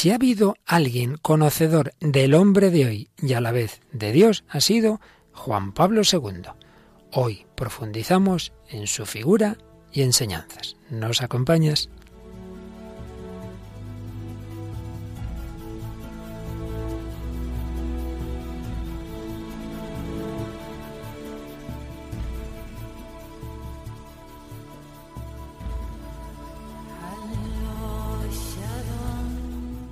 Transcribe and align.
si 0.00 0.10
ha 0.10 0.14
habido 0.14 0.56
alguien 0.64 1.18
conocedor 1.18 1.92
del 2.00 2.32
hombre 2.32 2.70
de 2.70 2.86
hoy 2.86 3.10
y 3.20 3.34
a 3.34 3.40
la 3.42 3.52
vez 3.52 3.82
de 3.92 4.12
Dios, 4.12 4.44
ha 4.48 4.62
sido 4.62 4.98
Juan 5.34 5.72
Pablo 5.72 6.00
II. 6.10 6.40
Hoy 7.12 7.44
profundizamos 7.54 8.54
en 8.70 8.86
su 8.86 9.04
figura 9.04 9.58
y 9.92 10.00
enseñanzas. 10.00 10.78
¿Nos 10.88 11.20
acompañas? 11.20 11.90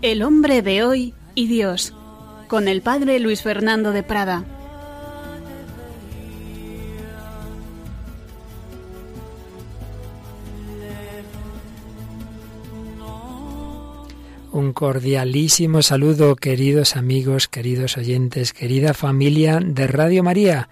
El 0.08 0.22
hombre 0.22 0.62
de 0.62 0.84
hoy 0.84 1.12
y 1.34 1.48
Dios, 1.48 1.92
con 2.46 2.66
el 2.66 2.80
padre 2.80 3.20
Luis 3.20 3.42
Fernando 3.42 3.92
de 3.92 4.02
Prada. 4.02 4.42
Un 14.50 14.72
cordialísimo 14.72 15.82
saludo, 15.82 16.36
queridos 16.36 16.96
amigos, 16.96 17.46
queridos 17.46 17.98
oyentes, 17.98 18.54
querida 18.54 18.94
familia 18.94 19.60
de 19.62 19.86
Radio 19.88 20.22
María. 20.22 20.70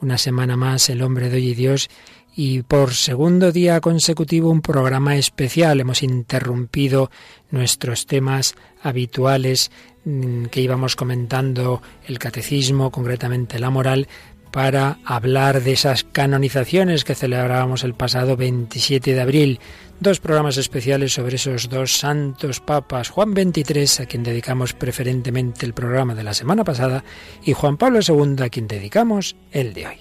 Una 0.00 0.16
semana 0.16 0.56
más, 0.56 0.88
el 0.90 1.02
hombre 1.02 1.28
de 1.28 1.38
hoy 1.38 1.48
y 1.48 1.54
Dios 1.56 1.90
y 2.38 2.62
por 2.62 2.92
segundo 2.92 3.50
día 3.50 3.80
consecutivo 3.80 4.50
un 4.50 4.60
programa 4.60 5.16
especial. 5.16 5.80
Hemos 5.80 6.02
interrumpido 6.02 7.10
nuestros 7.50 8.04
temas 8.04 8.54
habituales 8.86 9.70
mm, 10.04 10.46
que 10.46 10.60
íbamos 10.60 10.96
comentando 10.96 11.82
el 12.06 12.18
catecismo, 12.18 12.90
concretamente 12.90 13.58
la 13.58 13.70
moral, 13.70 14.08
para 14.52 14.98
hablar 15.04 15.62
de 15.62 15.72
esas 15.72 16.04
canonizaciones 16.04 17.04
que 17.04 17.14
celebrábamos 17.14 17.84
el 17.84 17.94
pasado 17.94 18.36
27 18.36 19.12
de 19.12 19.20
abril. 19.20 19.60
Dos 20.00 20.20
programas 20.20 20.56
especiales 20.56 21.12
sobre 21.12 21.36
esos 21.36 21.68
dos 21.68 21.98
santos 21.98 22.60
papas, 22.60 23.10
Juan 23.10 23.32
XXIII, 23.32 24.04
a 24.04 24.06
quien 24.06 24.22
dedicamos 24.22 24.72
preferentemente 24.72 25.66
el 25.66 25.74
programa 25.74 26.14
de 26.14 26.24
la 26.24 26.34
semana 26.34 26.64
pasada, 26.64 27.04
y 27.44 27.52
Juan 27.52 27.76
Pablo 27.76 28.00
II, 28.06 28.44
a 28.44 28.48
quien 28.48 28.66
dedicamos 28.66 29.36
el 29.52 29.74
de 29.74 29.86
hoy. 29.86 29.96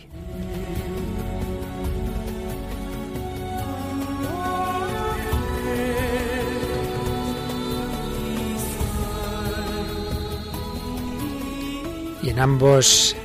Y 12.26 12.30
en 12.30 12.40
ambos 12.40 13.16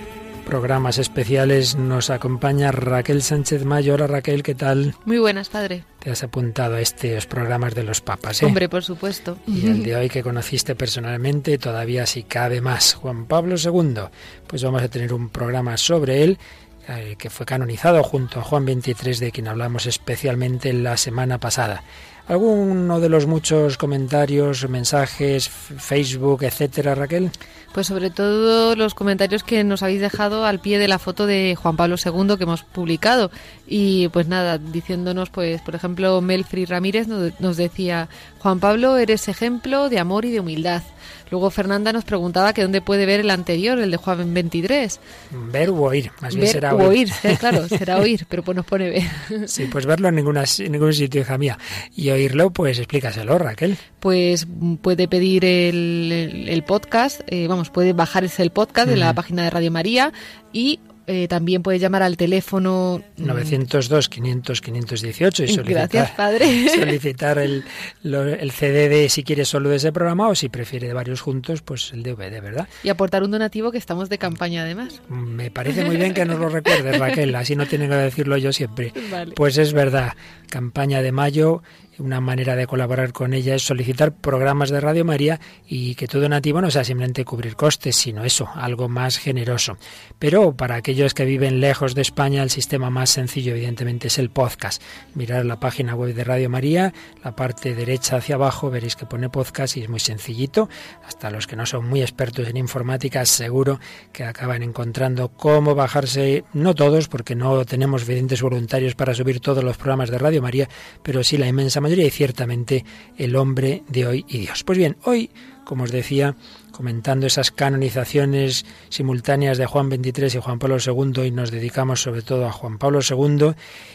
programas 0.44 0.98
especiales 0.98 1.74
nos 1.74 2.10
acompaña 2.10 2.70
Raquel 2.70 3.22
Sánchez 3.22 3.64
Mayo. 3.64 3.94
Hola 3.94 4.06
Raquel, 4.06 4.42
¿qué 4.42 4.54
tal? 4.54 4.94
Muy 5.06 5.18
buenas, 5.18 5.48
padre. 5.48 5.84
Te 6.00 6.10
has 6.10 6.22
apuntado 6.22 6.74
a 6.74 6.82
estos 6.82 7.24
programas 7.24 7.74
de 7.74 7.82
los 7.82 8.02
papas, 8.02 8.42
¿eh? 8.42 8.44
Hombre, 8.44 8.68
por 8.68 8.84
supuesto. 8.84 9.38
Y 9.46 9.68
el 9.68 9.82
de 9.84 9.96
hoy 9.96 10.10
que 10.10 10.22
conociste 10.22 10.74
personalmente, 10.74 11.56
todavía 11.56 12.04
si 12.04 12.24
cabe 12.24 12.60
más. 12.60 12.92
Juan 12.92 13.24
Pablo 13.24 13.54
II. 13.56 14.02
Pues 14.46 14.62
vamos 14.62 14.82
a 14.82 14.88
tener 14.88 15.14
un 15.14 15.30
programa 15.30 15.78
sobre 15.78 16.22
él 16.22 16.38
eh, 16.86 17.16
que 17.18 17.30
fue 17.30 17.46
canonizado 17.46 18.02
junto 18.02 18.40
a 18.40 18.42
Juan 18.42 18.66
XXIII, 18.66 19.14
de 19.14 19.32
quien 19.32 19.48
hablamos 19.48 19.86
especialmente 19.86 20.74
la 20.74 20.98
semana 20.98 21.38
pasada. 21.38 21.84
¿Alguno 22.30 23.00
de 23.00 23.08
los 23.08 23.26
muchos 23.26 23.76
comentarios, 23.76 24.68
mensajes, 24.68 25.48
Facebook, 25.48 26.44
etcétera, 26.44 26.94
Raquel? 26.94 27.32
Pues 27.72 27.88
sobre 27.88 28.10
todo 28.10 28.76
los 28.76 28.94
comentarios 28.94 29.42
que 29.42 29.64
nos 29.64 29.82
habéis 29.82 30.00
dejado 30.00 30.44
al 30.44 30.60
pie 30.60 30.78
de 30.78 30.86
la 30.86 31.00
foto 31.00 31.26
de 31.26 31.56
Juan 31.60 31.76
Pablo 31.76 31.96
II 31.96 32.36
que 32.36 32.44
hemos 32.44 32.62
publicado. 32.62 33.32
Y 33.66 34.10
pues 34.10 34.28
nada, 34.28 34.58
diciéndonos, 34.58 35.30
pues 35.30 35.60
por 35.62 35.74
ejemplo, 35.74 36.20
Melfri 36.20 36.66
Ramírez 36.66 37.08
nos 37.08 37.56
decía, 37.56 38.08
Juan 38.38 38.60
Pablo, 38.60 38.96
eres 38.96 39.26
ejemplo 39.26 39.88
de 39.88 39.98
amor 39.98 40.24
y 40.24 40.30
de 40.30 40.38
humildad. 40.38 40.82
Luego 41.30 41.50
Fernanda 41.50 41.92
nos 41.92 42.04
preguntaba 42.04 42.52
que 42.52 42.62
dónde 42.62 42.80
puede 42.80 43.06
ver 43.06 43.20
el 43.20 43.30
anterior, 43.30 43.78
el 43.78 43.90
de 43.90 43.96
Juan 43.96 44.34
23. 44.34 45.00
Ver 45.30 45.70
u 45.70 45.84
oír, 45.84 46.10
más 46.20 46.34
bien 46.34 46.48
será 46.48 46.74
oír. 46.74 47.08
oír. 47.22 47.38
claro, 47.38 47.68
será 47.68 47.98
oír, 48.00 48.26
pero 48.28 48.42
pues 48.42 48.56
nos 48.56 48.66
pone 48.66 48.90
ver. 48.90 49.48
Sí, 49.48 49.66
pues 49.70 49.86
verlo 49.86 50.08
en, 50.08 50.16
ninguna, 50.16 50.44
en 50.58 50.72
ningún 50.72 50.92
sitio, 50.92 51.20
hija 51.20 51.38
mía. 51.38 51.56
Y 51.94 52.10
oírlo, 52.20 52.50
pues 52.50 52.78
explícaselo, 52.78 53.38
Raquel. 53.38 53.76
Pues 53.98 54.46
puede 54.82 55.08
pedir 55.08 55.44
el, 55.44 56.46
el, 56.48 56.62
podcast, 56.64 57.20
eh, 57.26 57.46
vamos, 57.48 57.70
puede 57.70 57.92
bajarse 57.92 58.42
el 58.42 58.50
podcast 58.50 58.88
de 58.88 58.96
la 58.96 59.14
página 59.14 59.44
de 59.44 59.50
Radio 59.50 59.70
María 59.70 60.12
y 60.52 60.80
eh, 61.12 61.26
también 61.26 61.60
puede 61.64 61.80
llamar 61.80 62.04
al 62.04 62.16
teléfono 62.16 63.02
902 63.16 64.08
500 64.08 64.60
518 64.60 65.42
y 65.42 65.48
solicitar, 65.48 65.88
Gracias, 65.90 66.10
padre. 66.12 66.68
solicitar 66.74 67.38
el, 67.38 67.64
el 68.04 68.50
CD 68.52 68.88
de 68.88 69.08
si 69.08 69.24
quiere 69.24 69.44
solo 69.44 69.70
de 69.70 69.76
ese 69.76 69.90
programa 69.90 70.28
o 70.28 70.36
si 70.36 70.48
prefiere 70.48 70.86
de 70.86 70.94
varios 70.94 71.20
juntos, 71.20 71.62
pues 71.62 71.92
el 71.92 72.04
DVD, 72.04 72.40
¿verdad? 72.40 72.68
Y 72.84 72.90
aportar 72.90 73.24
un 73.24 73.32
donativo 73.32 73.72
que 73.72 73.78
estamos 73.78 74.08
de 74.08 74.18
campaña 74.18 74.62
además. 74.62 75.02
Me 75.08 75.50
parece 75.50 75.84
muy 75.84 75.96
bien 75.96 76.14
que 76.14 76.24
nos 76.24 76.38
lo 76.38 76.48
recuerdes, 76.48 76.96
Raquel, 76.96 77.34
así 77.34 77.56
no 77.56 77.66
tienen 77.66 77.90
que 77.90 77.96
decirlo 77.96 78.36
yo 78.36 78.52
siempre. 78.52 78.92
Pues 79.34 79.58
es 79.58 79.72
verdad, 79.72 80.12
campaña 80.48 81.02
de 81.02 81.12
mayo 81.12 81.62
una 82.00 82.20
manera 82.20 82.56
de 82.56 82.66
colaborar 82.66 83.12
con 83.12 83.34
ella 83.34 83.54
es 83.54 83.62
solicitar 83.62 84.12
programas 84.12 84.70
de 84.70 84.80
Radio 84.80 85.04
María 85.04 85.38
y 85.66 85.94
que 85.94 86.06
todo 86.06 86.28
nativo 86.28 86.60
no 86.60 86.70
sea 86.70 86.82
simplemente 86.82 87.24
cubrir 87.24 87.56
costes, 87.56 87.96
sino 87.96 88.24
eso, 88.24 88.48
algo 88.54 88.88
más 88.88 89.18
generoso. 89.18 89.76
Pero 90.18 90.56
para 90.56 90.76
aquellos 90.76 91.14
que 91.14 91.24
viven 91.24 91.60
lejos 91.60 91.94
de 91.94 92.02
España, 92.02 92.42
el 92.42 92.50
sistema 92.50 92.90
más 92.90 93.10
sencillo 93.10 93.52
evidentemente 93.52 94.08
es 94.08 94.18
el 94.18 94.30
podcast. 94.30 94.82
Mirar 95.14 95.44
la 95.44 95.60
página 95.60 95.94
web 95.94 96.14
de 96.14 96.24
Radio 96.24 96.50
María, 96.50 96.92
la 97.22 97.36
parte 97.36 97.74
derecha 97.74 98.16
hacia 98.16 98.36
abajo, 98.36 98.70
veréis 98.70 98.96
que 98.96 99.06
pone 99.06 99.28
podcast 99.28 99.76
y 99.76 99.82
es 99.82 99.88
muy 99.88 100.00
sencillito. 100.00 100.68
Hasta 101.06 101.30
los 101.30 101.46
que 101.46 101.56
no 101.56 101.66
son 101.66 101.86
muy 101.86 102.02
expertos 102.02 102.48
en 102.48 102.56
informática, 102.56 103.24
seguro 103.26 103.78
que 104.12 104.24
acaban 104.24 104.62
encontrando 104.62 105.28
cómo 105.28 105.74
bajarse, 105.74 106.44
no 106.54 106.74
todos, 106.74 107.08
porque 107.08 107.34
no 107.34 107.64
tenemos 107.64 108.02
evidentes 108.02 108.42
voluntarios 108.42 108.94
para 108.94 109.14
subir 109.14 109.40
todos 109.40 109.62
los 109.62 109.76
programas 109.76 110.10
de 110.10 110.18
Radio 110.18 110.42
María, 110.42 110.68
pero 111.02 111.22
sí 111.22 111.36
la 111.36 111.46
inmensa 111.46 111.80
mayoría 111.80 111.89
y 111.98 112.10
ciertamente 112.10 112.84
el 113.16 113.36
hombre 113.36 113.82
de 113.88 114.06
hoy 114.06 114.24
y 114.28 114.38
Dios. 114.38 114.64
Pues 114.64 114.78
bien, 114.78 114.96
hoy, 115.04 115.30
como 115.64 115.84
os 115.84 115.92
decía, 115.92 116.36
comentando 116.80 117.26
esas 117.26 117.50
canonizaciones 117.50 118.64
simultáneas 118.88 119.58
de 119.58 119.66
Juan 119.66 119.90
XXIII 119.90 120.38
y 120.38 120.40
Juan 120.40 120.58
Pablo 120.58 120.78
II 120.78 121.26
y 121.26 121.30
nos 121.30 121.50
dedicamos 121.50 122.00
sobre 122.00 122.22
todo 122.22 122.46
a 122.46 122.52
Juan 122.52 122.78
Pablo 122.78 123.00
II 123.06 123.52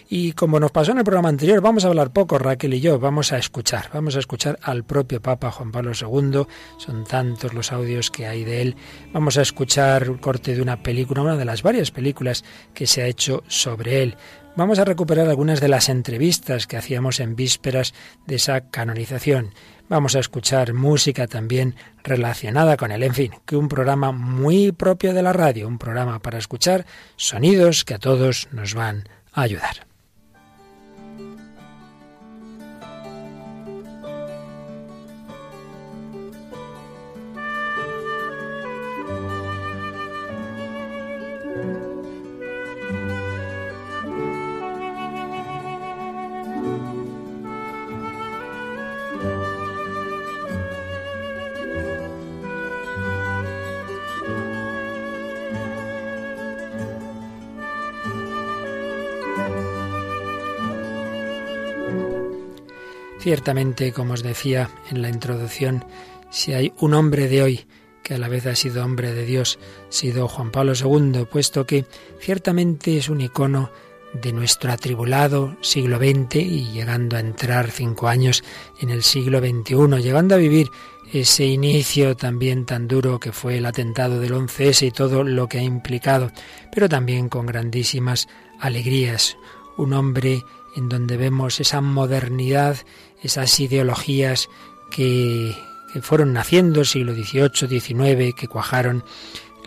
y 0.07 0.33
como 0.33 0.59
nos 0.59 0.69
pasó 0.69 0.91
en 0.91 0.99
el 0.99 1.03
programa 1.03 1.29
anterior 1.29 1.61
vamos 1.61 1.83
a 1.83 1.87
hablar 1.87 2.13
poco 2.13 2.37
Raquel 2.37 2.75
y 2.75 2.81
yo, 2.81 2.99
vamos 2.99 3.31
a 3.31 3.39
escuchar, 3.39 3.89
vamos 3.91 4.15
a 4.15 4.19
escuchar 4.19 4.59
al 4.61 4.83
propio 4.83 5.19
Papa 5.19 5.49
Juan 5.49 5.71
Pablo 5.71 5.93
II, 5.99 6.45
son 6.77 7.05
tantos 7.05 7.55
los 7.55 7.71
audios 7.71 8.11
que 8.11 8.27
hay 8.27 8.43
de 8.43 8.61
él, 8.61 8.75
vamos 9.11 9.37
a 9.37 9.41
escuchar 9.41 10.07
un 10.07 10.19
corte 10.19 10.53
de 10.53 10.61
una 10.61 10.83
película, 10.83 11.23
una 11.23 11.37
de 11.37 11.45
las 11.45 11.63
varias 11.63 11.89
películas 11.89 12.43
que 12.75 12.85
se 12.85 13.01
ha 13.01 13.07
hecho 13.07 13.43
sobre 13.47 14.03
él, 14.03 14.15
Vamos 14.57 14.79
a 14.79 14.85
recuperar 14.85 15.27
algunas 15.27 15.59
de 15.59 15.67
las 15.67 15.89
entrevistas 15.89 16.65
que 16.65 16.77
hacíamos 16.77 17.19
en 17.19 17.35
vísperas 17.35 17.93
de 18.25 18.35
esa 18.35 18.61
canonización. 18.69 19.53
Vamos 19.89 20.15
a 20.15 20.19
escuchar 20.19 20.73
música 20.73 21.27
también 21.27 21.75
relacionada 22.03 22.77
con 22.77 22.93
él. 22.93 23.03
En 23.03 23.13
fin, 23.13 23.31
que 23.45 23.57
un 23.57 23.67
programa 23.67 24.13
muy 24.13 24.71
propio 24.71 25.13
de 25.13 25.23
la 25.23 25.33
radio, 25.33 25.67
un 25.67 25.77
programa 25.77 26.19
para 26.19 26.37
escuchar 26.37 26.85
sonidos 27.17 27.83
que 27.83 27.95
a 27.95 27.99
todos 27.99 28.47
nos 28.53 28.75
van 28.75 29.09
a 29.33 29.41
ayudar. 29.41 29.84
Ciertamente, 63.25 63.91
como 63.91 64.13
os 64.13 64.21
decía 64.21 64.69
en 64.91 65.01
la 65.01 65.09
introducción, 65.09 65.83
si 66.29 66.53
hay 66.53 66.73
un 66.77 66.93
hombre 66.93 67.27
de 67.27 67.41
hoy 67.41 67.65
que 68.03 68.13
a 68.13 68.17
la 68.19 68.27
vez 68.27 68.45
ha 68.45 68.55
sido 68.55 68.85
hombre 68.85 69.13
de 69.13 69.25
Dios, 69.25 69.57
sido 69.89 70.27
Juan 70.27 70.51
Pablo 70.51 70.73
II, 70.79 71.25
puesto 71.25 71.65
que 71.65 71.85
ciertamente 72.19 72.97
es 72.97 73.09
un 73.09 73.21
icono 73.21 73.71
de 74.13 74.31
nuestro 74.31 74.71
atribulado 74.71 75.57
siglo 75.61 75.97
XX 75.97 76.35
y 76.35 76.71
llegando 76.71 77.17
a 77.17 77.19
entrar 77.19 77.71
cinco 77.71 78.09
años 78.09 78.43
en 78.79 78.91
el 78.91 79.01
siglo 79.01 79.39
XXI, 79.39 80.03
llegando 80.03 80.35
a 80.35 80.37
vivir 80.37 80.69
ese 81.11 81.45
inicio 81.45 82.15
también 82.15 82.67
tan 82.67 82.87
duro 82.87 83.19
que 83.19 83.31
fue 83.31 83.57
el 83.57 83.65
atentado 83.65 84.19
del 84.19 84.35
11S 84.35 84.85
y 84.85 84.91
todo 84.91 85.23
lo 85.23 85.49
que 85.49 85.57
ha 85.57 85.63
implicado, 85.63 86.31
pero 86.71 86.87
también 86.87 87.29
con 87.29 87.47
grandísimas 87.47 88.27
alegrías. 88.59 89.35
Un 89.77 89.93
hombre 89.93 90.43
en 90.75 90.89
donde 90.89 91.17
vemos 91.17 91.59
esa 91.59 91.81
modernidad, 91.81 92.77
esas 93.23 93.59
ideologías 93.59 94.49
que, 94.91 95.55
que 95.93 96.01
fueron 96.01 96.33
naciendo 96.33 96.83
siglo 96.85 97.13
XVIII, 97.13 97.79
XIX, 97.79 98.35
que 98.35 98.47
cuajaron 98.47 99.03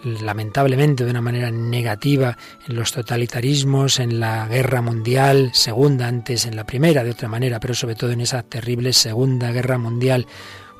lamentablemente 0.04 1.04
de 1.04 1.10
una 1.10 1.20
manera 1.20 1.50
negativa 1.50 2.36
en 2.66 2.76
los 2.76 2.92
totalitarismos, 2.92 3.98
en 3.98 4.20
la 4.20 4.46
guerra 4.46 4.82
mundial, 4.82 5.50
segunda 5.54 6.06
antes 6.06 6.46
en 6.46 6.56
la 6.56 6.64
primera 6.64 7.04
de 7.04 7.10
otra 7.10 7.28
manera, 7.28 7.60
pero 7.60 7.74
sobre 7.74 7.94
todo 7.94 8.10
en 8.10 8.20
esa 8.20 8.42
terrible 8.42 8.92
segunda 8.92 9.50
guerra 9.52 9.78
mundial. 9.78 10.26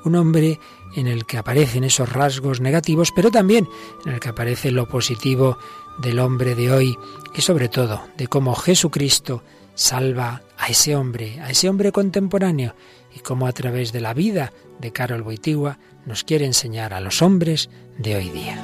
Un 0.04 0.14
hombre 0.16 0.60
en 0.96 1.06
el 1.06 1.26
que 1.26 1.38
aparecen 1.38 1.84
esos 1.84 2.12
rasgos 2.12 2.60
negativos, 2.60 3.12
pero 3.14 3.31
también 3.31 3.69
en 4.04 4.12
el 4.12 4.20
que 4.20 4.28
aparece 4.28 4.70
lo 4.70 4.86
positivo 4.86 5.58
del 5.98 6.19
hombre 6.20 6.54
de 6.54 6.72
hoy 6.72 6.98
y 7.34 7.42
sobre 7.42 7.69
todo 7.69 8.02
de 8.16 8.28
cómo 8.28 8.54
Jesucristo 8.54 9.42
salva 9.78 10.42
a 10.58 10.66
ese 10.66 10.96
hombre, 10.96 11.38
a 11.40 11.50
ese 11.50 11.69
hombre 11.69 11.92
contemporáneo 11.92 12.75
y 13.14 13.20
cómo 13.20 13.46
a 13.46 13.52
través 13.52 13.92
de 13.92 14.00
la 14.00 14.12
vida 14.12 14.52
de 14.80 14.92
Carol 14.92 15.22
Boitigua 15.22 15.78
nos 16.04 16.25
quiere 16.25 16.46
enseñar 16.46 16.92
a 16.92 17.00
los 17.00 17.22
hombres 17.22 17.70
de 17.96 18.16
hoy 18.16 18.28
día. 18.28 18.60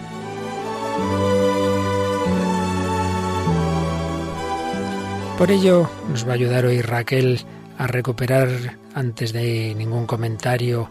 Por 5.39 5.53
ello 5.53 5.89
nos 6.11 6.27
va 6.27 6.33
a 6.33 6.35
ayudar 6.35 6.67
hoy 6.67 6.83
Raquel 6.83 7.41
a 7.79 7.87
recuperar, 7.87 8.79
antes 8.93 9.33
de 9.33 9.73
ningún 9.77 10.07
comentario, 10.07 10.91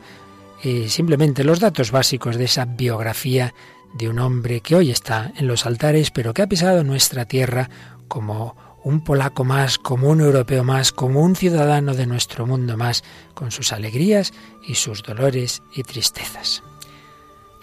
eh, 0.63 0.87
simplemente 0.87 1.43
los 1.43 1.59
datos 1.59 1.91
básicos 1.91 2.37
de 2.37 2.45
esa 2.45 2.63
biografía 2.63 3.53
de 3.93 4.07
un 4.07 4.19
hombre 4.19 4.61
que 4.61 4.75
hoy 4.75 4.89
está 4.89 5.33
en 5.35 5.47
los 5.47 5.65
altares, 5.65 6.11
pero 6.11 6.33
que 6.33 6.43
ha 6.43 6.47
pisado 6.47 6.85
nuestra 6.85 7.25
tierra 7.25 7.69
como 8.07 8.55
un 8.83 9.01
polaco 9.01 9.43
más, 9.43 9.77
como 9.77 10.09
un 10.09 10.21
europeo 10.21 10.63
más, 10.63 10.91
como 10.91 11.21
un 11.21 11.35
ciudadano 11.35 11.93
de 11.93 12.05
nuestro 12.05 12.45
mundo 12.45 12.77
más, 12.77 13.03
con 13.33 13.51
sus 13.51 13.71
alegrías 13.71 14.33
y 14.61 14.75
sus 14.75 15.03
dolores 15.03 15.63
y 15.73 15.83
tristezas. 15.83 16.63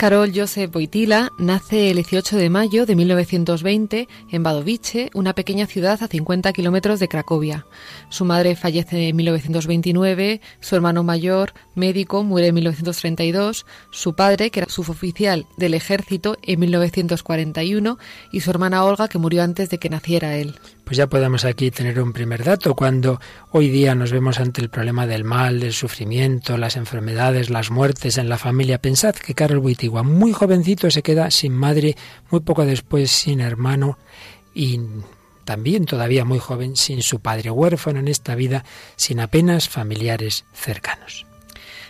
Karol 0.01 0.33
Josep 0.35 0.75
Wojtyla 0.75 1.31
nace 1.37 1.91
el 1.91 1.97
18 1.97 2.39
de 2.39 2.49
mayo 2.49 2.87
de 2.87 2.97
1920 2.97 4.09
en 4.31 4.47
Wadowice, 4.47 5.11
una 5.13 5.35
pequeña 5.35 5.67
ciudad 5.67 6.03
a 6.03 6.09
50 6.09 6.55
kilómetros 6.55 7.01
de 7.01 7.09
Cracovia. 7.09 7.67
Su 8.09 8.25
madre 8.25 8.57
fallece 8.57 9.09
en 9.09 9.17
1929, 9.17 10.41
su 10.61 10.75
hermano 10.75 11.03
mayor, 11.03 11.53
médico, 11.75 12.25
muere 12.25 12.47
en 12.47 12.55
1932, 12.55 13.67
su 13.91 14.15
padre, 14.15 14.51
que 14.51 14.61
era 14.61 14.71
suboficial 14.71 15.45
del 15.59 15.75
ejército, 15.75 16.39
en 16.41 16.61
1941, 16.61 17.99
y 18.33 18.41
su 18.41 18.49
hermana 18.49 18.85
Olga, 18.85 19.07
que 19.07 19.19
murió 19.19 19.43
antes 19.43 19.69
de 19.69 19.77
que 19.77 19.91
naciera 19.91 20.35
él 20.35 20.59
pues 20.91 20.99
ya 20.99 21.07
podemos 21.07 21.45
aquí 21.45 21.71
tener 21.71 22.01
un 22.01 22.13
primer 22.13 22.43
dato. 22.43 22.75
Cuando 22.75 23.21
hoy 23.53 23.69
día 23.69 23.95
nos 23.95 24.11
vemos 24.11 24.41
ante 24.41 24.61
el 24.61 24.71
problema 24.71 25.07
del 25.07 25.23
mal, 25.23 25.61
del 25.61 25.73
sufrimiento, 25.73 26.59
las 26.59 26.75
enfermedades, 26.75 27.49
las 27.49 27.71
muertes 27.71 28.19
en 28.19 28.29
la 28.29 28.39
familia, 28.39 28.81
pensad 28.81 29.15
que 29.15 29.37
Carol 29.37 29.59
Wittigua, 29.59 30.03
muy 30.03 30.33
jovencito, 30.33 30.91
se 30.91 31.05
queda 31.05 31.31
sin 31.31 31.53
madre, 31.53 31.97
muy 32.33 32.41
poco 32.41 32.67
después 32.67 33.13
sin 33.13 33.41
hermano 33.41 33.99
y 34.53 34.81
también 35.45 35.85
todavía 35.85 36.25
muy 36.25 36.41
joven 36.41 36.75
sin 36.75 37.03
su 37.03 37.21
padre, 37.21 37.53
huérfano 37.53 38.01
en 38.01 38.09
esta 38.09 38.35
vida, 38.35 38.65
sin 38.97 39.21
apenas 39.21 39.69
familiares 39.69 40.45
cercanos. 40.53 41.30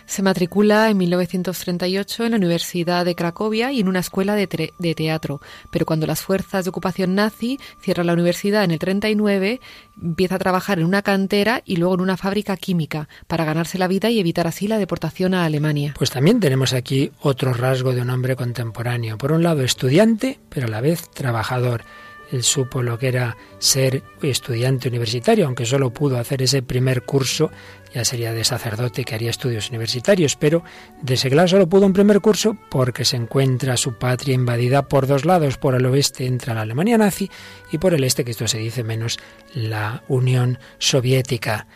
Se 0.05 0.21
matricula 0.21 0.89
en 0.89 0.97
1938 0.97 2.25
en 2.25 2.31
la 2.31 2.37
Universidad 2.37 3.05
de 3.05 3.15
Cracovia 3.15 3.71
y 3.71 3.79
en 3.79 3.87
una 3.87 3.99
escuela 3.99 4.35
de, 4.35 4.47
teatro, 4.95 5.41
pero 5.69 5.85
cuando 5.85 6.07
las 6.07 6.21
fuerzas 6.21 6.65
de 6.65 6.69
ocupación 6.69 7.15
nazi 7.15 7.59
cierran 7.79 8.07
la 8.07 8.13
universidad 8.13 8.63
en 8.63 8.71
el 8.71 8.79
39, 8.79 9.61
empieza 10.01 10.35
a 10.35 10.39
trabajar 10.39 10.79
en 10.79 10.85
una 10.85 11.01
cantera 11.01 11.61
y 11.65 11.77
luego 11.77 11.95
en 11.95 12.01
una 12.01 12.17
fábrica 12.17 12.57
química 12.57 13.07
para 13.27 13.45
ganarse 13.45 13.77
la 13.77 13.87
vida 13.87 14.09
y 14.09 14.19
evitar 14.19 14.47
así 14.47 14.67
la 14.67 14.77
deportación 14.77 15.33
a 15.33 15.45
Alemania. 15.45 15.93
Pues 15.97 16.11
también 16.11 16.39
tenemos 16.39 16.73
aquí 16.73 17.11
otro 17.21 17.53
rasgo 17.53 17.93
de 17.93 18.01
un 18.01 18.09
hombre 18.09 18.35
contemporáneo. 18.35 19.17
Por 19.17 19.31
un 19.31 19.43
lado, 19.43 19.61
estudiante, 19.61 20.39
pero 20.49 20.67
a 20.67 20.69
la 20.69 20.81
vez 20.81 21.09
trabajador 21.09 21.83
él 22.31 22.43
supo 22.43 22.81
lo 22.81 22.97
que 22.97 23.09
era 23.09 23.37
ser 23.59 24.03
estudiante 24.21 24.87
universitario, 24.87 25.45
aunque 25.45 25.65
solo 25.65 25.91
pudo 25.91 26.17
hacer 26.17 26.41
ese 26.41 26.61
primer 26.61 27.03
curso, 27.03 27.51
ya 27.93 28.05
sería 28.05 28.33
de 28.33 28.43
sacerdote 28.43 29.03
que 29.03 29.15
haría 29.15 29.29
estudios 29.29 29.69
universitarios, 29.69 30.35
pero 30.35 30.63
de 31.01 31.17
seglar 31.17 31.49
solo 31.49 31.67
pudo 31.67 31.85
un 31.85 31.93
primer 31.93 32.21
curso 32.21 32.55
porque 32.69 33.05
se 33.05 33.17
encuentra 33.17 33.75
su 33.77 33.97
patria 33.97 34.33
invadida 34.33 34.87
por 34.87 35.07
dos 35.07 35.25
lados, 35.25 35.57
por 35.57 35.75
el 35.75 35.85
oeste 35.85 36.25
entra 36.25 36.53
la 36.53 36.61
Alemania 36.61 36.97
nazi 36.97 37.29
y 37.71 37.77
por 37.77 37.93
el 37.93 38.03
este, 38.03 38.23
que 38.23 38.31
esto 38.31 38.47
se 38.47 38.59
dice 38.59 38.83
menos, 38.83 39.19
la 39.53 40.03
Unión 40.07 40.57
Soviética 40.77 41.67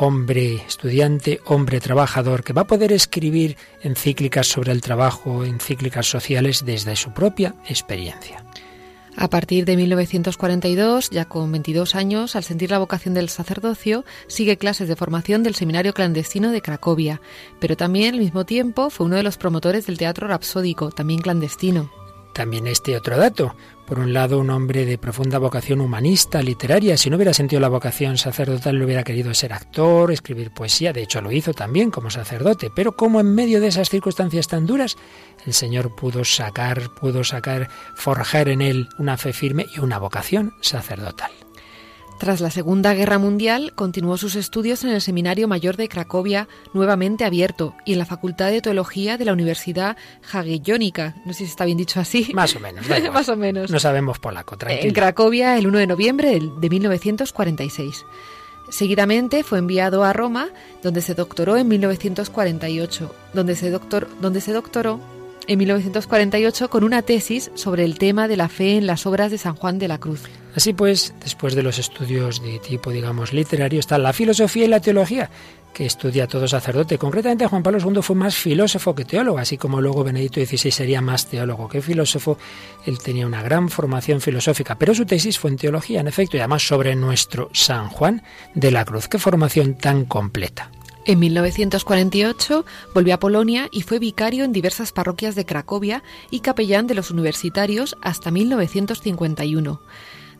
hombre 0.00 0.54
estudiante, 0.54 1.40
hombre 1.44 1.80
trabajador, 1.80 2.44
que 2.44 2.52
va 2.52 2.62
a 2.62 2.66
poder 2.68 2.92
escribir 2.92 3.56
encíclicas 3.82 4.46
sobre 4.46 4.70
el 4.70 4.80
trabajo, 4.80 5.44
encíclicas 5.44 6.06
sociales 6.06 6.64
desde 6.64 6.94
su 6.94 7.12
propia 7.12 7.56
experiencia. 7.68 8.44
A 9.20 9.28
partir 9.28 9.64
de 9.64 9.76
1942, 9.76 11.10
ya 11.10 11.24
con 11.24 11.50
22 11.50 11.96
años, 11.96 12.36
al 12.36 12.44
sentir 12.44 12.70
la 12.70 12.78
vocación 12.78 13.14
del 13.14 13.28
sacerdocio, 13.28 14.04
sigue 14.28 14.58
clases 14.58 14.86
de 14.86 14.94
formación 14.94 15.42
del 15.42 15.56
Seminario 15.56 15.92
Clandestino 15.92 16.52
de 16.52 16.62
Cracovia, 16.62 17.20
pero 17.58 17.76
también 17.76 18.14
al 18.14 18.20
mismo 18.20 18.46
tiempo 18.46 18.90
fue 18.90 19.06
uno 19.06 19.16
de 19.16 19.24
los 19.24 19.36
promotores 19.36 19.86
del 19.86 19.98
teatro 19.98 20.28
rapsódico, 20.28 20.92
también 20.92 21.20
clandestino. 21.20 21.97
También 22.38 22.68
este 22.68 22.96
otro 22.96 23.16
dato. 23.16 23.56
Por 23.84 23.98
un 23.98 24.12
lado, 24.12 24.38
un 24.38 24.50
hombre 24.50 24.86
de 24.86 24.96
profunda 24.96 25.40
vocación 25.40 25.80
humanista, 25.80 26.40
literaria. 26.40 26.96
Si 26.96 27.10
no 27.10 27.16
hubiera 27.16 27.34
sentido 27.34 27.58
la 27.58 27.68
vocación 27.68 28.16
sacerdotal, 28.16 28.76
lo 28.76 28.84
hubiera 28.84 29.02
querido 29.02 29.34
ser 29.34 29.52
actor, 29.52 30.12
escribir 30.12 30.52
poesía. 30.52 30.92
De 30.92 31.02
hecho, 31.02 31.20
lo 31.20 31.32
hizo 31.32 31.52
también 31.52 31.90
como 31.90 32.10
sacerdote. 32.10 32.70
Pero 32.72 32.92
como 32.92 33.18
en 33.18 33.34
medio 33.34 33.60
de 33.60 33.66
esas 33.66 33.88
circunstancias 33.88 34.46
tan 34.46 34.66
duras, 34.66 34.96
el 35.46 35.52
Señor 35.52 35.96
pudo 35.96 36.24
sacar, 36.24 36.94
pudo 36.94 37.24
sacar, 37.24 37.70
forjar 37.96 38.48
en 38.50 38.62
él 38.62 38.88
una 39.00 39.16
fe 39.16 39.32
firme 39.32 39.66
y 39.74 39.80
una 39.80 39.98
vocación 39.98 40.54
sacerdotal. 40.60 41.32
Tras 42.18 42.40
la 42.40 42.50
Segunda 42.50 42.94
Guerra 42.94 43.18
Mundial, 43.18 43.72
continuó 43.76 44.16
sus 44.16 44.34
estudios 44.34 44.82
en 44.82 44.90
el 44.90 45.00
Seminario 45.00 45.46
Mayor 45.46 45.76
de 45.76 45.88
Cracovia, 45.88 46.48
nuevamente 46.74 47.24
abierto, 47.24 47.74
y 47.84 47.92
en 47.92 48.00
la 48.00 48.06
Facultad 48.06 48.50
de 48.50 48.60
Teología 48.60 49.16
de 49.16 49.24
la 49.24 49.32
Universidad 49.32 49.96
Jagellónica. 50.22 51.14
No 51.24 51.32
sé 51.32 51.44
si 51.44 51.50
está 51.50 51.64
bien 51.64 51.78
dicho 51.78 52.00
así. 52.00 52.32
Más 52.34 52.56
o 52.56 52.60
menos. 52.60 52.84
Más 53.12 53.28
o 53.28 53.36
menos. 53.36 53.70
No 53.70 53.78
sabemos 53.78 54.18
polaco, 54.18 54.56
tranquilo. 54.56 54.88
En 54.88 54.94
Cracovia, 54.94 55.56
el 55.56 55.68
1 55.68 55.78
de 55.78 55.86
noviembre 55.86 56.40
de 56.60 56.68
1946. 56.68 58.04
Seguidamente 58.68 59.44
fue 59.44 59.58
enviado 59.58 60.02
a 60.02 60.12
Roma, 60.12 60.48
donde 60.82 61.02
se 61.02 61.14
doctoró 61.14 61.56
en 61.56 61.68
1948, 61.68 63.14
donde 63.32 63.54
se, 63.54 63.70
doctor, 63.70 64.08
donde 64.20 64.40
se 64.40 64.52
doctoró 64.52 65.00
en 65.46 65.58
1948 65.58 66.68
con 66.68 66.82
una 66.82 67.02
tesis 67.02 67.52
sobre 67.54 67.84
el 67.84 67.96
tema 67.96 68.26
de 68.26 68.36
la 68.36 68.48
fe 68.48 68.76
en 68.76 68.86
las 68.86 69.06
obras 69.06 69.30
de 69.30 69.38
San 69.38 69.54
Juan 69.54 69.78
de 69.78 69.88
la 69.88 69.98
Cruz. 69.98 70.22
Así 70.58 70.72
pues, 70.72 71.14
después 71.22 71.54
de 71.54 71.62
los 71.62 71.78
estudios 71.78 72.42
de 72.42 72.58
tipo, 72.58 72.90
digamos, 72.90 73.32
literario, 73.32 73.78
está 73.78 73.96
la 73.96 74.12
filosofía 74.12 74.64
y 74.64 74.66
la 74.66 74.80
teología, 74.80 75.30
que 75.72 75.86
estudia 75.86 76.26
todo 76.26 76.48
sacerdote. 76.48 76.98
Concretamente, 76.98 77.46
Juan 77.46 77.62
Pablo 77.62 77.78
II 77.78 78.02
fue 78.02 78.16
más 78.16 78.34
filósofo 78.34 78.92
que 78.92 79.04
teólogo, 79.04 79.38
así 79.38 79.56
como 79.56 79.80
luego 79.80 80.02
Benedicto 80.02 80.44
XVI 80.44 80.72
sería 80.72 81.00
más 81.00 81.28
teólogo 81.28 81.68
que 81.68 81.80
filósofo. 81.80 82.38
Él 82.84 82.98
tenía 82.98 83.24
una 83.24 83.40
gran 83.40 83.68
formación 83.68 84.20
filosófica, 84.20 84.76
pero 84.76 84.96
su 84.96 85.06
tesis 85.06 85.38
fue 85.38 85.52
en 85.52 85.58
teología, 85.58 86.00
en 86.00 86.08
efecto, 86.08 86.36
y 86.36 86.40
además 86.40 86.66
sobre 86.66 86.96
nuestro 86.96 87.50
San 87.52 87.88
Juan 87.88 88.24
de 88.56 88.72
la 88.72 88.84
Cruz. 88.84 89.06
Qué 89.06 89.20
formación 89.20 89.78
tan 89.78 90.06
completa. 90.06 90.72
En 91.04 91.20
1948 91.20 92.66
volvió 92.96 93.14
a 93.14 93.20
Polonia 93.20 93.68
y 93.70 93.82
fue 93.82 94.00
vicario 94.00 94.42
en 94.42 94.52
diversas 94.52 94.90
parroquias 94.90 95.36
de 95.36 95.46
Cracovia 95.46 96.02
y 96.32 96.40
capellán 96.40 96.88
de 96.88 96.94
los 96.96 97.12
universitarios 97.12 97.96
hasta 98.02 98.32
1951. 98.32 99.80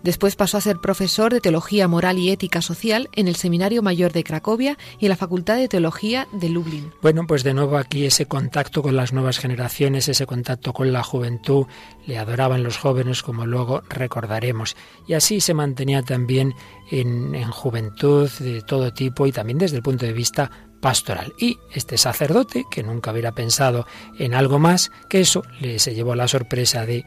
Después 0.03 0.37
pasó 0.37 0.59
a 0.59 0.61
ser 0.61 0.79
profesor 0.79 1.33
de 1.33 1.41
Teología 1.41 1.89
Moral 1.89 2.19
y 2.19 2.31
Ética 2.31 2.63
Social 2.63 3.09
en 3.15 3.29
el 3.29 3.37
Seminario 3.37 3.83
Mayor 3.83 4.13
de 4.13 4.25
Cracovia 4.25 4.79
y 4.99 5.07
en 5.07 5.11
la 5.11 5.17
Facultad 5.17 5.57
de 5.57 5.69
Teología 5.69 6.29
de 6.33 6.49
Lublin. 6.49 6.93
Bueno, 7.03 7.27
pues 7.27 7.43
de 7.43 7.55
nuevo 7.55 7.77
aquí 7.77 8.07
ese 8.07 8.27
contacto 8.27 8.83
con 8.83 8.97
las 8.97 9.13
nuevas 9.13 9.39
generaciones, 9.39 10.09
ese 10.09 10.27
contacto 10.27 10.73
con 10.73 10.93
la 10.93 11.03
juventud, 11.03 11.67
le 12.07 12.19
adoraban 12.19 12.63
los 12.63 12.79
jóvenes 12.79 13.23
como 13.23 13.47
luego 13.47 13.83
recordaremos. 13.89 14.77
Y 15.07 15.15
así 15.15 15.41
se 15.41 15.55
mantenía 15.55 16.03
también 16.03 16.55
en, 16.91 17.35
en 17.35 17.51
juventud 17.51 18.31
de 18.39 18.63
todo 18.63 18.93
tipo 18.93 19.27
y 19.27 19.33
también 19.33 19.59
desde 19.59 19.77
el 19.77 19.83
punto 19.83 20.07
de 20.07 20.13
vista 20.13 20.51
pastoral. 20.81 21.33
Y 21.39 21.59
este 21.75 21.99
sacerdote, 21.99 22.65
que 22.71 22.83
nunca 22.83 23.13
hubiera 23.13 23.33
pensado 23.33 23.87
en 24.19 24.35
algo 24.35 24.59
más 24.59 24.91
que 25.09 25.21
eso, 25.21 25.43
le 25.61 25.79
se 25.79 25.95
llevó 25.95 26.15
la 26.15 26.29
sorpresa 26.29 26.87
de 26.87 27.05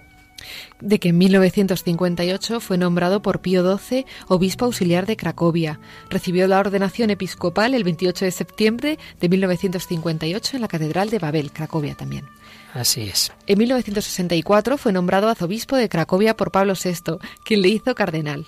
de 0.79 0.99
que 0.99 1.09
en 1.09 1.17
1958 1.17 2.59
fue 2.59 2.77
nombrado 2.77 3.21
por 3.21 3.41
Pío 3.41 3.77
XII 3.77 4.05
obispo 4.27 4.65
auxiliar 4.65 5.05
de 5.05 5.17
Cracovia. 5.17 5.79
Recibió 6.09 6.47
la 6.47 6.59
ordenación 6.59 7.09
episcopal 7.09 7.73
el 7.73 7.83
28 7.83 8.25
de 8.25 8.31
septiembre 8.31 8.99
de 9.19 9.29
1958 9.29 10.57
en 10.57 10.61
la 10.61 10.67
Catedral 10.67 11.09
de 11.09 11.19
Babel, 11.19 11.51
Cracovia 11.51 11.95
también. 11.95 12.25
Así 12.73 13.01
es. 13.01 13.31
En 13.47 13.57
1964 13.57 14.77
fue 14.77 14.93
nombrado 14.93 15.29
arzobispo 15.29 15.75
de 15.75 15.89
Cracovia 15.89 16.37
por 16.37 16.51
Pablo 16.51 16.73
VI, 16.81 17.17
quien 17.43 17.61
le 17.61 17.69
hizo 17.69 17.95
cardenal 17.95 18.45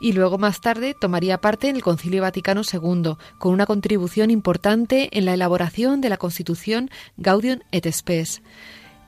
y 0.00 0.12
luego 0.12 0.38
más 0.38 0.60
tarde 0.60 0.94
tomaría 0.94 1.40
parte 1.40 1.68
en 1.68 1.76
el 1.76 1.82
Concilio 1.82 2.22
Vaticano 2.22 2.62
II, 2.70 3.16
con 3.38 3.52
una 3.52 3.64
contribución 3.64 4.30
importante 4.30 5.08
en 5.16 5.24
la 5.24 5.34
elaboración 5.34 6.00
de 6.00 6.08
la 6.08 6.16
Constitución 6.16 6.90
Gaudium 7.16 7.60
et 7.72 7.90
Spes 7.90 8.42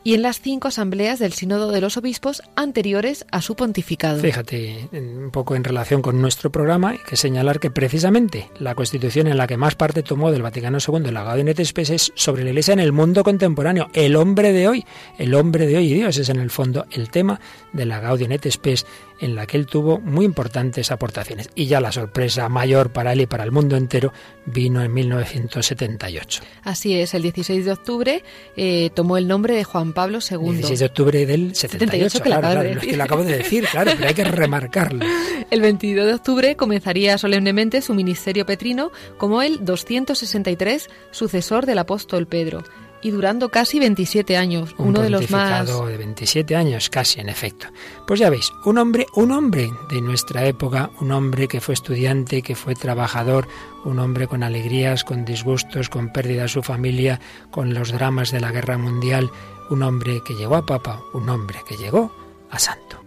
y 0.06 0.14
en 0.14 0.22
las 0.22 0.40
cinco 0.40 0.68
asambleas 0.68 1.18
del 1.18 1.32
Sínodo 1.32 1.72
de 1.72 1.80
los 1.80 1.96
Obispos 1.96 2.40
anteriores 2.54 3.26
a 3.32 3.42
su 3.42 3.56
pontificado. 3.56 4.20
Fíjate, 4.20 4.88
un 4.92 5.32
poco 5.32 5.56
en 5.56 5.64
relación 5.64 6.00
con 6.00 6.22
nuestro 6.22 6.52
programa, 6.52 6.90
hay 6.90 6.98
que 6.98 7.16
señalar 7.16 7.58
que 7.58 7.72
precisamente 7.72 8.48
la 8.60 8.76
constitución 8.76 9.26
en 9.26 9.36
la 9.36 9.48
que 9.48 9.56
más 9.56 9.74
parte 9.74 10.04
tomó 10.04 10.30
del 10.30 10.42
Vaticano 10.42 10.78
II, 10.78 11.10
la 11.10 11.24
Gaudium 11.24 11.52
Spes, 11.60 11.90
es 11.90 12.12
sobre 12.14 12.44
la 12.44 12.50
Iglesia 12.50 12.72
en 12.72 12.78
el 12.78 12.92
mundo 12.92 13.24
contemporáneo, 13.24 13.88
el 13.94 14.14
hombre 14.14 14.52
de 14.52 14.68
hoy, 14.68 14.86
el 15.18 15.34
hombre 15.34 15.66
de 15.66 15.76
hoy 15.76 15.90
y 15.90 15.94
Dios 15.94 16.16
es 16.18 16.28
en 16.28 16.38
el 16.38 16.50
fondo 16.50 16.86
el 16.92 17.10
tema 17.10 17.40
de 17.72 17.86
la 17.86 17.98
Gaudium 17.98 18.30
Spes 18.48 18.86
en 19.20 19.34
la 19.34 19.46
que 19.46 19.56
él 19.56 19.66
tuvo 19.66 19.98
muy 20.00 20.24
importantes 20.24 20.90
aportaciones. 20.90 21.48
Y 21.54 21.66
ya 21.66 21.80
la 21.80 21.92
sorpresa 21.92 22.48
mayor 22.48 22.90
para 22.90 23.12
él 23.12 23.22
y 23.22 23.26
para 23.26 23.44
el 23.44 23.52
mundo 23.52 23.76
entero 23.76 24.12
vino 24.44 24.82
en 24.82 24.92
1978. 24.92 26.42
Así 26.62 26.94
es, 26.94 27.14
el 27.14 27.22
16 27.22 27.64
de 27.64 27.72
octubre 27.72 28.24
eh, 28.56 28.90
tomó 28.94 29.16
el 29.16 29.28
nombre 29.28 29.54
de 29.54 29.64
Juan 29.64 29.92
Pablo 29.92 30.18
II. 30.18 30.52
16 30.52 30.78
de 30.78 30.86
octubre 30.86 31.26
del 31.26 31.54
78, 31.54 32.20
claro, 32.20 32.40
claro, 32.40 32.62
es 32.62 32.78
que 32.78 32.96
lo 32.96 33.04
acabo 33.04 33.24
de 33.24 33.38
decir, 33.38 33.66
claro, 33.70 33.92
pero 33.96 34.08
hay 34.08 34.14
que 34.14 34.24
remarcarlo. 34.24 35.04
El 35.50 35.60
22 35.60 36.06
de 36.06 36.14
octubre 36.14 36.56
comenzaría 36.56 37.18
solemnemente 37.18 37.80
su 37.80 37.94
ministerio 37.94 38.44
petrino 38.46 38.90
como 39.16 39.42
el 39.42 39.64
263 39.64 40.88
sucesor 41.12 41.66
del 41.66 41.78
apóstol 41.78 42.26
Pedro 42.26 42.64
y 43.06 43.12
durando 43.12 43.50
casi 43.50 43.78
27 43.78 44.36
años, 44.36 44.74
uno 44.78 45.00
de 45.00 45.10
los 45.10 45.30
más 45.30 45.68
de 45.68 45.96
27 45.96 46.56
años 46.56 46.90
casi 46.90 47.20
en 47.20 47.28
efecto. 47.28 47.68
Pues 48.04 48.18
ya 48.18 48.30
veis, 48.30 48.50
un 48.64 48.78
hombre, 48.78 49.06
un 49.14 49.30
hombre 49.30 49.70
de 49.88 50.00
nuestra 50.00 50.44
época, 50.44 50.90
un 51.00 51.12
hombre 51.12 51.46
que 51.46 51.60
fue 51.60 51.74
estudiante, 51.74 52.42
que 52.42 52.56
fue 52.56 52.74
trabajador, 52.74 53.46
un 53.84 54.00
hombre 54.00 54.26
con 54.26 54.42
alegrías, 54.42 55.04
con 55.04 55.24
disgustos, 55.24 55.88
con 55.88 56.12
pérdida 56.12 56.42
de 56.42 56.48
su 56.48 56.64
familia, 56.64 57.20
con 57.52 57.74
los 57.74 57.92
dramas 57.92 58.32
de 58.32 58.40
la 58.40 58.50
guerra 58.50 58.76
mundial, 58.76 59.30
un 59.70 59.84
hombre 59.84 60.20
que 60.26 60.34
llegó 60.34 60.56
a 60.56 60.66
papa, 60.66 61.00
un 61.14 61.28
hombre 61.28 61.60
que 61.68 61.76
llegó 61.76 62.12
a 62.50 62.58
santo. 62.58 63.05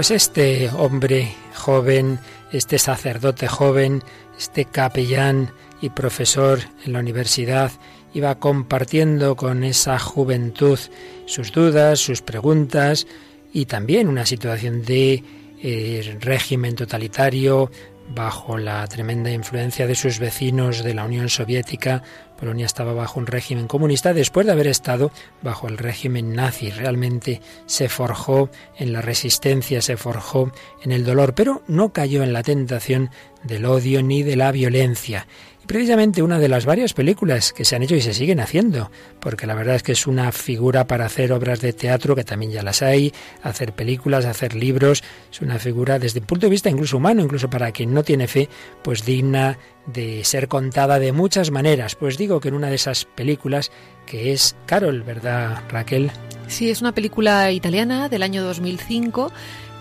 Pues 0.00 0.12
este 0.12 0.70
hombre 0.70 1.34
joven, 1.54 2.20
este 2.52 2.78
sacerdote 2.78 3.48
joven, 3.48 4.02
este 4.38 4.64
capellán 4.64 5.52
y 5.82 5.90
profesor 5.90 6.58
en 6.86 6.94
la 6.94 7.00
universidad, 7.00 7.70
iba 8.14 8.38
compartiendo 8.38 9.36
con 9.36 9.62
esa 9.62 9.98
juventud 9.98 10.78
sus 11.26 11.52
dudas, 11.52 12.00
sus 12.00 12.22
preguntas 12.22 13.06
y 13.52 13.66
también 13.66 14.08
una 14.08 14.24
situación 14.24 14.86
de 14.86 15.22
eh, 15.62 16.16
régimen 16.18 16.76
totalitario 16.76 17.70
bajo 18.14 18.58
la 18.58 18.86
tremenda 18.86 19.30
influencia 19.30 19.86
de 19.86 19.94
sus 19.94 20.18
vecinos 20.18 20.82
de 20.82 20.94
la 20.94 21.04
Unión 21.04 21.28
Soviética, 21.28 22.02
Polonia 22.38 22.66
estaba 22.66 22.94
bajo 22.94 23.20
un 23.20 23.26
régimen 23.26 23.68
comunista 23.68 24.14
después 24.14 24.46
de 24.46 24.52
haber 24.52 24.66
estado 24.66 25.12
bajo 25.42 25.68
el 25.68 25.76
régimen 25.76 26.34
nazi. 26.34 26.70
Realmente 26.70 27.40
se 27.66 27.88
forjó 27.88 28.50
en 28.78 28.92
la 28.92 29.02
resistencia, 29.02 29.82
se 29.82 29.96
forjó 29.96 30.50
en 30.82 30.92
el 30.92 31.04
dolor, 31.04 31.34
pero 31.34 31.62
no 31.68 31.92
cayó 31.92 32.22
en 32.22 32.32
la 32.32 32.42
tentación 32.42 33.10
del 33.44 33.66
odio 33.66 34.02
ni 34.02 34.22
de 34.22 34.36
la 34.36 34.52
violencia 34.52 35.26
precisamente 35.70 36.20
una 36.20 36.40
de 36.40 36.48
las 36.48 36.66
varias 36.66 36.94
películas 36.94 37.52
que 37.52 37.64
se 37.64 37.76
han 37.76 37.84
hecho 37.84 37.94
y 37.94 38.00
se 38.00 38.12
siguen 38.12 38.40
haciendo, 38.40 38.90
porque 39.20 39.46
la 39.46 39.54
verdad 39.54 39.76
es 39.76 39.84
que 39.84 39.92
es 39.92 40.08
una 40.08 40.32
figura 40.32 40.88
para 40.88 41.04
hacer 41.04 41.32
obras 41.32 41.60
de 41.60 41.72
teatro, 41.72 42.16
que 42.16 42.24
también 42.24 42.50
ya 42.50 42.64
las 42.64 42.82
hay, 42.82 43.14
hacer 43.44 43.72
películas, 43.72 44.24
hacer 44.24 44.56
libros, 44.56 45.04
es 45.30 45.40
una 45.42 45.60
figura 45.60 46.00
desde 46.00 46.18
el 46.18 46.26
punto 46.26 46.46
de 46.46 46.50
vista 46.50 46.70
incluso 46.70 46.96
humano, 46.96 47.22
incluso 47.22 47.48
para 47.48 47.70
quien 47.70 47.94
no 47.94 48.02
tiene 48.02 48.26
fe, 48.26 48.48
pues 48.82 49.04
digna 49.04 49.58
de 49.86 50.24
ser 50.24 50.48
contada 50.48 50.98
de 50.98 51.12
muchas 51.12 51.52
maneras. 51.52 51.94
Pues 51.94 52.18
digo 52.18 52.40
que 52.40 52.48
en 52.48 52.54
una 52.54 52.68
de 52.68 52.74
esas 52.74 53.04
películas, 53.04 53.70
que 54.06 54.32
es 54.32 54.56
Carol, 54.66 55.04
¿verdad 55.04 55.62
Raquel? 55.68 56.10
Sí, 56.48 56.68
es 56.68 56.80
una 56.80 56.96
película 56.96 57.52
italiana 57.52 58.08
del 58.08 58.24
año 58.24 58.42
2005. 58.42 59.30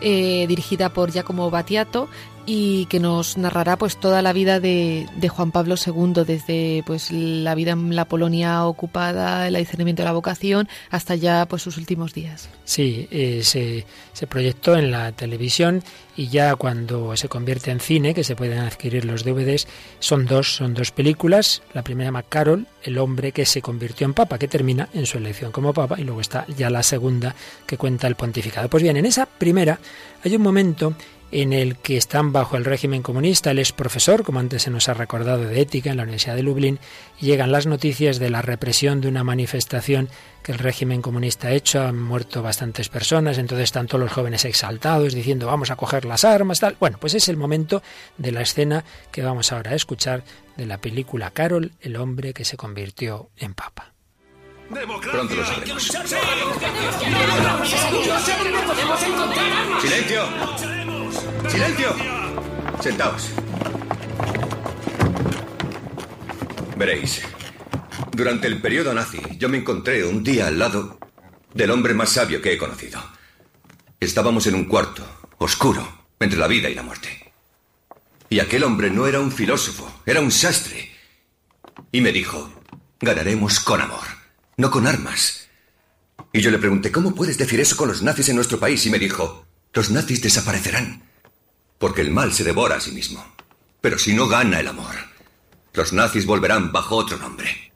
Eh, 0.02 0.46
dirigida 0.48 0.94
por 0.94 1.12
Giacomo 1.12 1.52
Battiato 1.52 2.08
y 2.52 2.88
que 2.88 3.00
nos 3.00 3.38
narrará 3.38 3.78
pues 3.78 3.98
toda 3.98 4.24
la 4.24 4.34
vida 4.34 4.60
de, 4.60 5.06
de, 5.18 5.30
Juan 5.30 5.52
Pablo 5.52 5.76
II, 5.76 6.24
desde 6.26 6.82
pues 6.84 7.12
la 7.12 7.54
vida 7.54 7.74
en 7.74 7.96
la 7.96 8.06
Polonia 8.06 8.66
ocupada, 8.66 9.48
el 9.48 9.54
discernimiento 9.54 10.02
de 10.02 10.08
la 10.08 10.14
vocación, 10.14 10.68
hasta 10.90 11.14
ya 11.14 11.46
pues 11.48 11.62
sus 11.62 11.78
últimos 11.78 12.12
días. 12.12 12.50
Sí, 12.66 13.08
eh, 13.12 13.42
se, 13.44 13.86
se, 14.14 14.26
proyectó 14.26 14.76
en 14.76 14.90
la 14.90 15.12
televisión 15.12 15.84
y 16.18 16.30
ya 16.30 16.56
cuando 16.56 17.16
se 17.16 17.30
convierte 17.30 17.70
en 17.70 17.80
cine, 17.80 18.16
que 18.16 18.24
se 18.24 18.36
pueden 18.36 18.58
adquirir 18.58 19.06
los 19.06 19.24
DVDs, 19.24 19.68
son 20.00 20.26
dos, 20.26 20.56
son 20.56 20.74
dos 20.74 20.90
películas. 20.90 21.62
La 21.74 21.84
primera 21.84 22.08
llama 22.08 22.24
Carol, 22.24 22.66
el 22.82 22.98
hombre 22.98 23.32
que 23.32 23.46
se 23.46 23.62
convirtió 23.62 24.06
en 24.06 24.16
papa, 24.16 24.40
que 24.40 24.48
termina 24.48 24.90
en 24.94 25.06
su 25.06 25.20
elección 25.20 25.52
como 25.52 25.72
papa, 25.72 26.00
y 26.00 26.04
luego 26.04 26.22
está 26.22 26.48
ya 26.48 26.72
la 26.72 26.82
segunda 26.82 27.36
que 27.68 27.78
cuenta 27.78 28.08
el 28.08 28.16
pontificado. 28.16 28.70
Pues 28.70 28.82
bien, 28.82 28.98
en 28.98 29.06
esa 29.06 29.28
primera 29.28 29.80
hay 30.24 30.36
un 30.36 30.42
momento 30.42 30.96
en 31.32 31.54
el 31.54 31.78
que 31.78 31.98
están 31.98 32.32
bajo 32.32 32.58
el 32.58 32.66
régimen 32.66 33.04
comunista. 33.04 33.52
Él 33.52 33.60
es 33.60 33.72
profesor, 33.72 34.24
como 34.24 34.40
antes 34.40 34.64
se 34.64 34.72
nos 34.72 34.90
ha 34.90 34.94
recordado, 34.94 35.44
de 35.44 35.62
ética 35.62 35.92
en 35.92 35.98
la 35.98 36.04
Universidad 36.04 36.36
de 36.36 36.44
Lublin, 36.44 36.80
y 37.20 37.28
llegan 37.28 37.52
las 37.52 37.68
noticias 37.68 38.20
de 38.20 38.30
la 38.30 38.42
represión 38.42 39.02
de 39.02 39.08
una 39.08 39.24
manifestación 39.24 40.10
que 40.44 40.52
el 40.52 40.60
régimen 40.60 41.02
comunista 41.02 41.50
ha 41.50 41.54
hecho. 41.54 41.82
Han 41.82 42.02
muerto 42.02 42.42
bastantes 42.42 42.90
personas, 42.90 43.38
entonces 43.38 43.66
están 43.66 43.88
todos 43.88 44.04
los 44.04 44.12
jóvenes 44.12 44.46
exaltados 44.46 45.14
diciendo 45.14 45.48
vamos 45.48 45.72
a 45.72 45.76
coger 45.76 46.06
las 46.06 46.24
armas, 46.26 46.60
tal. 46.60 46.78
Bueno, 46.80 46.98
pues 47.00 47.14
es 47.14 47.28
el 47.28 47.38
momento 47.38 47.84
de 48.18 48.32
la 48.32 48.42
escena 48.42 48.84
que 49.12 49.22
vamos 49.22 49.52
ahora 49.52 49.72
a 49.72 49.76
escuchar 49.76 50.24
de 50.58 50.66
la 50.66 50.80
película 50.80 51.32
Carol, 51.32 51.72
el 51.82 51.96
hombre 51.96 52.34
que 52.34 52.46
se 52.46 52.58
convirtió 52.58 53.30
en 53.38 53.54
papa. 53.54 53.94
Pronto 54.70 55.36
lo 55.36 55.46
sabremos. 55.46 55.84
¡Silencio! 59.82 60.89
¡Silencio! 61.50 61.96
Sentaos. 62.80 63.30
Veréis, 66.78 67.22
durante 68.12 68.48
el 68.48 68.62
periodo 68.62 68.94
nazi 68.94 69.20
yo 69.38 69.50
me 69.50 69.58
encontré 69.58 70.06
un 70.06 70.24
día 70.24 70.48
al 70.48 70.60
lado 70.60 71.00
del 71.54 71.72
hombre 71.72 71.96
más 71.96 72.12
sabio 72.12 72.40
que 72.42 72.54
he 72.54 72.58
conocido. 72.58 73.02
Estábamos 74.00 74.46
en 74.46 74.56
un 74.56 74.66
cuarto, 74.66 75.04
oscuro, 75.40 76.06
entre 76.20 76.38
la 76.38 76.48
vida 76.48 76.70
y 76.70 76.76
la 76.76 76.84
muerte. 76.84 77.34
Y 78.30 78.40
aquel 78.40 78.64
hombre 78.64 78.92
no 78.92 79.08
era 79.08 79.20
un 79.20 79.32
filósofo, 79.32 79.92
era 80.06 80.22
un 80.22 80.32
sastre. 80.32 80.92
Y 81.92 82.02
me 82.02 82.12
dijo, 82.12 82.54
ganaremos 83.02 83.60
con 83.60 83.82
amor, 83.82 84.06
no 84.58 84.70
con 84.70 84.86
armas. 84.86 85.50
Y 86.32 86.42
yo 86.42 86.52
le 86.52 86.60
pregunté, 86.60 86.92
¿cómo 86.92 87.16
puedes 87.16 87.40
decir 87.40 87.60
eso 87.60 87.76
con 87.76 87.88
los 87.88 88.04
nazis 88.04 88.30
en 88.30 88.36
nuestro 88.36 88.60
país? 88.60 88.86
Y 88.86 88.92
me 88.92 89.00
dijo, 89.00 89.48
los 89.74 89.90
nazis 89.90 90.22
desaparecerán 90.22 91.09
porque 91.80 92.02
el 92.02 92.12
mal 92.12 92.34
se 92.34 92.44
devora 92.44 92.76
a 92.76 92.82
sí 92.82 92.92
mismo. 92.92 93.26
Pero 93.82 93.98
si 93.98 94.14
no 94.14 94.28
gana 94.28 94.60
el 94.60 94.68
amor, 94.68 94.94
los 95.74 95.94
nazis 95.94 96.26
volverán 96.26 96.72
bajo 96.72 96.96
otro 96.96 97.18
nombre. 97.18 97.72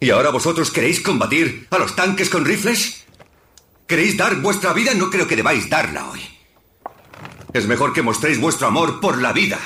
¿Y 0.00 0.10
ahora 0.10 0.30
vosotros 0.30 0.72
queréis 0.72 1.00
combatir 1.00 1.68
a 1.70 1.78
los 1.78 1.94
tanques 1.94 2.28
con 2.28 2.44
rifles? 2.44 3.04
¿Queréis 3.86 4.16
dar 4.16 4.40
vuestra 4.40 4.72
vida? 4.72 4.94
No 4.94 5.10
creo 5.10 5.28
que 5.28 5.36
debáis 5.36 5.68
darla 5.68 6.08
hoy. 6.08 6.20
Es 7.52 7.66
mejor 7.66 7.92
que 7.92 8.02
mostréis 8.02 8.40
vuestro 8.40 8.66
amor 8.66 8.98
por 8.98 9.20
la 9.20 9.32
vida. 9.32 9.60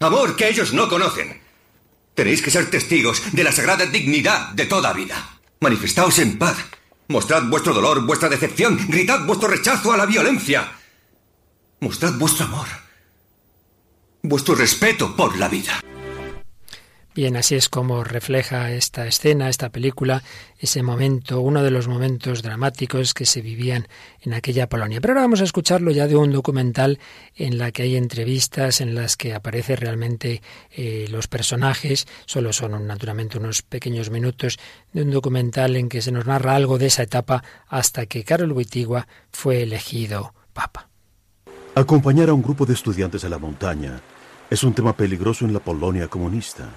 Amor 0.00 0.34
que 0.34 0.48
ellos 0.48 0.72
no 0.72 0.88
conocen. 0.88 1.40
Tenéis 2.14 2.40
que 2.40 2.50
ser 2.50 2.70
testigos 2.70 3.22
de 3.32 3.44
la 3.44 3.52
sagrada 3.52 3.84
dignidad 3.86 4.48
de 4.52 4.64
toda 4.64 4.94
vida. 4.94 5.38
Manifestaos 5.60 6.18
en 6.18 6.38
paz. 6.38 6.56
Mostrad 7.08 7.44
vuestro 7.44 7.74
dolor, 7.74 8.00
vuestra 8.06 8.28
decepción. 8.28 8.78
Gritad 8.88 9.26
vuestro 9.26 9.48
rechazo 9.48 9.92
a 9.92 9.96
la 9.96 10.06
violencia. 10.06 10.77
Mostrad 11.80 12.18
vuestro 12.18 12.46
amor. 12.46 12.66
vuestro 14.22 14.56
respeto 14.56 15.14
por 15.14 15.38
la 15.38 15.48
vida. 15.48 15.80
Bien, 17.14 17.36
así 17.36 17.54
es 17.54 17.68
como 17.68 18.02
refleja 18.02 18.72
esta 18.72 19.06
escena, 19.06 19.48
esta 19.48 19.70
película, 19.70 20.22
ese 20.58 20.82
momento, 20.82 21.40
uno 21.40 21.62
de 21.62 21.70
los 21.70 21.86
momentos 21.86 22.42
dramáticos 22.42 23.14
que 23.14 23.26
se 23.26 23.42
vivían 23.42 23.86
en 24.20 24.34
aquella 24.34 24.68
Polonia. 24.68 25.00
Pero 25.00 25.12
ahora 25.12 25.22
vamos 25.22 25.40
a 25.40 25.44
escucharlo 25.44 25.92
ya 25.92 26.08
de 26.08 26.16
un 26.16 26.32
documental 26.32 26.98
en 27.36 27.58
la 27.58 27.70
que 27.70 27.82
hay 27.82 27.96
entrevistas, 27.96 28.80
en 28.80 28.96
las 28.96 29.16
que 29.16 29.34
aparece 29.34 29.76
realmente 29.76 30.42
eh, 30.70 31.06
los 31.10 31.28
personajes, 31.28 32.08
solo 32.26 32.52
son 32.52 32.86
naturalmente 32.88 33.38
unos 33.38 33.62
pequeños 33.62 34.10
minutos 34.10 34.58
de 34.92 35.02
un 35.02 35.10
documental 35.12 35.76
en 35.76 35.88
que 35.88 36.02
se 36.02 36.10
nos 36.10 36.26
narra 36.26 36.56
algo 36.56 36.78
de 36.78 36.86
esa 36.86 37.04
etapa 37.04 37.42
hasta 37.68 38.06
que 38.06 38.24
Karol 38.24 38.52
Wojtyła 38.52 39.06
fue 39.30 39.62
elegido 39.62 40.34
papa. 40.52 40.87
Acompañar 41.74 42.28
a 42.28 42.34
un 42.34 42.42
grupo 42.42 42.66
de 42.66 42.74
estudiantes 42.74 43.24
a 43.24 43.28
la 43.28 43.38
montaña 43.38 44.00
es 44.50 44.62
un 44.64 44.74
tema 44.74 44.96
peligroso 44.96 45.44
en 45.44 45.52
la 45.52 45.60
Polonia 45.60 46.08
comunista. 46.08 46.68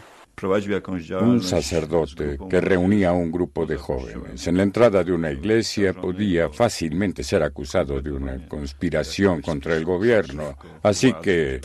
Un 0.42 1.42
sacerdote 1.44 2.40
que 2.50 2.62
reunía 2.62 3.10
a 3.10 3.14
un 3.14 3.32
grupo 3.32 3.66
de 3.66 3.78
jóvenes 3.78 4.48
en 4.48 4.58
la 4.58 4.64
entrada 4.64 5.04
de 5.04 5.12
una 5.12 5.32
iglesia 5.32 5.94
podía 5.94 6.50
fácilmente 6.50 7.24
ser 7.24 7.44
acusado 7.44 8.02
de 8.02 8.12
una 8.12 8.48
conspiración 8.48 9.42
contra 9.42 9.76
el 9.76 9.86
gobierno, 9.86 10.58
así 10.82 11.14
que 11.22 11.62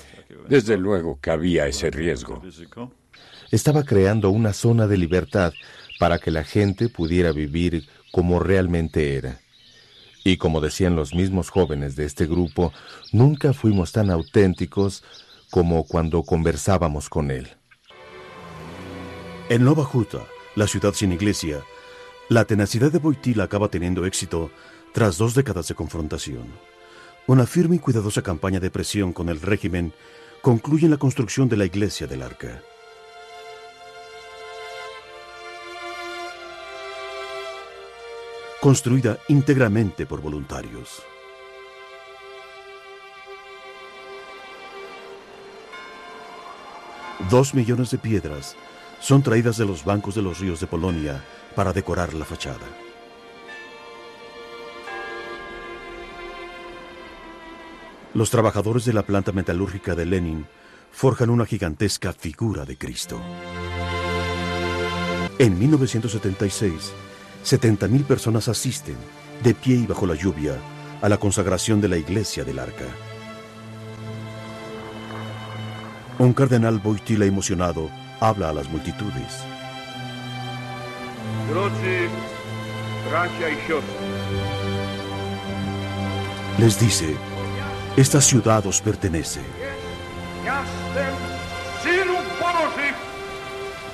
desde 0.49 0.77
luego 0.77 1.19
que 1.21 1.31
había 1.31 1.67
ese 1.67 1.91
riesgo. 1.91 2.43
Estaba 3.51 3.83
creando 3.83 4.31
una 4.31 4.53
zona 4.53 4.87
de 4.87 4.99
libertad 4.99 5.53
para 5.99 6.19
que 6.19 6.31
la 6.31 6.45
gente 6.45 6.89
pudiera 6.89 7.33
vivir 7.33 7.89
como 8.13 8.41
realmente 8.41 9.17
era. 9.17 9.41
Y 10.27 10.39
como 10.39 10.61
decían 10.61 10.97
los 10.97 11.15
mismos 11.15 11.51
jóvenes 11.51 11.95
de 11.95 12.05
este 12.05 12.27
grupo, 12.27 12.73
nunca 13.13 13.53
fuimos 13.53 13.93
tan 13.93 14.11
auténticos 14.11 15.05
como 15.53 15.85
cuando 15.85 16.25
conversábamos 16.25 17.09
con 17.09 17.31
él. 17.31 17.51
En 19.49 19.63
Nova 19.63 19.89
Huta, 19.89 20.27
la 20.57 20.67
ciudad 20.67 20.95
sin 20.95 21.13
iglesia, 21.13 21.63
la 22.29 22.45
tenacidad 22.45 22.91
de 22.91 22.99
Boitila 22.99 23.45
acaba 23.45 23.69
teniendo 23.69 24.05
éxito 24.05 24.51
tras 24.93 25.17
dos 25.17 25.37
décadas 25.37 25.69
de 25.69 25.77
confrontación. 25.77 26.47
Una 27.29 27.47
firme 27.47 27.77
y 27.77 27.79
cuidadosa 27.79 28.23
campaña 28.23 28.59
de 28.59 28.73
presión 28.73 29.13
con 29.13 29.29
el 29.29 29.41
régimen 29.41 29.93
concluye 30.43 30.87
en 30.87 30.91
la 30.91 30.97
construcción 30.97 31.49
de 31.49 31.57
la 31.57 31.67
iglesia 31.67 32.09
del 32.09 32.23
Arca. 32.23 32.63
Construida 38.61 39.19
íntegramente 39.29 40.07
por 40.07 40.23
voluntarios. 40.23 41.03
Dos 47.31 47.55
millones 47.55 47.91
de 47.91 47.99
piedras 47.99 48.57
son 48.99 49.23
traídas 49.23 49.59
de 49.59 49.67
los 49.67 49.85
bancos 49.85 50.15
de 50.15 50.23
los 50.23 50.39
ríos 50.41 50.59
de 50.61 50.67
Polonia 50.67 51.23
para 51.55 51.73
decorar 51.73 52.15
la 52.15 52.25
fachada. 52.25 52.67
Los 58.15 58.31
trabajadores 58.31 58.87
de 58.87 58.95
la 58.95 59.03
planta 59.03 59.33
metalúrgica 59.33 59.95
de 59.95 60.07
Lenin 60.07 60.47
forjan 60.91 61.29
una 61.29 61.45
gigantesca 61.45 62.15
figura 62.15 62.65
de 62.65 62.79
Cristo. 62.79 63.21
En 65.39 65.59
1976, 65.59 66.95
70.000 67.47 68.05
personas 68.05 68.49
asisten, 68.49 68.97
de 69.45 69.55
pie 69.55 69.77
y 69.77 69.87
bajo 69.87 70.05
la 70.05 70.17
lluvia, 70.17 70.57
a 71.01 71.09
la 71.09 71.17
consagración 71.17 71.81
de 71.81 71.87
la 71.87 71.97
iglesia 71.97 72.43
del 72.43 72.59
Arca. 72.59 72.87
Un 76.19 76.33
cardenal 76.33 76.81
Boitila 76.81 77.25
emocionado 77.25 77.89
habla 78.19 78.49
a 78.49 78.53
las 78.53 78.69
multitudes. 78.69 79.45
Les 86.59 86.81
dice, 86.81 87.15
esta 87.97 88.21
ciudad 88.21 88.67
os 88.67 88.81
pertenece. 88.81 89.41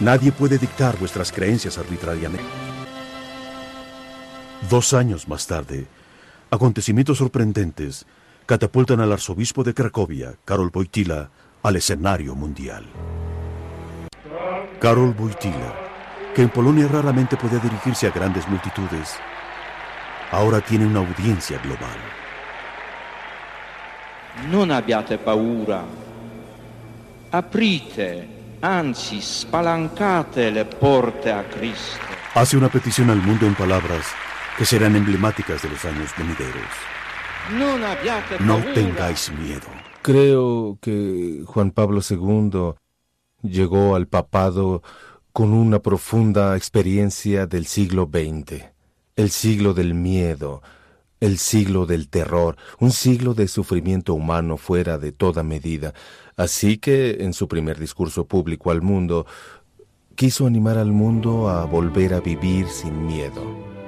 Nadie 0.01 0.33
puede 0.33 0.57
dictar 0.57 0.97
vuestras 0.97 1.31
creencias 1.31 1.77
arbitrariamente. 1.77 2.72
Dos 4.71 4.95
años 4.95 5.29
más 5.29 5.47
tarde, 5.47 5.87
acontecimientos 6.51 7.19
sorprendentes 7.19 8.07
catapultan 8.47 9.01
al 9.01 9.13
arzobispo 9.13 9.65
de 9.65 9.75
Cracovia, 9.75 10.35
Karol 10.45 10.71
Wojtyla, 10.73 11.31
al 11.63 11.77
escenario 11.77 12.35
mundial. 12.35 12.85
Karol 14.81 15.15
Wojtyla, 15.19 15.75
que 16.35 16.43
en 16.43 16.49
Polonia 16.49 16.89
raramente 16.89 17.37
podía 17.37 17.59
dirigirse 17.59 18.07
a 18.07 18.11
grandes 18.11 18.49
multitudes, 18.49 19.17
ahora 20.31 20.61
tiene 20.61 20.87
una 20.87 21.01
audiencia 21.01 21.59
global. 21.59 21.99
Non 24.49 24.71
abbiate 24.71 25.19
paura. 25.19 25.85
Aprite, 27.31 28.57
anzi 28.61 29.21
spalancate 29.21 30.51
le 30.51 30.65
porte 30.65 31.31
a 31.31 31.45
Cristo. 31.45 32.01
Hace 32.35 32.57
una 32.57 32.71
petición 32.71 33.11
al 33.11 33.21
mundo 33.21 33.47
en 33.47 33.55
palabras 33.55 34.07
que 34.57 34.65
serán 34.65 34.97
emblemáticas 34.97 35.63
de 35.63 35.71
los 35.71 35.85
años 35.85 36.11
venideros. 36.17 36.69
No 38.41 38.59
tengáis 38.73 39.33
miedo. 39.33 39.67
Creo 40.03 40.79
que 40.81 41.43
Juan 41.47 41.71
Pablo 41.71 42.01
II 42.09 42.75
llegó 43.43 43.95
al 43.97 44.07
papado 44.07 44.83
con 45.33 45.53
una 45.53 45.81
profunda 45.81 46.57
experiencia 46.57 47.47
del 47.47 47.67
siglo 47.67 48.09
XX, 48.13 48.65
el 49.17 49.31
siglo 49.31 49.75
del 49.75 49.95
miedo, 49.95 50.63
el 51.21 51.39
siglo 51.39 51.87
del 51.87 52.09
terror, 52.09 52.57
un 52.81 52.91
siglo 52.91 53.35
de 53.35 53.49
sufrimiento 53.49 54.15
humano 54.15 54.57
fuera 54.57 54.99
de 54.99 55.13
toda 55.13 55.43
medida. 55.43 55.95
Así 56.37 56.79
que 56.79 57.19
en 57.21 57.33
su 57.33 57.49
primer 57.49 57.79
discurso 57.79 58.27
público 58.27 58.71
al 58.71 58.83
mundo, 58.83 59.27
quiso 60.15 60.47
animar 60.47 60.79
al 60.79 60.93
mundo 60.93 61.49
a 61.49 61.65
volver 61.65 62.15
a 62.15 62.21
vivir 62.21 62.67
sin 62.69 63.07
miedo. 63.07 63.82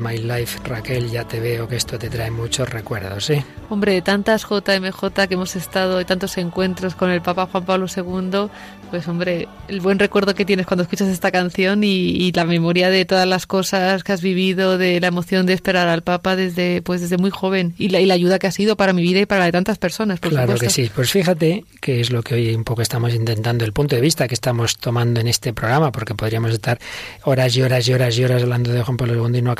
My 0.00 0.18
Life, 0.18 0.58
Raquel, 0.64 1.10
ya 1.10 1.24
te 1.24 1.40
veo 1.40 1.66
que 1.68 1.76
esto 1.76 1.98
te 1.98 2.08
trae 2.10 2.30
muchos 2.30 2.68
recuerdos, 2.68 3.30
¿eh? 3.30 3.44
Hombre, 3.70 4.00
tantas 4.02 4.42
JMJ 4.48 5.26
que 5.28 5.34
hemos 5.34 5.56
estado 5.56 6.00
y 6.00 6.04
tantos 6.04 6.36
encuentros 6.38 6.94
con 6.94 7.10
el 7.10 7.22
Papa 7.22 7.48
Juan 7.50 7.64
Pablo 7.64 7.86
II, 7.94 8.48
pues 8.90 9.08
hombre, 9.08 9.48
el 9.68 9.80
buen 9.80 9.98
recuerdo 9.98 10.34
que 10.34 10.44
tienes 10.44 10.66
cuando 10.66 10.82
escuchas 10.84 11.08
esta 11.08 11.32
canción 11.32 11.82
y, 11.82 11.88
y 12.10 12.32
la 12.32 12.44
memoria 12.44 12.88
de 12.90 13.04
todas 13.04 13.26
las 13.26 13.46
cosas 13.46 14.04
que 14.04 14.12
has 14.12 14.22
vivido, 14.22 14.78
de 14.78 15.00
la 15.00 15.08
emoción 15.08 15.46
de 15.46 15.52
esperar 15.54 15.88
al 15.88 16.02
Papa 16.02 16.36
desde 16.36 16.82
pues 16.82 17.00
desde 17.00 17.18
muy 17.18 17.30
joven 17.30 17.74
y 17.78 17.88
la, 17.88 18.00
y 18.00 18.06
la 18.06 18.14
ayuda 18.14 18.38
que 18.38 18.46
ha 18.46 18.52
sido 18.52 18.76
para 18.76 18.92
mi 18.92 19.02
vida 19.02 19.20
y 19.20 19.26
para 19.26 19.40
la 19.40 19.46
de 19.46 19.52
tantas 19.52 19.78
personas. 19.78 20.20
Por 20.20 20.30
Claro 20.30 20.52
supuesto. 20.52 20.64
que 20.66 20.70
sí. 20.86 20.90
Pues 20.94 21.10
fíjate 21.10 21.64
que 21.80 22.00
es 22.00 22.10
lo 22.10 22.22
que 22.22 22.34
hoy 22.34 22.54
un 22.54 22.62
poco 22.64 22.82
estamos 22.82 23.12
intentando, 23.14 23.64
el 23.64 23.72
punto 23.72 23.96
de 23.96 24.00
vista 24.02 24.28
que 24.28 24.34
estamos 24.34 24.76
tomando 24.78 25.18
en 25.20 25.26
este 25.26 25.52
programa, 25.52 25.90
porque 25.90 26.14
podríamos 26.14 26.52
estar 26.52 26.78
horas 27.24 27.56
y 27.56 27.62
horas 27.62 27.88
y 27.88 27.92
horas 27.94 28.16
y 28.18 28.24
horas 28.24 28.42
hablando 28.42 28.70
de 28.72 28.82
Juan 28.82 28.96
Pablo 28.96 29.26
II 29.28 29.38
y 29.38 29.42
no 29.42 29.50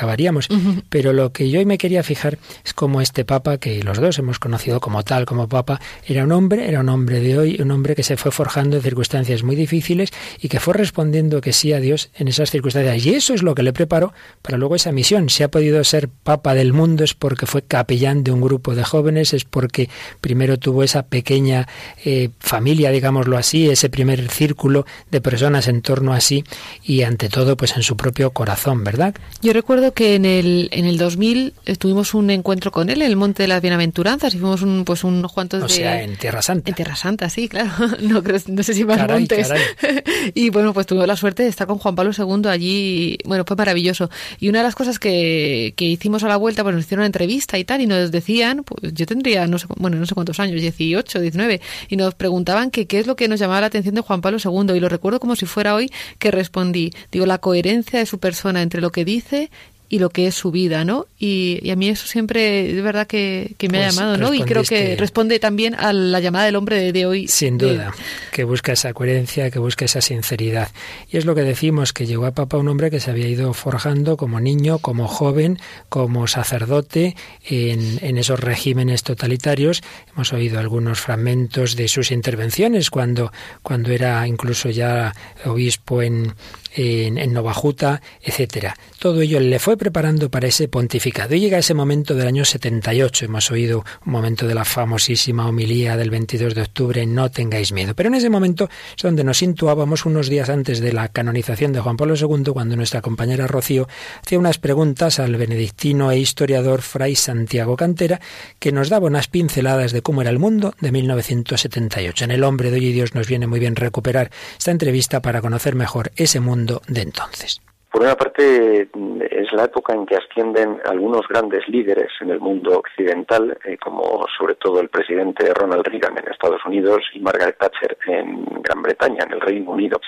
Pero 0.88 1.12
lo 1.12 1.32
que 1.32 1.50
yo 1.50 1.58
hoy 1.58 1.66
me 1.66 1.78
quería 1.78 2.02
fijar 2.02 2.38
es 2.64 2.72
cómo 2.72 3.00
este 3.00 3.24
Papa, 3.24 3.58
que 3.58 3.82
los 3.82 3.98
dos 3.98 4.18
hemos 4.18 4.38
conocido 4.38 4.80
como 4.80 5.02
tal, 5.02 5.26
como 5.26 5.48
Papa, 5.48 5.80
era 6.06 6.24
un 6.24 6.32
hombre, 6.32 6.68
era 6.68 6.80
un 6.80 6.88
hombre 6.88 7.20
de 7.20 7.38
hoy, 7.38 7.60
un 7.60 7.70
hombre 7.70 7.94
que 7.94 8.02
se 8.02 8.16
fue 8.16 8.32
forjando 8.32 8.76
en 8.76 8.82
circunstancias 8.82 9.42
muy 9.42 9.56
difíciles 9.56 10.10
y 10.40 10.48
que 10.48 10.60
fue 10.60 10.74
respondiendo 10.74 11.40
que 11.40 11.52
sí 11.52 11.72
a 11.72 11.80
Dios 11.80 12.10
en 12.14 12.28
esas 12.28 12.50
circunstancias. 12.50 13.04
Y 13.04 13.14
eso 13.14 13.34
es 13.34 13.42
lo 13.42 13.54
que 13.54 13.62
le 13.62 13.72
preparó 13.72 14.12
para 14.42 14.58
luego 14.58 14.74
esa 14.74 14.92
misión. 14.92 15.28
Si 15.28 15.42
ha 15.42 15.50
podido 15.50 15.82
ser 15.84 16.08
Papa 16.08 16.54
del 16.54 16.72
mundo 16.72 17.04
es 17.04 17.14
porque 17.14 17.46
fue 17.46 17.62
capellán 17.62 18.24
de 18.24 18.32
un 18.32 18.40
grupo 18.40 18.74
de 18.74 18.84
jóvenes, 18.84 19.34
es 19.34 19.44
porque 19.44 19.88
primero 20.20 20.58
tuvo 20.58 20.82
esa 20.82 21.04
pequeña 21.04 21.68
eh, 22.04 22.30
familia, 22.40 22.90
digámoslo 22.90 23.36
así, 23.36 23.68
ese 23.68 23.90
primer 23.90 24.28
círculo 24.30 24.86
de 25.10 25.20
personas 25.20 25.68
en 25.68 25.82
torno 25.82 26.12
a 26.12 26.20
sí 26.20 26.44
y 26.82 27.02
ante 27.02 27.28
todo 27.28 27.56
pues 27.56 27.76
en 27.76 27.82
su 27.82 27.96
propio 27.96 28.30
corazón, 28.30 28.82
¿verdad? 28.84 29.14
Yo 29.42 29.52
recuerdo 29.52 29.66
recuerdo 29.66 29.92
que 30.06 30.14
en 30.14 30.24
el, 30.24 30.68
en 30.70 30.84
el 30.84 30.98
2000 30.98 31.54
tuvimos 31.78 32.14
un 32.14 32.30
encuentro 32.30 32.70
con 32.70 32.90
él 32.90 33.02
en 33.02 33.08
el 33.08 33.16
Monte 33.16 33.42
de 33.42 33.48
las 33.48 33.60
Bienaventuranzas 33.60 34.34
y 34.34 34.38
fuimos 34.38 34.62
un, 34.62 34.84
pues 34.84 35.02
unos 35.02 35.32
cuantos 35.32 35.62
o 35.62 35.68
sea, 35.68 36.00
en 36.02 36.16
Tierra 36.16 36.42
Santa. 36.42 36.70
En 36.70 36.76
Tierra 36.76 36.94
Santa, 36.94 37.28
sí, 37.28 37.48
claro. 37.48 37.70
No, 38.00 38.22
no 38.22 38.62
sé 38.62 38.74
si 38.74 38.84
más 38.84 39.08
montes. 39.08 39.48
y 40.34 40.50
bueno, 40.50 40.72
pues 40.72 40.86
tuvimos 40.86 41.08
la 41.08 41.16
suerte 41.16 41.42
de 41.42 41.48
estar 41.48 41.66
con 41.66 41.78
Juan 41.78 41.96
Pablo 41.96 42.12
II 42.16 42.48
allí. 42.48 43.18
Bueno, 43.24 43.44
fue 43.46 43.56
maravilloso. 43.56 44.10
Y 44.38 44.48
una 44.48 44.60
de 44.60 44.64
las 44.64 44.74
cosas 44.74 44.98
que, 44.98 45.74
que 45.76 45.86
hicimos 45.86 46.22
a 46.22 46.28
la 46.28 46.36
vuelta, 46.36 46.62
pues 46.62 46.74
nos 46.74 46.84
hicieron 46.84 47.00
una 47.00 47.06
entrevista 47.06 47.58
y 47.58 47.64
tal, 47.64 47.80
y 47.80 47.86
nos 47.86 48.12
decían, 48.12 48.62
pues 48.64 48.94
yo 48.94 49.06
tendría, 49.06 49.46
no 49.46 49.58
sé, 49.58 49.66
bueno, 49.76 49.96
no 49.96 50.06
sé 50.06 50.14
cuántos 50.14 50.38
años, 50.38 50.60
18, 50.60 51.20
19, 51.20 51.60
y 51.88 51.96
nos 51.96 52.14
preguntaban 52.14 52.70
que 52.70 52.86
qué 52.86 53.00
es 53.00 53.06
lo 53.06 53.16
que 53.16 53.28
nos 53.28 53.40
llamaba 53.40 53.62
la 53.62 53.66
atención 53.68 53.94
de 53.94 54.02
Juan 54.02 54.20
Pablo 54.20 54.38
II. 54.44 54.76
Y 54.76 54.80
lo 54.80 54.88
recuerdo 54.88 55.18
como 55.18 55.34
si 55.36 55.46
fuera 55.46 55.74
hoy 55.74 55.90
que 56.18 56.30
respondí, 56.30 56.92
digo, 57.10 57.26
la 57.26 57.38
coherencia 57.38 57.98
de 57.98 58.06
su 58.06 58.18
persona 58.18 58.62
entre 58.62 58.80
lo 58.80 58.90
que 58.90 59.04
dice 59.04 59.50
y 59.88 59.98
lo 59.98 60.10
que 60.10 60.26
es 60.26 60.34
su 60.34 60.50
vida, 60.50 60.84
¿no? 60.84 61.06
Y, 61.18 61.70
a 61.70 61.76
mí 61.76 61.88
eso 61.88 62.06
siempre 62.06 62.76
es 62.76 62.82
verdad 62.82 63.06
que, 63.06 63.54
me 63.70 63.78
ha 63.78 63.84
pues 63.84 63.94
llamado, 63.94 64.16
¿no? 64.16 64.34
Y 64.34 64.42
creo 64.42 64.62
que 64.64 64.96
responde 64.96 65.38
también 65.38 65.74
a 65.74 65.92
la 65.92 66.20
llamada 66.20 66.46
del 66.46 66.56
hombre 66.56 66.92
de, 66.92 67.06
hoy. 67.06 67.28
Sin 67.28 67.58
duda, 67.58 67.94
que 68.32 68.44
busca 68.44 68.72
esa 68.72 68.92
coherencia, 68.92 69.50
que 69.50 69.58
busca 69.58 69.84
esa 69.84 70.00
sinceridad. 70.00 70.70
Y 71.10 71.16
es 71.16 71.24
lo 71.24 71.34
que 71.34 71.42
decimos, 71.42 71.92
que 71.92 72.06
llegó 72.06 72.26
a 72.26 72.32
Papa 72.32 72.56
un 72.56 72.68
hombre 72.68 72.90
que 72.90 73.00
se 73.00 73.10
había 73.10 73.28
ido 73.28 73.52
forjando 73.54 74.16
como 74.16 74.40
niño, 74.40 74.78
como 74.78 75.06
joven, 75.08 75.58
como 75.88 76.26
sacerdote 76.26 77.16
en, 77.44 77.98
en 78.02 78.18
esos 78.18 78.40
regímenes 78.40 79.02
totalitarios. 79.02 79.82
Hemos 80.12 80.32
oído 80.32 80.58
algunos 80.58 81.00
fragmentos 81.00 81.76
de 81.76 81.88
sus 81.88 82.10
intervenciones 82.10 82.90
cuando, 82.90 83.32
cuando 83.62 83.92
era 83.92 84.26
incluso 84.26 84.70
ya 84.70 85.14
obispo 85.44 86.02
en, 86.02 86.34
en, 86.76 87.18
en 87.18 87.32
Novajuta, 87.32 88.02
etcétera. 88.22 88.76
Todo 88.98 89.22
ello 89.22 89.40
le 89.40 89.58
fue 89.58 89.75
preparando 89.76 90.30
para 90.30 90.48
ese 90.48 90.68
pontificado. 90.68 91.34
Y 91.34 91.40
llega 91.40 91.58
ese 91.58 91.74
momento 91.74 92.14
del 92.14 92.26
año 92.26 92.44
78. 92.44 93.24
Hemos 93.24 93.50
oído 93.50 93.84
un 94.04 94.12
momento 94.12 94.46
de 94.46 94.54
la 94.54 94.64
famosísima 94.64 95.48
homilía 95.48 95.96
del 95.96 96.10
22 96.10 96.54
de 96.54 96.62
octubre, 96.62 97.06
no 97.06 97.30
tengáis 97.30 97.72
miedo. 97.72 97.94
Pero 97.94 98.08
en 98.08 98.14
ese 98.14 98.30
momento 98.30 98.68
es 98.96 99.02
donde 99.02 99.24
nos 99.24 99.38
situábamos 99.38 100.04
unos 100.06 100.28
días 100.28 100.48
antes 100.48 100.80
de 100.80 100.92
la 100.92 101.08
canonización 101.08 101.72
de 101.72 101.80
Juan 101.80 101.96
Pablo 101.96 102.14
II, 102.16 102.52
cuando 102.52 102.76
nuestra 102.76 103.02
compañera 103.02 103.46
Rocío 103.46 103.88
hacía 104.22 104.38
unas 104.38 104.58
preguntas 104.58 105.18
al 105.18 105.36
benedictino 105.36 106.10
e 106.10 106.18
historiador 106.18 106.82
Fray 106.82 107.16
Santiago 107.16 107.76
Cantera, 107.76 108.20
que 108.58 108.72
nos 108.72 108.88
daba 108.88 109.06
unas 109.06 109.28
pinceladas 109.28 109.92
de 109.92 110.02
cómo 110.02 110.22
era 110.22 110.30
el 110.30 110.38
mundo 110.38 110.74
de 110.80 110.92
1978. 110.92 112.24
En 112.24 112.30
El 112.30 112.44
hombre 112.44 112.70
de 112.70 112.78
hoy 112.78 112.86
y 112.86 112.92
Dios 112.92 113.14
nos 113.14 113.26
viene 113.26 113.46
muy 113.46 113.60
bien 113.60 113.76
recuperar 113.76 114.30
esta 114.58 114.70
entrevista 114.70 115.20
para 115.22 115.40
conocer 115.40 115.74
mejor 115.74 116.12
ese 116.16 116.40
mundo 116.40 116.82
de 116.88 117.02
entonces. 117.02 117.60
Por 117.96 118.04
una 118.04 118.14
parte, 118.14 118.90
es 119.30 119.52
la 119.54 119.64
época 119.64 119.94
en 119.94 120.04
que 120.04 120.16
ascienden 120.16 120.82
algunos 120.84 121.26
grandes 121.28 121.66
líderes 121.66 122.12
en 122.20 122.28
el 122.28 122.40
mundo 122.40 122.80
occidental, 122.80 123.56
eh, 123.64 123.78
como 123.78 124.26
sobre 124.36 124.54
todo 124.56 124.82
el 124.82 124.90
presidente 124.90 125.50
Ronald 125.54 125.86
Reagan 125.86 126.18
en 126.18 126.30
Estados 126.30 126.60
Unidos 126.66 127.00
y 127.14 127.20
Margaret 127.20 127.56
Thatcher 127.58 127.96
en 128.06 128.44
Gran 128.60 128.82
Bretaña, 128.82 129.24
en 129.24 129.32
el 129.32 129.40
Reino 129.40 129.70
Unido. 129.70 129.98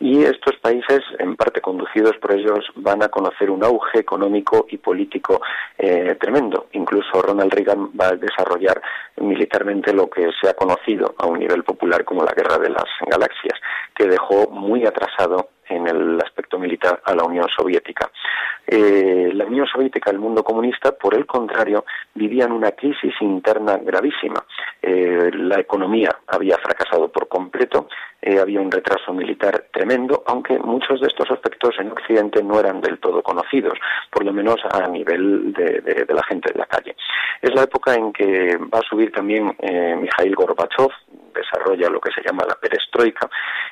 Y 0.00 0.24
estos 0.24 0.56
países, 0.62 1.00
en 1.18 1.36
parte 1.36 1.60
conducidos 1.60 2.16
por 2.22 2.32
ellos, 2.32 2.70
van 2.76 3.02
a 3.02 3.08
conocer 3.08 3.50
un 3.50 3.62
auge 3.62 3.98
económico 3.98 4.64
y 4.70 4.78
político 4.78 5.42
eh, 5.76 6.16
tremendo. 6.18 6.68
Incluso 6.72 7.20
Ronald 7.20 7.52
Reagan 7.52 7.90
va 8.00 8.08
a 8.08 8.16
desarrollar 8.16 8.80
militarmente 9.18 9.92
lo 9.92 10.08
que 10.08 10.30
se 10.40 10.48
ha 10.48 10.54
conocido 10.54 11.14
a 11.18 11.26
un 11.26 11.38
nivel 11.38 11.64
popular 11.64 12.02
como 12.02 12.24
la 12.24 12.32
Guerra 12.32 12.56
de 12.56 12.70
las 12.70 12.86
Galaxias, 13.06 13.60
que 13.94 14.06
dejó 14.06 14.48
muy 14.48 14.86
atrasado 14.86 15.50
en 15.68 15.86
el 15.86 16.20
aspecto 16.20 16.58
militar 16.58 17.00
a 17.04 17.14
la 17.14 17.24
Unión 17.24 17.48
Soviética. 17.48 18.10
Eh, 18.66 19.30
la 19.32 19.44
Unión 19.44 19.66
Soviética, 19.66 20.10
el 20.10 20.18
mundo 20.18 20.42
comunista, 20.42 20.92
por 20.92 21.14
el 21.14 21.24
contrario, 21.24 21.84
vivían 22.14 22.50
una 22.50 22.72
crisis 22.72 23.14
interna 23.20 23.76
gravísima. 23.76 24.44
Eh, 24.82 25.30
la 25.34 25.60
economía 25.60 26.10
había 26.26 26.56
fracasado 26.58 27.08
por 27.08 27.28
completo, 27.28 27.88
eh, 28.20 28.40
había 28.40 28.60
un 28.60 28.70
retraso 28.70 29.12
militar 29.12 29.66
tremendo, 29.72 30.24
aunque 30.26 30.58
muchos 30.58 31.00
de 31.00 31.06
estos 31.06 31.30
aspectos 31.30 31.76
en 31.78 31.92
Occidente 31.92 32.42
no 32.42 32.58
eran 32.58 32.80
del 32.80 32.98
todo 32.98 33.22
conocidos, 33.22 33.78
por 34.10 34.24
lo 34.24 34.32
menos 34.32 34.56
a 34.68 34.88
nivel 34.88 35.52
de, 35.52 36.04
de 36.04 36.14
la 36.14 36.24
gente 36.24 36.52
de 36.52 36.58
la 36.58 36.66
calle. 36.66 36.96
Es 37.40 37.54
la 37.54 37.62
época 37.62 37.94
en 37.94 38.12
que 38.12 38.56
va 38.56 38.80
a 38.80 38.88
subir 38.88 39.12
también 39.12 39.54
Mikhail 40.00 40.34
Gorbachev, 40.34 40.90
desarrolla 41.36 41.90
lo 41.90 42.00
que 42.00 42.12
se 42.12 42.22
llama 42.22 42.44
la 42.48 42.54
perestroika 42.54 43.28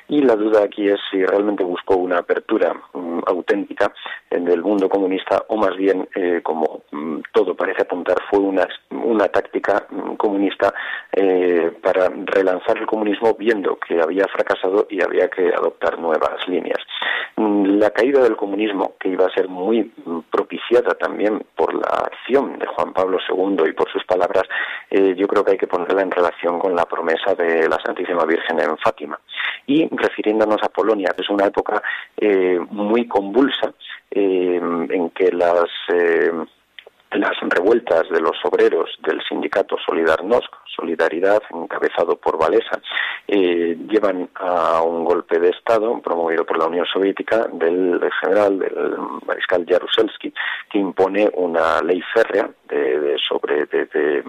y 0.07 0.21
la 0.21 0.35
duda 0.35 0.63
aquí 0.63 0.87
es 0.87 0.99
si 1.09 1.25
realmente 1.25 1.63
buscó 1.63 1.95
una 1.95 2.19
apertura 2.19 2.73
mm, 2.93 3.21
auténtica 3.25 3.93
en 4.29 4.47
el 4.47 4.61
mundo 4.61 4.84
comunista 4.89 5.43
o 5.49 5.57
más 5.57 5.75
bien, 5.75 6.07
eh, 6.15 6.41
como 6.43 6.81
mm, 6.91 7.19
todo 7.31 7.55
parece 7.55 7.83
apuntar, 7.83 8.17
fue 8.29 8.39
una, 8.39 8.67
una 8.91 9.27
táctica 9.27 9.85
mm, 9.89 10.15
comunista 10.15 10.73
eh, 11.11 11.71
para 11.81 12.09
relanzar 12.09 12.77
el 12.77 12.85
comunismo 12.85 13.35
viendo 13.37 13.77
que 13.77 14.01
había 14.01 14.25
fracasado 14.27 14.87
y 14.89 15.01
había 15.01 15.29
que 15.29 15.47
adoptar 15.53 15.99
nuevas 15.99 16.47
líneas. 16.47 16.79
La 17.37 17.89
caída 17.89 18.21
del 18.23 18.37
comunismo, 18.37 18.93
que 18.99 19.09
iba 19.09 19.25
a 19.25 19.33
ser 19.33 19.49
muy 19.49 19.91
propiciada 20.31 20.93
también 20.93 21.43
por 21.55 21.73
la 21.73 22.05
acción 22.05 22.57
de 22.59 22.65
Juan 22.65 22.93
Pablo 22.93 23.17
II 23.29 23.69
y 23.69 23.73
por 23.73 23.91
sus 23.91 24.05
palabras, 24.05 24.43
eh, 24.89 25.15
yo 25.17 25.27
creo 25.27 25.43
que 25.43 25.51
hay 25.51 25.57
que 25.57 25.67
ponerla 25.67 26.01
en 26.01 26.11
relación 26.11 26.59
con 26.59 26.75
la 26.75 26.85
promesa 26.85 27.35
de 27.35 27.67
la 27.67 27.77
Santísima 27.83 28.23
Virgen 28.25 28.59
en 28.59 28.77
Fátima. 28.77 29.19
Y 29.67 29.87
refiriéndonos 29.91 30.61
a 30.63 30.69
Polonia, 30.69 31.13
que 31.15 31.23
es 31.23 31.29
una 31.29 31.47
época 31.47 31.81
muy 32.69 33.07
convulsa 33.07 33.73
eh, 34.11 34.59
en 34.89 35.09
que 35.11 35.31
las 35.31 35.69
las 37.17 37.37
revueltas 37.41 38.09
de 38.09 38.19
los 38.19 38.37
obreros 38.43 38.89
del 39.05 39.21
sindicato 39.27 39.77
Solidarnosc, 39.85 40.51
Solidaridad, 40.75 41.41
encabezado 41.51 42.17
por 42.17 42.37
Valesa, 42.37 42.81
eh, 43.27 43.77
llevan 43.87 44.29
a 44.35 44.81
un 44.81 45.05
golpe 45.05 45.39
de 45.39 45.49
Estado 45.49 45.99
promovido 46.01 46.45
por 46.45 46.57
la 46.57 46.65
Unión 46.65 46.85
Soviética 46.85 47.47
del, 47.53 48.01
general, 48.21 48.59
del 48.59 48.97
mariscal 49.25 49.65
Jaruzelski, 49.67 50.33
que 50.69 50.77
impone 50.77 51.29
una 51.33 51.81
ley 51.81 52.01
férrea 52.13 52.49
de, 52.67 53.15
sobre 53.27 53.65
de 53.65 53.85
de 53.85 54.23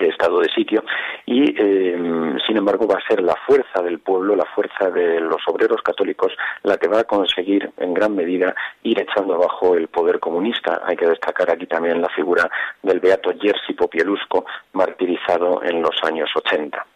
estado 0.00 0.40
de 0.40 0.48
sitio 0.50 0.84
y 1.26 1.54
eh, 1.56 2.36
sin 2.46 2.56
embargo 2.56 2.86
va 2.86 2.98
a 2.98 3.08
ser 3.08 3.22
la 3.22 3.36
fuerza 3.46 3.82
del 3.82 3.98
pueblo, 3.98 4.36
la 4.36 4.46
fuerza 4.54 4.90
de 4.90 5.20
los 5.20 5.40
obreros 5.46 5.82
católicos 5.82 6.32
la 6.62 6.76
que 6.76 6.88
va 6.88 7.00
a 7.00 7.04
conseguir 7.04 7.70
en 7.78 7.94
gran 7.94 8.14
medida 8.14 8.54
ir 8.82 9.00
echando 9.00 9.34
abajo 9.34 9.74
el 9.74 9.88
poder 9.88 10.20
comunista. 10.20 10.82
Hay 10.84 10.96
que 10.96 11.06
destacar 11.06 11.50
aquí 11.50 11.66
también 11.66 12.00
la 12.00 12.08
figura 12.08 12.50
del 12.82 13.00
beato 13.00 13.32
Jerzy 13.38 13.74
Popielusco, 13.74 14.44
martirizado 14.72 15.62
en 15.62 15.82
los 15.82 15.96
años 16.02 16.30
80. 16.34 16.86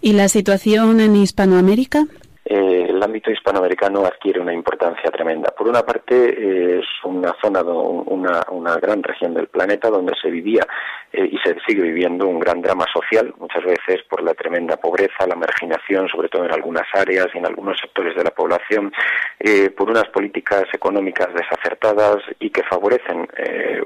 ¿Y 0.00 0.12
la 0.12 0.28
situación 0.28 1.00
en 1.00 1.16
Hispanoamérica? 1.16 2.04
Eh, 2.46 2.86
el 2.90 3.02
ámbito 3.02 3.30
hispanoamericano 3.30 4.04
adquiere 4.04 4.38
una 4.38 4.52
importancia 4.52 5.10
tremenda. 5.10 5.50
Por 5.56 5.66
una 5.66 5.80
parte, 5.80 6.14
eh, 6.14 6.80
es 6.80 6.86
una 7.04 7.34
zona, 7.40 7.62
una, 7.62 8.76
gran 8.76 9.02
región 9.02 9.32
del 9.32 9.46
planeta 9.46 9.88
donde 9.88 10.12
se 10.20 10.30
vivía 10.30 10.66
eh, 11.10 11.26
y 11.30 11.38
se 11.38 11.56
sigue 11.66 11.82
viviendo 11.82 12.26
un 12.26 12.38
gran 12.38 12.60
drama 12.60 12.84
social, 12.92 13.32
muchas 13.38 13.64
veces 13.64 14.02
por 14.10 14.22
la 14.22 14.34
tremenda 14.34 14.76
pobreza, 14.76 15.26
la 15.26 15.36
marginación, 15.36 16.06
sobre 16.08 16.28
todo 16.28 16.44
en 16.44 16.52
algunas 16.52 16.86
áreas 16.92 17.28
y 17.32 17.38
en 17.38 17.46
algunos 17.46 17.78
sectores 17.80 18.14
de 18.14 18.24
la 18.24 18.30
población, 18.30 18.92
por 19.76 19.90
unas 19.90 20.08
políticas 20.08 20.64
económicas 20.72 21.28
desacertadas 21.34 22.16
y 22.40 22.50
que 22.50 22.62
favorecen 22.62 23.28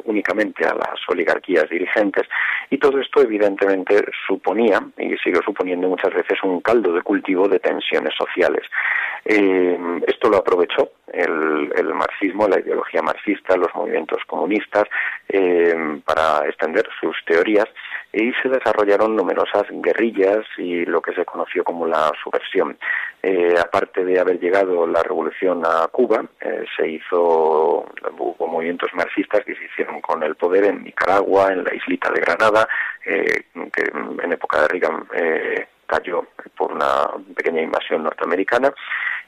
únicamente 0.05 0.65
a 0.65 0.75
las 0.75 1.01
oligarquías 1.09 1.69
dirigentes. 1.69 2.27
Y 2.71 2.79
todo 2.79 3.01
esto, 3.01 3.23
evidentemente, 3.23 4.05
suponía, 4.27 4.81
y 4.99 5.17
sigue 5.19 5.41
suponiendo 5.45 5.89
muchas 5.89 6.15
veces, 6.15 6.39
un 6.45 6.61
caldo 6.61 6.93
de 6.93 7.03
cultivo 7.03 7.49
de 7.49 7.59
tensiones 7.59 8.15
sociales 8.17 8.48
eh, 9.31 9.79
esto 10.07 10.31
lo 10.31 10.39
aprovechó 10.39 10.93
el, 11.13 11.95
marxismo, 11.95 12.49
la 12.49 12.61
ideología 12.61 13.03
marxista, 13.03 13.57
los 13.57 13.75
movimientos 13.75 14.19
comunistas, 14.27 14.85
eh, 15.29 16.01
para 16.05 16.47
extender 16.47 16.89
sus 17.01 17.17
teorías 17.27 17.67
y 18.13 18.33
se 18.43 18.49
desarrollaron 18.49 19.15
numerosas 19.15 19.65
guerrillas 19.71 20.47
y 20.57 20.87
lo 20.87 21.03
que 21.03 21.13
se 21.13 21.27
conoció 21.27 21.63
como 21.63 21.87
la 21.87 22.11
subversión. 22.23 22.79
Eh, 23.23 23.55
aparte 23.59 24.05
de 24.05 24.19
haber 24.19 24.39
llegado 24.41 24.87
la 24.87 25.03
revolución 25.03 25.63
a 25.67 25.89
Cuba, 25.89 26.25
se 26.77 26.89
hizo, 26.89 27.85
hubo 28.19 28.47
movimientos 28.47 28.91
marxistas 28.95 29.45
que 29.45 29.57
se 29.57 29.65
hicieron 29.65 30.01
con 30.01 30.23
el 30.23 30.37
poder 30.37 30.65
en 30.65 30.85
Nicaragua, 30.85 31.53
en 31.53 31.65
la 31.65 31.75
islita 31.75 32.11
de 32.13 32.21
Granada, 32.21 32.67
que 33.05 33.45
en 34.23 34.33
época 34.33 34.63
de 34.63 34.69
Reagan 34.69 35.07
cayó 35.89 36.27
por 36.57 36.73
una 36.73 37.09
pequeña 37.35 37.63
invasión 37.63 38.05
norteamericana 38.05 38.73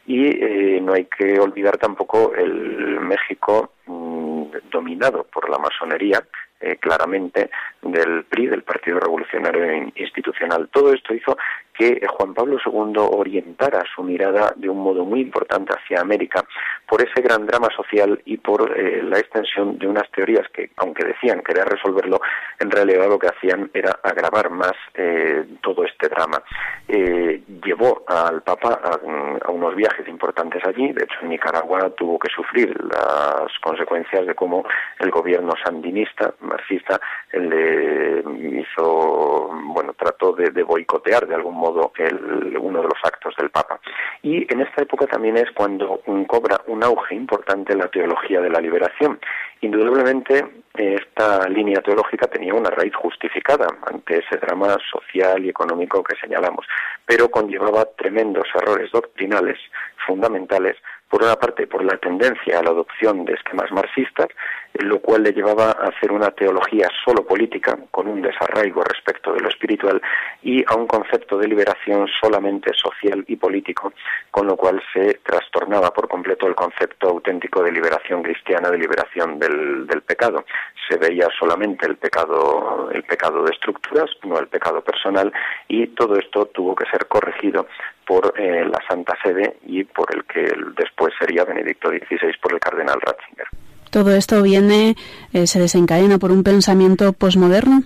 y 0.06 0.26
eh, 0.26 0.80
no 0.80 0.92
hay 0.92 1.06
que 1.06 1.40
olvidar 1.40 1.78
tampoco 1.78 2.34
el 2.34 3.00
México 3.00 3.72
mm, 3.86 4.44
dominado 4.70 5.24
por 5.24 5.48
la 5.48 5.58
masonería 5.58 6.22
eh, 6.60 6.76
claramente 6.76 7.50
del 7.82 8.24
PRI, 8.24 8.48
del 8.48 8.62
Partido 8.62 9.00
Revolucionario 9.00 9.90
Institucional. 9.96 10.68
Todo 10.70 10.92
esto 10.92 11.14
hizo 11.14 11.36
que 11.80 12.06
Juan 12.06 12.34
Pablo 12.34 12.58
II 12.62 12.92
orientara 12.98 13.82
su 13.94 14.02
mirada 14.02 14.52
de 14.54 14.68
un 14.68 14.82
modo 14.82 15.02
muy 15.06 15.22
importante 15.22 15.72
hacia 15.72 16.02
América 16.02 16.44
por 16.86 17.00
ese 17.00 17.22
gran 17.22 17.46
drama 17.46 17.68
social 17.74 18.20
y 18.26 18.36
por 18.36 18.78
eh, 18.78 19.02
la 19.02 19.18
extensión 19.18 19.78
de 19.78 19.86
unas 19.86 20.10
teorías 20.10 20.46
que, 20.52 20.72
aunque 20.76 21.06
decían 21.06 21.40
querer 21.40 21.66
resolverlo, 21.66 22.20
en 22.58 22.70
realidad 22.70 23.08
lo 23.08 23.18
que 23.18 23.28
hacían 23.28 23.70
era 23.72 23.98
agravar 24.02 24.50
más 24.50 24.74
eh, 24.92 25.46
todo 25.62 25.84
este 25.84 26.08
drama. 26.08 26.42
Eh, 26.86 27.44
llevó 27.64 28.02
al 28.06 28.42
Papa 28.42 28.78
a, 28.82 29.50
unos 29.50 29.74
viajes 29.74 30.06
importantes 30.08 30.62
allí, 30.66 30.92
de 30.92 31.04
hecho 31.04 31.16
en 31.22 31.30
Nicaragua 31.30 31.88
tuvo 31.96 32.18
que 32.18 32.28
sufrir 32.28 32.76
las 32.84 33.58
consecuencias 33.62 34.26
de 34.26 34.34
cómo 34.34 34.64
el 34.98 35.10
gobierno 35.10 35.54
sandinista, 35.64 36.34
marxista, 36.40 37.00
le 37.32 38.22
hizo, 38.58 39.50
bueno, 39.72 39.94
trató 39.94 40.32
de, 40.32 40.62
boicotear 40.62 41.26
de 41.26 41.34
algún 41.34 41.54
modo 41.54 41.69
el, 41.98 42.56
uno 42.58 42.82
de 42.82 42.88
los 42.88 42.98
actos 43.02 43.34
del 43.36 43.50
Papa. 43.50 43.80
Y 44.22 44.52
en 44.52 44.60
esta 44.60 44.82
época 44.82 45.06
también 45.06 45.36
es 45.36 45.50
cuando 45.52 46.02
cobra 46.26 46.60
un 46.66 46.82
auge 46.84 47.14
importante 47.14 47.74
la 47.74 47.88
teología 47.88 48.40
de 48.40 48.50
la 48.50 48.60
liberación. 48.60 49.18
Indudablemente, 49.62 50.44
esta 50.74 51.48
línea 51.48 51.82
teológica 51.82 52.26
tenía 52.26 52.54
una 52.54 52.70
raíz 52.70 52.94
justificada 52.94 53.66
ante 53.86 54.18
ese 54.18 54.36
drama 54.38 54.76
social 54.90 55.44
y 55.44 55.48
económico 55.48 56.02
que 56.02 56.16
señalamos, 56.16 56.66
pero 57.04 57.30
conllevaba 57.30 57.84
tremendos 57.96 58.46
errores 58.54 58.90
doctrinales 58.90 59.58
fundamentales 60.06 60.76
por 61.10 61.24
una 61.24 61.34
parte 61.34 61.66
por 61.66 61.84
la 61.84 61.98
tendencia 61.98 62.58
a 62.58 62.62
la 62.62 62.70
adopción 62.70 63.24
de 63.24 63.34
esquemas 63.34 63.70
marxistas, 63.72 64.28
lo 64.74 65.00
cual 65.00 65.24
le 65.24 65.32
llevaba 65.32 65.72
a 65.72 65.88
hacer 65.88 66.12
una 66.12 66.30
teología 66.30 66.88
solo 67.04 67.26
política, 67.26 67.76
con 67.90 68.06
un 68.06 68.22
desarraigo 68.22 68.82
respecto 68.82 69.32
de 69.32 69.40
lo 69.40 69.48
espiritual, 69.48 70.00
y 70.42 70.64
a 70.66 70.76
un 70.76 70.86
concepto 70.86 71.36
de 71.36 71.48
liberación 71.48 72.06
solamente 72.20 72.72
social 72.74 73.24
y 73.26 73.34
político, 73.34 73.92
con 74.30 74.46
lo 74.46 74.56
cual 74.56 74.80
se 74.92 75.14
trastornaba 75.24 75.92
por 75.92 76.08
completo 76.08 76.46
el 76.46 76.54
concepto 76.54 77.08
auténtico 77.08 77.62
de 77.64 77.72
liberación 77.72 78.22
cristiana, 78.22 78.70
de 78.70 78.78
liberación 78.78 79.38
del, 79.40 79.88
pecado. 80.06 80.44
Se 80.88 80.96
veía 80.96 81.28
solamente 81.38 81.86
el 81.86 81.96
pecado, 81.96 82.88
el 82.92 83.02
pecado 83.02 83.44
de 83.44 83.50
estructuras, 83.52 84.10
no 84.24 84.38
el 84.38 84.48
pecado 84.48 84.80
personal, 84.80 85.32
y 85.68 85.88
todo 85.88 86.16
esto 86.16 86.46
tuvo 86.46 86.74
que 86.74 86.86
ser 86.86 87.06
corregido 87.06 87.66
por 88.10 88.34
eh, 88.36 88.64
la 88.64 88.80
Santa 88.88 89.16
Sede 89.22 89.58
y 89.66 89.84
por 89.84 90.12
el 90.12 90.24
que 90.24 90.40
después 90.76 91.14
sería 91.16 91.44
Benedicto 91.44 91.90
XVI, 91.90 92.36
por 92.42 92.52
el 92.52 92.58
cardenal 92.58 93.00
Ratzinger. 93.00 93.46
¿Todo 93.88 94.16
esto 94.16 94.42
viene, 94.42 94.96
eh, 95.32 95.46
se 95.46 95.60
desencadena 95.60 96.18
por 96.18 96.32
un 96.32 96.42
pensamiento 96.42 97.12
posmoderno? 97.12 97.84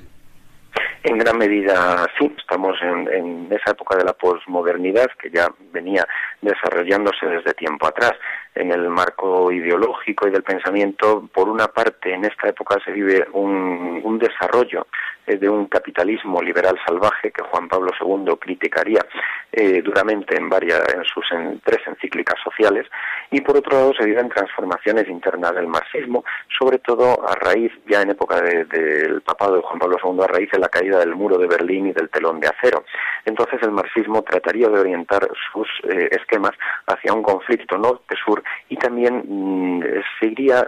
En 1.02 1.18
gran 1.18 1.36
medida 1.36 2.06
sí, 2.18 2.34
estamos 2.38 2.74
en, 2.80 3.06
en, 3.12 3.52
esa 3.52 3.72
época 3.72 3.98
de 3.98 4.04
la 4.04 4.14
posmodernidad 4.14 5.08
que 5.20 5.28
ya 5.28 5.46
venía 5.74 6.08
desarrollándose 6.40 7.26
desde 7.26 7.52
tiempo 7.52 7.86
atrás 7.86 8.14
en 8.54 8.70
el 8.70 8.88
marco 8.88 9.50
ideológico 9.50 10.28
y 10.28 10.30
del 10.30 10.42
pensamiento. 10.42 11.28
Por 11.32 11.48
una 11.48 11.68
parte, 11.68 12.12
en 12.12 12.24
esta 12.24 12.48
época 12.48 12.78
se 12.84 12.92
vive 12.92 13.26
un, 13.32 14.18
desarrollo 14.18 14.86
eh, 15.26 15.36
de 15.36 15.48
un 15.48 15.66
capitalismo 15.66 16.40
liberal 16.40 16.78
salvaje 16.86 17.32
que 17.32 17.42
Juan 17.42 17.68
Pablo 17.68 17.90
II 18.00 18.36
criticaría 18.38 19.04
eh, 19.52 19.82
duramente 19.82 20.36
en 20.36 20.48
varias 20.48 20.80
en 20.94 21.04
sus 21.04 21.24
tres 21.64 21.80
encíclicas 21.86 22.36
sociales 22.42 22.86
y 23.30 23.40
por 23.40 23.56
otro 23.56 23.76
lado 23.76 23.92
se 23.98 24.04
viven 24.04 24.28
transformaciones 24.28 25.08
internas 25.08 25.54
del 25.54 25.66
marxismo 25.66 26.24
sobre 26.56 26.78
todo 26.78 27.28
a 27.28 27.34
raíz 27.34 27.72
ya 27.88 28.02
en 28.02 28.10
época 28.10 28.40
del 28.40 29.20
papado 29.22 29.56
de 29.56 29.62
Juan 29.62 29.80
Pablo 29.80 29.96
II 30.02 30.22
a 30.22 30.28
raíz 30.28 30.50
de 30.52 30.60
la 30.60 30.68
caída 30.68 31.00
del 31.00 31.16
muro 31.16 31.38
de 31.38 31.48
Berlín 31.48 31.88
y 31.88 31.92
del 31.92 32.08
telón 32.08 32.38
de 32.38 32.48
acero 32.48 32.84
entonces 33.24 33.60
el 33.62 33.72
marxismo 33.72 34.22
trataría 34.22 34.68
de 34.68 34.78
orientar 34.78 35.28
sus 35.52 35.68
eh, 35.88 36.08
esquemas 36.12 36.52
hacia 36.86 37.12
un 37.12 37.22
conflicto 37.22 37.76
norte-sur 37.76 38.43
y 38.68 38.76
también 38.76 39.22
mm, 39.26 39.82
seguiría 40.20 40.66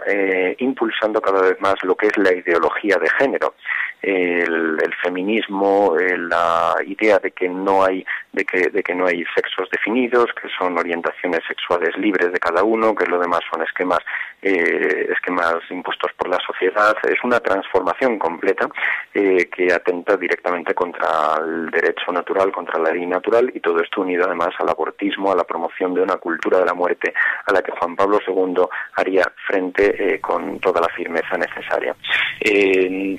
impulsando 0.59 1.21
cada 1.21 1.41
vez 1.41 1.59
más 1.59 1.75
lo 1.83 1.95
que 1.95 2.07
es 2.07 2.17
la 2.17 2.33
ideología 2.33 2.97
de 2.97 3.09
género. 3.09 3.53
El, 4.01 4.77
feminismo, 5.01 5.95
eh, 5.99 6.17
la 6.17 6.75
idea 6.85 7.19
de 7.19 7.31
que 7.31 7.49
no 7.49 7.83
hay 7.83 8.05
de 8.31 8.45
que, 8.45 8.69
de 8.69 8.83
que 8.83 8.93
no 8.93 9.07
hay 9.07 9.23
sexos 9.35 9.69
definidos, 9.71 10.27
que 10.39 10.47
son 10.57 10.77
orientaciones 10.77 11.41
sexuales 11.47 11.95
libres 11.97 12.31
de 12.31 12.39
cada 12.39 12.63
uno, 12.63 12.95
que 12.95 13.05
lo 13.05 13.19
demás 13.19 13.41
son 13.51 13.63
esquemas 13.63 13.99
eh, 14.41 15.07
esquemas 15.11 15.57
impuestos 15.69 16.11
por 16.17 16.29
la 16.29 16.39
sociedad. 16.45 16.95
Es 17.03 17.23
una 17.23 17.39
transformación 17.39 18.19
completa 18.19 18.67
eh, 19.13 19.49
que 19.49 19.73
atenta 19.73 20.15
directamente 20.17 20.73
contra 20.73 21.39
el 21.39 21.69
derecho 21.71 22.11
natural, 22.11 22.51
contra 22.51 22.79
la 22.79 22.91
ley 22.91 23.05
natural 23.05 23.51
y 23.53 23.59
todo 23.59 23.81
esto 23.81 24.01
unido 24.01 24.25
además 24.25 24.49
al 24.59 24.69
abortismo, 24.69 25.31
a 25.31 25.35
la 25.35 25.43
promoción 25.43 25.93
de 25.93 26.01
una 26.01 26.17
cultura 26.17 26.59
de 26.59 26.65
la 26.65 26.73
muerte 26.73 27.13
a 27.45 27.51
la 27.51 27.61
que 27.61 27.71
Juan 27.71 27.95
Pablo 27.95 28.19
II 28.27 28.63
haría 28.95 29.31
frente 29.47 30.19
con 30.21 30.59
toda 30.59 30.81
la 30.81 30.89
firmeza 30.89 31.37
necesaria. 31.37 31.95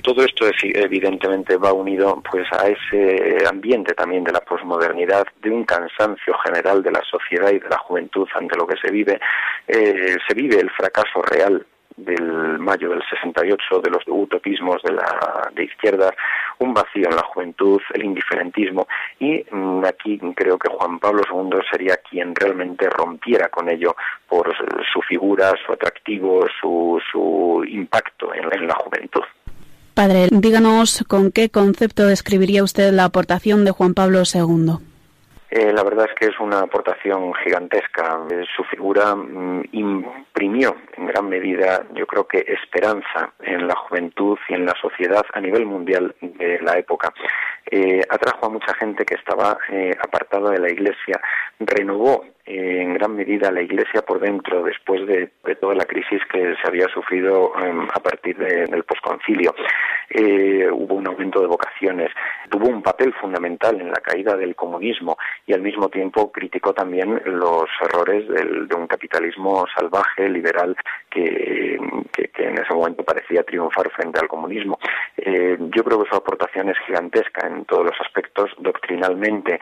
todo 0.01 0.23
esto 0.23 0.47
es 0.47 0.55
evidentemente 0.63 1.57
va 1.57 1.73
unido 1.73 2.21
pues 2.29 2.47
a 2.51 2.67
ese 2.67 3.45
ambiente 3.47 3.93
también 3.93 4.23
de 4.23 4.31
la 4.31 4.41
posmodernidad, 4.41 5.27
de 5.41 5.49
un 5.49 5.63
cansancio 5.63 6.33
general 6.45 6.81
de 6.83 6.91
la 6.91 7.01
sociedad 7.03 7.51
y 7.51 7.59
de 7.59 7.69
la 7.69 7.77
juventud 7.77 8.27
ante 8.35 8.55
lo 8.55 8.67
que 8.67 8.77
se 8.77 8.91
vive. 8.91 9.19
Eh, 9.67 10.17
se 10.27 10.33
vive 10.33 10.59
el 10.59 10.69
fracaso 10.71 11.08
real 11.23 11.65
del 11.97 12.59
mayo 12.59 12.89
del 12.89 13.01
68, 13.09 13.81
de 13.83 13.89
los 13.89 14.03
utopismos 14.07 14.81
de 14.83 14.93
la 14.93 15.51
de 15.53 15.65
izquierda, 15.65 16.13
un 16.59 16.73
vacío 16.73 17.09
en 17.09 17.15
la 17.15 17.23
juventud, 17.23 17.81
el 17.93 18.05
indiferentismo 18.05 18.87
y 19.19 19.43
mm, 19.51 19.83
aquí 19.85 20.19
creo 20.35 20.57
que 20.57 20.69
Juan 20.69 20.99
Pablo 20.99 21.23
II 21.29 21.59
sería 21.69 21.97
quien 21.97 22.33
realmente 22.35 22.89
rompiera 22.89 23.49
con 23.49 23.69
ello 23.69 23.95
por 24.27 24.53
su 24.93 25.01
figura, 25.01 25.53
su 25.65 25.73
atractivo, 25.73 26.45
su, 26.61 26.99
su 27.11 27.63
impacto 27.67 28.33
en 28.33 28.67
la 28.67 28.75
juventud. 28.75 29.23
Padre, 29.93 30.27
díganos 30.31 31.03
con 31.09 31.31
qué 31.31 31.49
concepto 31.49 32.07
describiría 32.07 32.63
usted 32.63 32.93
la 32.93 33.03
aportación 33.03 33.65
de 33.65 33.71
Juan 33.71 33.93
Pablo 33.93 34.21
II. 34.33 34.77
Eh, 35.51 35.73
la 35.73 35.83
verdad 35.83 36.07
es 36.07 36.15
que 36.15 36.27
es 36.27 36.39
una 36.39 36.59
aportación 36.59 37.33
gigantesca. 37.33 38.19
Eh, 38.29 38.43
su 38.55 38.63
figura 38.65 39.15
mm, 39.15 39.63
imprimió 39.71 40.75
en 40.95 41.07
gran 41.07 41.27
medida, 41.27 41.85
yo 41.93 42.05
creo 42.05 42.27
que 42.27 42.45
esperanza 42.47 43.33
en 43.41 43.67
la 43.67 43.75
juventud 43.75 44.37
y 44.47 44.53
en 44.53 44.65
la 44.65 44.75
sociedad 44.79 45.25
a 45.33 45.41
nivel 45.41 45.65
mundial 45.65 46.15
de 46.21 46.59
la 46.61 46.77
época. 46.77 47.11
Eh, 47.71 48.01
atrajo 48.09 48.47
a 48.47 48.49
mucha 48.49 48.73
gente 48.73 49.05
que 49.05 49.15
estaba 49.15 49.57
apartada 50.01 50.51
de 50.51 50.59
la 50.59 50.71
Iglesia, 50.71 51.21
renovó 51.59 52.25
en 52.49 52.95
gran 52.95 53.15
medida 53.15 53.51
la 53.51 53.61
Iglesia 53.61 54.01
por 54.01 54.19
dentro 54.19 54.63
después 54.63 55.05
de, 55.05 55.29
toda 55.61 55.75
la 55.75 55.85
crisis 55.85 56.19
que 56.31 56.55
se 56.55 56.67
había 56.67 56.87
sufrido 56.87 57.51
em, 57.63 57.87
a 57.93 57.99
partir 57.99 58.37
del 58.37 58.83
posconcilio. 58.83 59.53
Eh, 60.09 60.67
hubo 60.71 60.95
un 60.95 61.07
aumento 61.07 61.41
de 61.41 61.47
vocaciones, 61.47 62.09
tuvo 62.49 62.67
un 62.67 62.81
papel 62.81 63.13
fundamental 63.13 63.79
en 63.79 63.89
la 63.89 63.99
caída 64.01 64.35
del 64.35 64.55
comunismo 64.55 65.17
y 65.45 65.53
al 65.53 65.61
mismo 65.61 65.89
tiempo 65.89 66.31
criticó 66.31 66.73
también 66.73 67.21
los 67.25 67.69
errores 67.81 68.27
de 68.27 68.75
un 68.75 68.87
capitalismo 68.87 69.65
salvaje, 69.75 70.27
liberal, 70.29 70.75
que, 71.09 71.77
en 72.39 72.57
ese 72.57 72.73
momento 72.73 73.03
parecía 73.03 73.43
triunfar 73.43 73.91
frente 73.91 74.19
al 74.19 74.27
comunismo. 74.27 74.79
Eh, 75.17 75.57
yo 75.59 75.83
creo 75.83 76.03
que 76.03 76.09
su 76.09 76.15
aportación 76.15 76.69
es 76.69 76.77
gigantesca 76.87 77.47
en 77.47 77.58
todos 77.65 77.85
los 77.85 78.01
aspectos, 78.01 78.51
doctrinalmente 78.59 79.59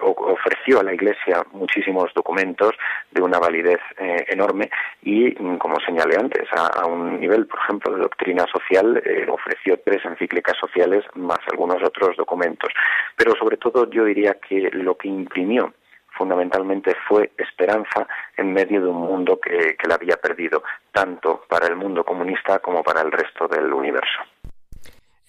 ofreció 0.00 0.80
a 0.80 0.84
la 0.84 0.94
Iglesia 0.94 1.44
muchísimos 1.52 2.12
documentos 2.14 2.74
de 3.10 3.22
una 3.22 3.38
validez 3.38 3.80
eh, 3.98 4.24
enorme 4.28 4.70
y, 5.02 5.30
mm, 5.30 5.58
como 5.58 5.76
señalé 5.80 6.16
antes, 6.16 6.48
a, 6.52 6.86
un 6.86 7.20
nivel, 7.20 7.46
por 7.46 7.60
ejemplo, 7.60 7.94
de 7.94 8.02
doctrina 8.02 8.46
social, 8.46 9.02
eh, 9.04 9.26
ofreció 9.28 9.78
tres 9.84 10.04
encíclicas 10.04 10.56
sociales 10.58 11.04
más 11.14 11.38
algunos 11.50 11.82
otros 11.82 12.16
documentos. 12.16 12.72
Pero 13.16 13.34
sobre 13.36 13.56
todo 13.56 13.88
yo 13.90 14.04
diría 14.04 14.34
que 14.34 14.70
lo 14.72 14.96
que 14.96 15.08
imprimió 15.08 15.74
fundamentalmente 16.16 16.94
fue 17.08 17.30
esperanza 17.38 18.06
en 18.36 18.52
medio 18.52 18.80
de 18.82 18.88
un 18.88 19.00
mundo 19.02 19.40
que, 19.40 19.76
que 19.76 19.88
la 19.88 19.94
había 19.94 20.16
perdido, 20.16 20.62
tanto 20.92 21.44
para 21.48 21.66
el 21.66 21.76
mundo 21.76 22.04
comunista 22.04 22.58
como 22.58 22.82
para 22.82 23.00
el 23.00 23.10
resto 23.10 23.48
del 23.48 23.72
universo. 23.72 24.20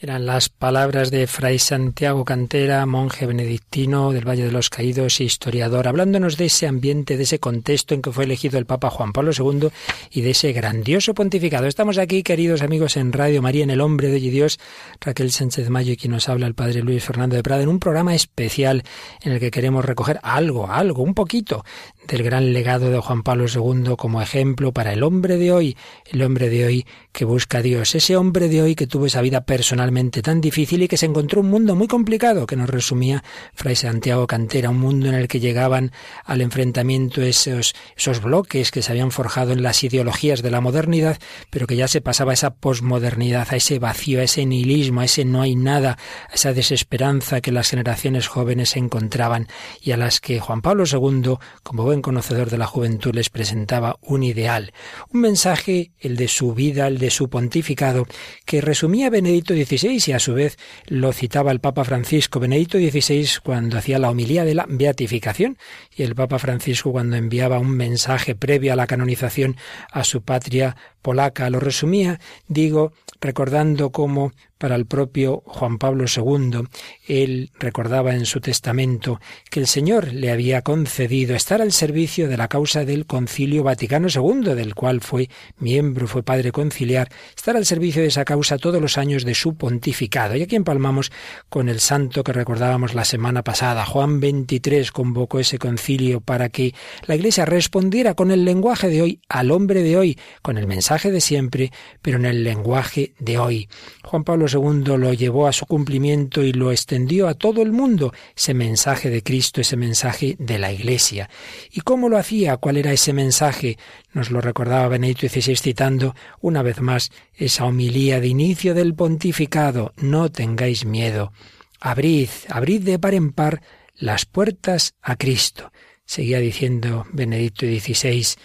Eran 0.04 0.26
las 0.26 0.50
palabras 0.50 1.12
de 1.12 1.28
Fray 1.28 1.60
Santiago 1.60 2.26
Cantera, 2.26 2.84
monje 2.88 3.28
benedictino 3.28 4.12
del 4.12 4.28
Valle 4.28 4.46
de 4.46 4.52
los 4.52 4.72
Caídos 4.72 5.20
e 5.20 5.26
historiador, 5.26 5.88
hablándonos 5.88 6.38
de 6.38 6.46
ese 6.46 6.66
ambiente, 6.66 7.18
de 7.18 7.24
ese 7.24 7.38
contexto 7.38 7.94
en 7.94 8.02
que 8.02 8.12
fue 8.12 8.24
elegido 8.24 8.58
el 8.58 8.66
Papa 8.66 8.90
Juan 8.90 9.14
Pablo 9.14 9.30
II 9.38 9.70
y 10.10 10.22
de 10.22 10.32
ese 10.32 10.54
grandioso 10.54 11.14
pontificado. 11.14 11.68
Estamos 11.68 12.00
aquí, 12.00 12.24
queridos 12.24 12.64
amigos, 12.64 12.98
en 12.98 13.14
Radio 13.14 13.44
María, 13.44 13.64
en 13.64 13.70
El 13.70 13.80
Hombre 13.80 14.08
de 14.08 14.20
Dios, 14.20 14.60
Raquel 15.00 15.32
Sánchez 15.32 15.70
Mayo 15.70 15.94
y 15.94 15.98
quien 15.98 16.14
nos 16.14 16.30
habla 16.30 16.48
el 16.48 16.56
Padre 16.56 16.82
Luis 16.82 17.04
Fernando 17.04 17.36
de 17.36 17.44
Prada, 17.44 17.62
en 17.62 17.70
un 17.70 17.80
programa 17.80 18.16
especial 18.16 18.82
en 19.22 19.34
el 19.34 19.40
que 19.40 19.52
queremos 19.52 19.86
recoger 19.86 20.20
algo, 20.24 20.68
algo, 20.72 21.04
un 21.04 21.14
poquito 21.14 21.64
del 22.08 22.24
gran 22.24 22.54
legado 22.54 22.90
de 22.90 23.00
Juan 23.00 23.24
Pablo 23.24 23.46
II 23.48 23.96
como 23.98 24.22
ejemplo 24.22 24.72
para 24.72 24.94
el 24.94 25.04
hombre 25.04 25.38
de 25.38 25.52
hoy, 25.52 25.78
el 26.06 26.22
hombre 26.24 26.50
de 26.50 26.66
hoy 26.66 26.86
que 27.12 27.26
busca 27.26 27.60
a 27.60 27.62
Dios, 27.62 27.94
ese 27.96 28.16
hombre 28.16 28.50
de 28.50 28.62
hoy 28.62 28.76
que 28.76 28.88
tuvo 28.88 29.06
esa 29.06 29.22
vida 29.22 29.42
personalmente 29.42 30.22
tan 30.22 30.42
difícil 30.42 30.84
y 30.84 30.88
que 30.88 30.98
se 30.98 31.06
encontró 31.06 31.42
un 31.42 31.50
mundo 31.50 31.76
muy 31.76 31.88
complicado, 31.88 32.46
que 32.46 32.56
nos 32.56 32.70
resumía 32.70 33.24
Fray 33.54 33.76
Santiago 33.76 34.28
Cantera, 34.28 34.70
un 34.70 34.80
mundo 34.80 35.08
en 35.08 35.16
el 35.16 35.28
que 35.28 35.40
llegaban 35.40 35.92
al 36.26 36.42
enfrentamiento 36.42 37.22
esos, 37.22 37.76
esos 37.96 38.22
bloques 38.22 38.72
que 38.72 38.82
se 38.82 38.92
habían 38.92 39.12
forjado 39.12 39.52
en 39.52 39.62
las 39.62 39.84
ideologías 39.84 40.42
de 40.42 40.52
la 40.52 40.62
modernidad, 40.62 41.20
pero 41.50 41.68
que 41.68 41.76
ya 41.76 41.88
se 41.88 42.02
pasaba 42.02 42.32
a 42.32 42.34
esa 42.34 42.56
posmodernidad, 42.56 43.48
a 43.52 43.56
ese 43.56 43.80
vacío, 43.80 44.20
a 44.20 44.24
ese 44.24 44.46
nihilismo, 44.46 45.02
a 45.02 45.06
ese 45.06 45.26
no 45.26 45.42
hay 45.42 45.56
nada, 45.56 45.98
a 46.30 46.34
esa 46.34 46.54
desesperanza 46.54 47.42
que 47.42 47.52
las 47.52 47.70
generaciones 47.70 48.28
jóvenes 48.28 48.76
encontraban 48.76 49.48
y 49.82 49.92
a 49.92 49.98
las 49.98 50.20
que 50.20 50.40
Juan 50.40 50.62
Pablo 50.62 50.86
II, 50.86 51.36
como 51.64 51.84
buen 51.92 52.02
conocedor 52.02 52.50
de 52.50 52.58
la 52.58 52.68
juventud, 52.68 53.14
les 53.14 53.30
presentaba 53.30 53.98
un 54.00 54.24
ideal, 54.24 54.72
un 55.10 55.20
mensaje, 55.20 55.92
el 56.00 56.16
de 56.16 56.30
su 56.30 56.54
vida, 56.54 56.88
el 56.88 57.00
de 57.00 57.10
su 57.10 57.30
pontificado, 57.30 58.08
que 58.46 58.62
resumía 58.62 59.10
Benedicto 59.10 59.54
XVI 59.54 60.02
y 60.08 60.14
a 60.14 60.20
su 60.20 60.34
vez 60.34 60.58
lo 60.86 61.12
citaba 61.12 61.52
el 61.52 61.60
Papa 61.60 61.84
Francisco. 61.84 62.40
Benedicto 62.40 62.78
XVI 62.78 63.28
cuando 63.44 63.78
hacía 63.78 64.00
la 64.00 64.10
homilía 64.10 64.46
de 64.46 64.56
la 64.56 64.66
beatificación 64.70 65.58
y 65.94 66.04
el 66.04 66.16
Papa 66.16 66.40
Francisco 66.40 66.94
cuando 66.94 67.18
enviaba 67.18 67.60
un 67.60 67.72
mensaje 67.72 68.36
previo 68.36 68.72
a 68.72 68.78
la 68.78 68.88
canonización 68.88 69.58
a 69.92 70.06
su 70.06 70.22
patria 70.22 70.78
polaca. 71.02 71.50
Lo 71.50 71.60
resumía, 71.60 72.22
digo, 72.48 72.94
recordando 73.20 73.92
cómo 73.92 74.32
para 74.62 74.76
el 74.76 74.86
propio 74.86 75.42
Juan 75.48 75.80
Pablo 75.80 76.06
II, 76.06 76.68
él 77.08 77.50
recordaba 77.58 78.14
en 78.14 78.28
su 78.28 78.42
testamento 78.42 79.20
que 79.50 79.60
el 79.60 79.66
Señor 79.66 80.14
le 80.14 80.30
había 80.30 80.62
concedido 80.62 81.36
estar 81.36 81.64
al 81.64 81.72
servicio 81.72 82.28
de 82.28 82.38
la 82.38 82.48
causa 82.48 82.86
del 82.86 83.08
Concilio 83.08 83.64
Vaticano 83.64 84.08
II, 84.08 84.54
del 84.54 84.76
cual 84.76 85.02
fue 85.02 85.32
miembro, 85.58 86.08
fue 86.08 86.22
padre 86.22 86.52
conciliar, 86.52 87.10
estar 87.36 87.58
al 87.58 87.66
servicio 87.66 88.04
de 88.04 88.10
esa 88.10 88.24
causa 88.24 88.60
todos 88.60 88.80
los 88.80 89.00
años 89.00 89.26
de 89.26 89.34
su 89.34 89.56
pontificado. 89.56 90.36
Y 90.36 90.44
aquí 90.44 90.56
empalmamos 90.56 91.12
con 91.50 91.68
el 91.68 91.80
santo 91.80 92.24
que 92.24 92.32
recordábamos 92.32 92.94
la 92.94 93.04
semana 93.04 93.44
pasada. 93.44 93.84
Juan 93.88 94.20
XXIII 94.20 94.90
convocó 94.94 95.40
ese 95.40 95.58
concilio 95.58 96.22
para 96.22 96.50
que 96.50 96.76
la 97.08 97.16
Iglesia 97.16 97.46
respondiera 97.46 98.14
con 98.14 98.30
el 98.30 98.46
lenguaje 98.46 98.90
de 98.90 99.02
hoy 99.02 99.22
al 99.28 99.50
hombre 99.50 99.82
de 99.82 99.98
hoy, 99.98 100.20
con 100.44 100.60
el 100.60 100.68
mensaje 100.68 101.10
de 101.10 101.20
siempre, 101.20 101.72
pero 102.04 102.18
en 102.18 102.26
el 102.26 102.44
lenguaje 102.44 103.16
de 103.18 103.40
hoy. 103.40 103.68
Juan 104.04 104.24
Pablo 104.24 104.51
II 104.54 104.98
lo 104.98 105.14
llevó 105.14 105.48
a 105.48 105.54
su 105.54 105.66
cumplimiento 105.66 106.44
y 106.44 106.54
lo 106.54 106.72
extendió 106.72 107.28
a 107.28 107.34
todo 107.34 107.62
el 107.62 107.72
mundo, 107.72 108.14
ese 108.36 108.54
mensaje 108.54 109.10
de 109.10 109.24
Cristo, 109.24 109.62
ese 109.62 109.78
mensaje 109.78 110.36
de 110.40 110.60
la 110.60 110.72
Iglesia. 110.72 111.30
¿Y 111.72 111.82
cómo 111.82 112.10
lo 112.10 112.18
hacía? 112.18 112.58
¿Cuál 112.58 112.78
era 112.78 112.92
ese 112.92 113.14
mensaje? 113.14 113.78
Nos 114.14 114.32
lo 114.32 114.42
recordaba 114.42 114.88
Benedicto 114.88 115.28
XVI 115.28 115.56
citando 115.56 116.16
una 116.40 116.62
vez 116.62 116.82
más 116.82 117.12
esa 117.34 117.66
homilía 117.66 118.20
de 118.20 118.28
inicio 118.28 118.74
del 118.74 118.94
pontificado. 118.94 119.94
No 119.98 120.30
tengáis 120.32 120.86
miedo. 120.86 121.32
Abrid, 121.80 122.30
abrid 122.50 122.82
de 122.82 123.00
par 123.00 123.14
en 123.14 123.32
par 123.32 123.62
las 123.96 124.26
puertas 124.26 124.96
a 125.02 125.16
Cristo. 125.16 125.72
Seguía 126.06 126.40
diciendo 126.40 127.06
Benedicto 127.12 127.66
XVI 127.66 128.36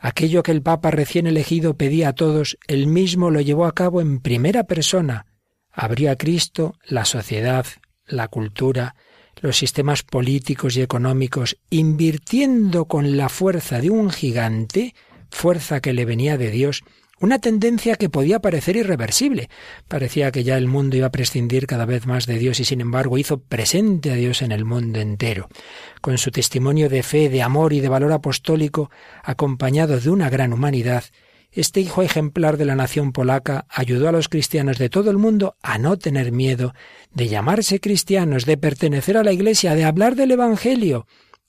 Aquello 0.00 0.44
que 0.44 0.52
el 0.52 0.62
Papa 0.62 0.90
recién 0.90 1.26
elegido 1.26 1.76
pedía 1.76 2.10
a 2.10 2.12
todos, 2.12 2.56
él 2.68 2.86
mismo 2.86 3.30
lo 3.30 3.40
llevó 3.40 3.66
a 3.66 3.74
cabo 3.74 4.00
en 4.00 4.20
primera 4.20 4.64
persona. 4.64 5.26
Abrió 5.80 6.10
a 6.10 6.16
Cristo 6.16 6.74
la 6.88 7.04
sociedad, 7.04 7.64
la 8.08 8.26
cultura, 8.26 8.96
los 9.40 9.56
sistemas 9.56 10.02
políticos 10.02 10.76
y 10.76 10.82
económicos, 10.82 11.56
invirtiendo 11.70 12.86
con 12.86 13.16
la 13.16 13.28
fuerza 13.28 13.80
de 13.80 13.88
un 13.88 14.10
gigante, 14.10 14.96
fuerza 15.30 15.78
que 15.78 15.92
le 15.92 16.04
venía 16.04 16.36
de 16.36 16.50
Dios, 16.50 16.82
una 17.20 17.38
tendencia 17.38 17.94
que 17.94 18.08
podía 18.08 18.40
parecer 18.40 18.74
irreversible. 18.74 19.50
Parecía 19.86 20.32
que 20.32 20.42
ya 20.42 20.58
el 20.58 20.66
mundo 20.66 20.96
iba 20.96 21.06
a 21.06 21.12
prescindir 21.12 21.68
cada 21.68 21.86
vez 21.86 22.06
más 22.06 22.26
de 22.26 22.38
Dios 22.38 22.58
y 22.58 22.64
sin 22.64 22.80
embargo 22.80 23.16
hizo 23.16 23.38
presente 23.38 24.10
a 24.10 24.16
Dios 24.16 24.42
en 24.42 24.50
el 24.50 24.64
mundo 24.64 24.98
entero. 24.98 25.48
Con 26.00 26.18
su 26.18 26.32
testimonio 26.32 26.88
de 26.88 27.04
fe, 27.04 27.28
de 27.28 27.40
amor 27.40 27.72
y 27.72 27.78
de 27.78 27.88
valor 27.88 28.10
apostólico, 28.10 28.90
acompañado 29.22 30.00
de 30.00 30.10
una 30.10 30.28
gran 30.28 30.52
humanidad, 30.52 31.04
este 31.50 31.80
hijo 31.80 32.02
ejemplar 32.02 32.56
de 32.56 32.64
la 32.64 32.74
nación 32.74 33.12
polaca 33.12 33.66
ayudó 33.68 34.08
a 34.08 34.12
los 34.12 34.28
cristianos 34.28 34.78
de 34.78 34.90
todo 34.90 35.10
el 35.10 35.16
mundo 35.16 35.56
a 35.62 35.78
no 35.78 35.98
tener 35.98 36.32
miedo 36.32 36.74
de 37.12 37.28
llamarse 37.28 37.80
cristianos, 37.80 38.44
de 38.44 38.56
pertenecer 38.56 39.16
a 39.16 39.24
la 39.24 39.32
Iglesia, 39.32 39.74
de 39.74 39.84
hablar 39.84 40.14
del 40.14 40.32
Evangelio. 40.32 41.06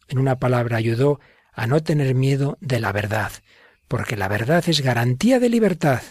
En 0.07 0.17
una 0.17 0.37
palabra, 0.37 0.77
ayudó 0.77 1.19
a 1.53 1.67
no 1.67 1.83
tener 1.83 2.15
miedo 2.15 2.57
de 2.61 2.79
la 2.79 2.91
verdad 2.91 3.31
porque 3.89 4.15
la 4.15 4.29
verdad 4.29 4.63
es 4.67 4.79
garantía 4.79 5.39
de 5.39 5.49
libertad. 5.49 6.01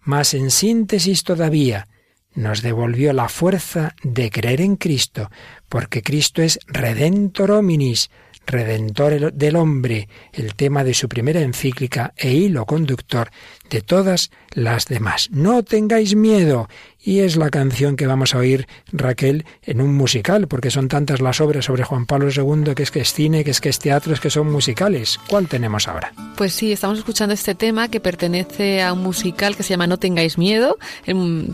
Mas 0.00 0.34
en 0.34 0.50
síntesis 0.50 1.22
todavía, 1.22 1.86
nos 2.34 2.62
devolvió 2.62 3.12
la 3.12 3.28
fuerza 3.28 3.94
de 4.02 4.30
creer 4.30 4.62
en 4.62 4.76
Cristo, 4.76 5.30
porque 5.68 6.02
Cristo 6.02 6.42
es 6.42 6.58
Redentor 6.66 7.52
hominis, 7.52 8.10
Redentor 8.50 9.32
del 9.32 9.56
hombre, 9.56 10.08
el 10.32 10.54
tema 10.54 10.84
de 10.84 10.94
su 10.94 11.08
primera 11.08 11.40
encíclica 11.40 12.12
e 12.16 12.32
hilo 12.32 12.66
conductor 12.66 13.30
de 13.70 13.80
todas 13.80 14.30
las 14.50 14.86
demás. 14.86 15.28
No 15.30 15.62
tengáis 15.62 16.14
miedo, 16.16 16.68
y 17.02 17.20
es 17.20 17.36
la 17.36 17.50
canción 17.50 17.96
que 17.96 18.06
vamos 18.06 18.34
a 18.34 18.38
oír, 18.38 18.66
Raquel, 18.92 19.46
en 19.62 19.80
un 19.80 19.94
musical, 19.94 20.48
porque 20.48 20.70
son 20.70 20.88
tantas 20.88 21.20
las 21.20 21.40
obras 21.40 21.64
sobre 21.64 21.84
Juan 21.84 22.06
Pablo 22.06 22.30
II, 22.30 22.74
que 22.74 22.82
es 22.82 22.90
que 22.90 23.00
es 23.00 23.12
cine, 23.12 23.42
que 23.44 23.50
es 23.50 23.60
que 23.60 23.70
es 23.70 23.78
teatro, 23.78 24.12
es 24.12 24.20
que 24.20 24.30
son 24.30 24.50
musicales. 24.50 25.18
¿Cuál 25.28 25.48
tenemos 25.48 25.88
ahora? 25.88 26.12
Pues 26.36 26.52
sí, 26.52 26.72
estamos 26.72 26.98
escuchando 26.98 27.34
este 27.34 27.54
tema 27.54 27.88
que 27.88 28.00
pertenece 28.00 28.82
a 28.82 28.92
un 28.92 29.02
musical 29.02 29.56
que 29.56 29.62
se 29.62 29.70
llama 29.70 29.86
No 29.86 29.98
tengáis 29.98 30.36
miedo, 30.36 30.78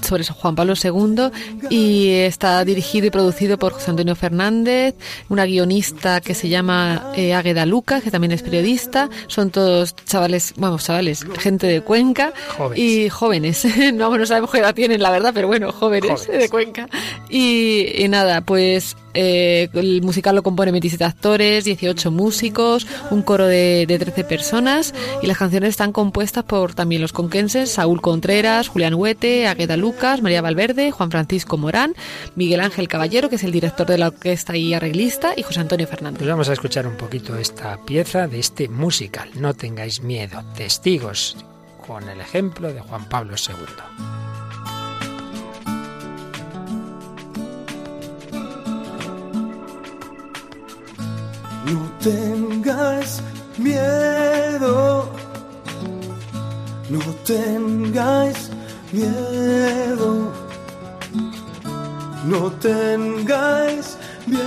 sobre 0.03 0.25
Juan 0.25 0.57
Pablo 0.57 0.75
II, 0.83 1.31
y 1.71 2.11
está 2.11 2.65
dirigido 2.65 3.07
y 3.07 3.11
producido 3.11 3.59
por 3.59 3.73
José 3.73 3.91
Antonio 3.91 4.17
Fernández, 4.17 4.95
una 5.29 5.45
guionista 5.45 6.21
que 6.21 6.35
se 6.35 6.49
llama 6.49 7.13
eh, 7.17 7.35
Águeda 7.35 7.67
Luca, 7.67 8.01
que 8.01 8.11
también 8.11 8.33
es 8.33 8.43
periodista, 8.43 9.09
son 9.29 9.51
todos 9.51 9.95
chavales, 10.07 10.55
vamos, 10.57 10.85
chavales, 10.85 11.25
gente 11.39 11.67
de 11.67 11.83
Cuenca 11.83 12.33
y 12.75 13.09
jóvenes, 13.09 13.67
no, 13.95 14.17
no 14.17 14.27
sabemos 14.27 14.51
qué 14.51 14.59
edad 14.59 14.75
tienen, 14.75 15.01
la 15.01 15.11
verdad, 15.11 15.36
pero 15.37 15.49
bueno, 15.49 15.71
jóvenes, 15.71 16.27
de 16.27 16.49
Cuenca. 16.49 16.89
Y, 17.29 18.07
nada, 18.09 18.41
pues 18.41 18.97
eh, 19.13 19.69
el 19.75 20.01
musical 20.01 20.35
lo 20.35 20.43
compone 20.43 20.71
27 20.71 21.05
actores, 21.05 21.67
18 21.67 22.11
músicos, 22.11 22.87
un 23.11 23.21
coro 23.21 23.47
de, 23.47 23.85
de, 23.87 23.99
13 23.99 24.25
personas 24.25 24.95
y 25.21 25.27
las 25.27 25.37
canciones 25.37 25.69
están 25.69 25.93
compuestas 25.93 26.43
por 26.45 26.73
también 26.73 27.03
los 27.03 27.13
conquenses 27.13 27.71
Saúl 27.71 28.01
Contreras, 28.01 28.69
Julián 28.69 28.95
Huete, 28.95 29.47
Agueda 29.47 29.77
Lucas, 29.77 30.23
María 30.23 30.41
Valverde, 30.41 30.91
Juan 30.91 31.11
Francisco 31.11 31.59
Morán, 31.59 31.95
Miguel 32.35 32.61
Ángel 32.61 32.89
Caballero, 32.89 33.29
que 33.29 33.37
es 33.37 33.45
el 33.45 33.53
director 33.53 33.87
de 33.87 33.99
la 33.99 34.07
orquesta 34.07 34.57
y 34.57 34.73
arreglista, 34.73 35.35
y 35.37 35.43
José 35.43 35.61
Antonio 35.61 35.87
Fernández. 35.87 36.21
Pues 36.21 36.31
vamos 36.31 36.49
a 36.49 36.55
escuchar 36.55 36.87
un 36.87 36.97
poquito 36.97 37.37
esta 37.37 37.77
pieza 37.85 38.27
de 38.27 38.39
este 38.39 38.71
musical. 38.71 39.29
No 39.35 39.53
tengáis 39.53 40.01
miedo, 40.01 40.43
testigos, 40.57 41.37
con 41.87 42.09
el 42.09 42.23
ejemplo 42.23 42.73
de 42.73 42.81
Juan 42.81 43.07
Pablo 43.11 43.35
II. 43.37 44.26
No 51.67 51.81
tengas 52.01 53.21
miedo, 53.59 55.11
no 56.89 57.01
tengáis 57.25 58.51
miedo, 58.93 60.33
no 62.25 62.53
tengáis 62.53 63.99
miedo, 64.27 64.47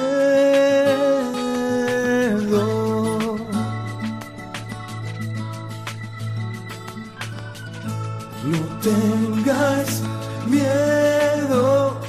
no 8.46 8.60
tengáis 8.82 10.04
miedo, 10.48 12.00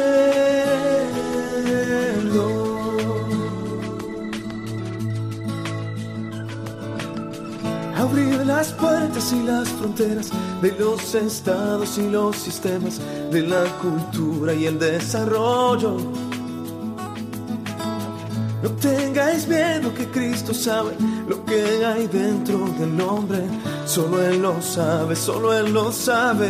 Abrir 7.96 8.46
las 8.46 8.72
puertas 8.72 9.32
y 9.32 9.42
las 9.44 9.68
fronteras 9.68 10.30
de 10.62 10.72
los 10.78 11.14
estados 11.14 11.98
y 11.98 12.10
los 12.10 12.36
sistemas 12.36 13.00
de 13.30 13.42
la 13.42 13.64
cultura 13.80 14.52
y 14.52 14.66
el 14.66 14.78
desarrollo 14.78 15.96
no 18.64 18.70
tengáis 18.70 19.46
miedo 19.46 19.92
que 19.92 20.06
Cristo 20.06 20.54
sabe 20.54 20.94
lo 21.28 21.44
que 21.44 21.84
hay 21.84 22.06
dentro 22.06 22.66
del 22.78 22.98
hombre. 22.98 23.42
Solo 23.86 24.22
Él 24.26 24.40
lo 24.40 24.60
sabe, 24.62 25.14
solo 25.14 25.52
Él 25.52 25.72
lo 25.72 25.92
sabe. 25.92 26.48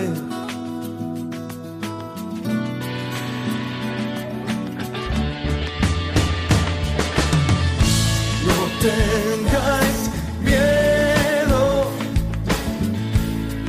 No 8.47 8.59
tengáis 8.81 10.11
miedo. 10.43 11.91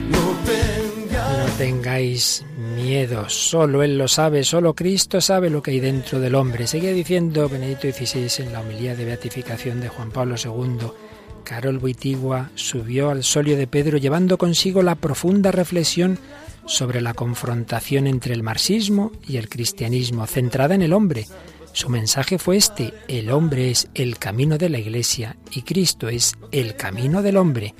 No 0.09 1.57
tengáis... 1.57 2.45
miedo. 2.75 3.27
Solo 3.29 3.81
Él 3.81 3.97
lo 3.97 4.07
sabe, 4.07 4.43
solo 4.43 4.75
Cristo 4.75 5.19
sabe 5.19 5.49
lo 5.49 5.61
que 5.61 5.71
hay 5.71 5.79
dentro 5.79 6.19
del 6.19 6.35
hombre. 6.35 6.67
Seguía 6.67 6.93
diciendo 6.93 7.49
Benedicto 7.49 7.87
XVI 7.91 8.45
en 8.45 8.53
la 8.53 8.61
homilía 8.61 8.95
de 8.95 9.05
beatificación 9.05 9.81
de 9.81 9.89
Juan 9.89 10.11
Pablo 10.11 10.35
II 10.41 11.04
Carol 11.45 11.79
Boitigua 11.79 12.49
subió 12.55 13.09
al 13.09 13.23
solio 13.23 13.55
de 13.55 13.67
Pedro 13.67 13.97
llevando 13.97 14.37
consigo 14.37 14.83
la 14.83 14.95
profunda 14.95 15.51
reflexión 15.51 16.19
sobre 16.65 16.99
la 16.99 17.13
confrontación 17.13 18.07
entre 18.07 18.33
el 18.33 18.43
marxismo 18.43 19.11
y 19.25 19.37
el 19.37 19.47
cristianismo, 19.47 20.25
centrada 20.25 20.75
en 20.75 20.81
el 20.81 20.91
hombre. 20.91 21.27
Su 21.71 21.89
mensaje 21.89 22.39
fue 22.39 22.57
este, 22.57 22.93
el 23.07 23.31
hombre 23.31 23.69
es 23.69 23.87
el 23.93 24.17
camino 24.17 24.57
de 24.57 24.69
la 24.69 24.79
Iglesia 24.79 25.37
y 25.51 25.61
Cristo 25.61 26.09
es 26.09 26.33
el 26.51 26.75
camino 26.75 27.21
del 27.21 27.37
hombre. 27.37 27.75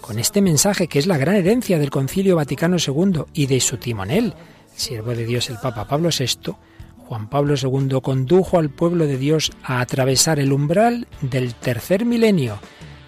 Con 0.00 0.18
este 0.18 0.40
mensaje, 0.40 0.88
que 0.88 0.98
es 0.98 1.06
la 1.06 1.18
gran 1.18 1.36
herencia 1.36 1.78
del 1.78 1.90
Concilio 1.90 2.36
Vaticano 2.36 2.76
II 2.84 3.24
y 3.34 3.46
de 3.46 3.60
su 3.60 3.76
timonel, 3.76 4.34
siervo 4.74 5.14
de 5.14 5.26
Dios 5.26 5.50
el 5.50 5.58
Papa 5.58 5.86
Pablo 5.86 6.08
VI, 6.08 6.54
Juan 6.96 7.28
Pablo 7.28 7.54
II 7.60 8.00
condujo 8.02 8.58
al 8.58 8.70
pueblo 8.70 9.06
de 9.06 9.18
Dios 9.18 9.52
a 9.62 9.80
atravesar 9.80 10.38
el 10.38 10.52
umbral 10.52 11.06
del 11.20 11.54
tercer 11.54 12.06
milenio, 12.06 12.58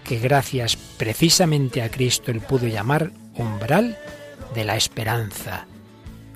que 0.05 0.19
gracias 0.19 0.77
precisamente 0.77 1.81
a 1.81 1.89
Cristo 1.89 2.31
él 2.31 2.39
pudo 2.39 2.67
llamar 2.67 3.11
umbral 3.35 3.97
de 4.53 4.63
la 4.63 4.77
esperanza. 4.77 5.67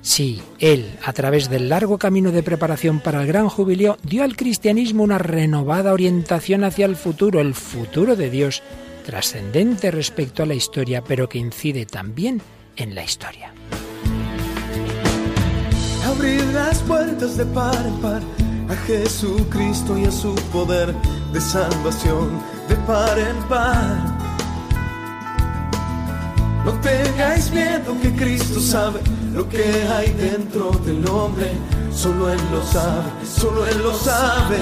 Sí, 0.02 0.42
Él, 0.58 0.90
a 1.04 1.12
través 1.12 1.50
del 1.50 1.68
largo 1.68 1.98
camino 1.98 2.32
de 2.32 2.42
preparación 2.42 3.00
para 3.00 3.20
el 3.20 3.26
gran 3.26 3.48
jubileo, 3.48 3.98
dio 4.02 4.24
al 4.24 4.36
cristianismo 4.36 5.02
una 5.02 5.18
renovada 5.18 5.92
orientación 5.92 6.64
hacia 6.64 6.86
el 6.86 6.96
futuro, 6.96 7.40
el 7.40 7.54
futuro 7.54 8.16
de 8.16 8.30
Dios, 8.30 8.62
trascendente 9.04 9.90
respecto 9.90 10.42
a 10.42 10.46
la 10.46 10.54
historia, 10.54 11.02
pero 11.02 11.28
que 11.28 11.38
incide 11.38 11.84
también 11.84 12.40
en 12.76 12.94
la 12.94 13.04
historia. 13.04 13.52
Abrir 16.06 16.42
las 16.46 16.80
puertas 16.82 17.36
de 17.36 17.44
par 17.46 17.86
en 17.86 18.00
par 18.00 18.22
a 18.70 18.76
Jesucristo 18.86 19.98
y 19.98 20.06
a 20.06 20.10
su 20.10 20.34
poder 20.50 20.94
de 21.32 21.40
salvación 21.40 22.59
en 22.90 23.36
par 23.48 24.20
no 26.64 26.72
tengáis 26.80 27.50
miedo 27.52 27.96
que 28.02 28.12
Cristo 28.16 28.60
sabe 28.60 29.00
lo 29.32 29.48
que 29.48 29.62
hay 29.62 30.10
dentro 30.12 30.72
del 30.84 31.06
hombre. 31.08 31.52
Solo 31.92 32.30
Él 32.30 32.40
lo 32.52 32.62
sabe, 32.64 33.10
solo 33.24 33.66
Él 33.66 33.82
lo 33.82 33.94
sabe. 33.94 34.58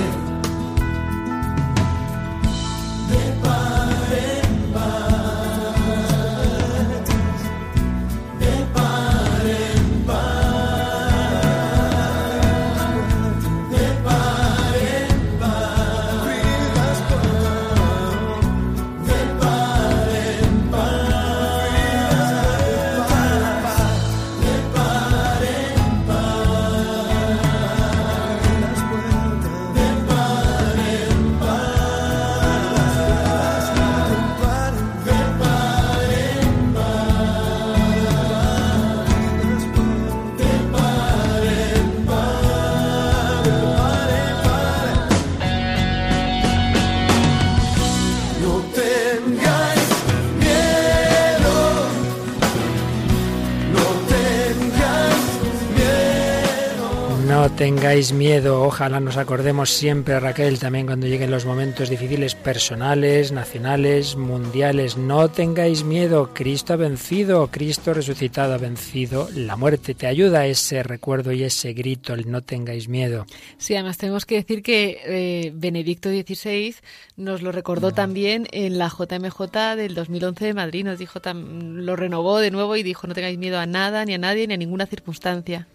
Tengáis 57.69 58.15
miedo, 58.15 58.63
ojalá 58.63 58.99
nos 58.99 59.19
acordemos 59.19 59.69
siempre, 59.69 60.19
Raquel, 60.19 60.59
también 60.59 60.87
cuando 60.87 61.07
lleguen 61.07 61.31
los 61.31 61.45
momentos 61.45 61.91
difíciles 61.91 62.35
personales, 62.35 63.31
nacionales, 63.31 64.17
mundiales. 64.17 64.97
No 64.97 65.29
tengáis 65.29 65.85
miedo, 65.85 66.31
Cristo 66.33 66.73
ha 66.73 66.77
vencido, 66.77 67.49
Cristo 67.49 67.93
resucitado 67.93 68.55
ha 68.55 68.57
vencido 68.57 69.29
la 69.35 69.57
muerte. 69.57 69.95
Te 69.95 70.07
ayuda 70.07 70.47
ese 70.47 70.83
recuerdo 70.83 71.31
y 71.33 71.43
ese 71.43 71.75
grito, 71.75 72.15
el 72.15 72.31
no 72.31 72.41
tengáis 72.41 72.89
miedo. 72.89 73.27
Sí, 73.59 73.75
además 73.75 73.99
tenemos 73.99 74.25
que 74.25 74.37
decir 74.37 74.63
que 74.63 75.03
eh, 75.05 75.53
Benedicto 75.55 76.09
XVI 76.09 76.75
nos 77.19 77.43
lo 77.43 77.53
recordó 77.53 77.93
también 77.93 78.49
en 78.51 78.79
la 78.79 78.89
JMJ 78.89 79.77
del 79.77 79.95
2011 79.95 80.43
de 80.43 80.55
Madrid, 80.55 80.85
nos 80.87 80.99
dijo, 80.99 81.21
lo 81.35 81.97
renovó 81.97 82.39
de 82.39 82.51
nuevo 82.51 82.77
y 82.77 82.83
dijo, 82.83 83.07
no 83.07 83.13
tengáis 83.13 83.37
miedo 83.37 83.59
a 83.59 83.67
nada, 83.67 84.07
ni 84.07 84.15
a 84.15 84.19
nadie, 84.19 84.47
ni 84.47 84.55
a 84.55 84.57
ninguna 84.57 84.87
circunstancia. 84.87 85.69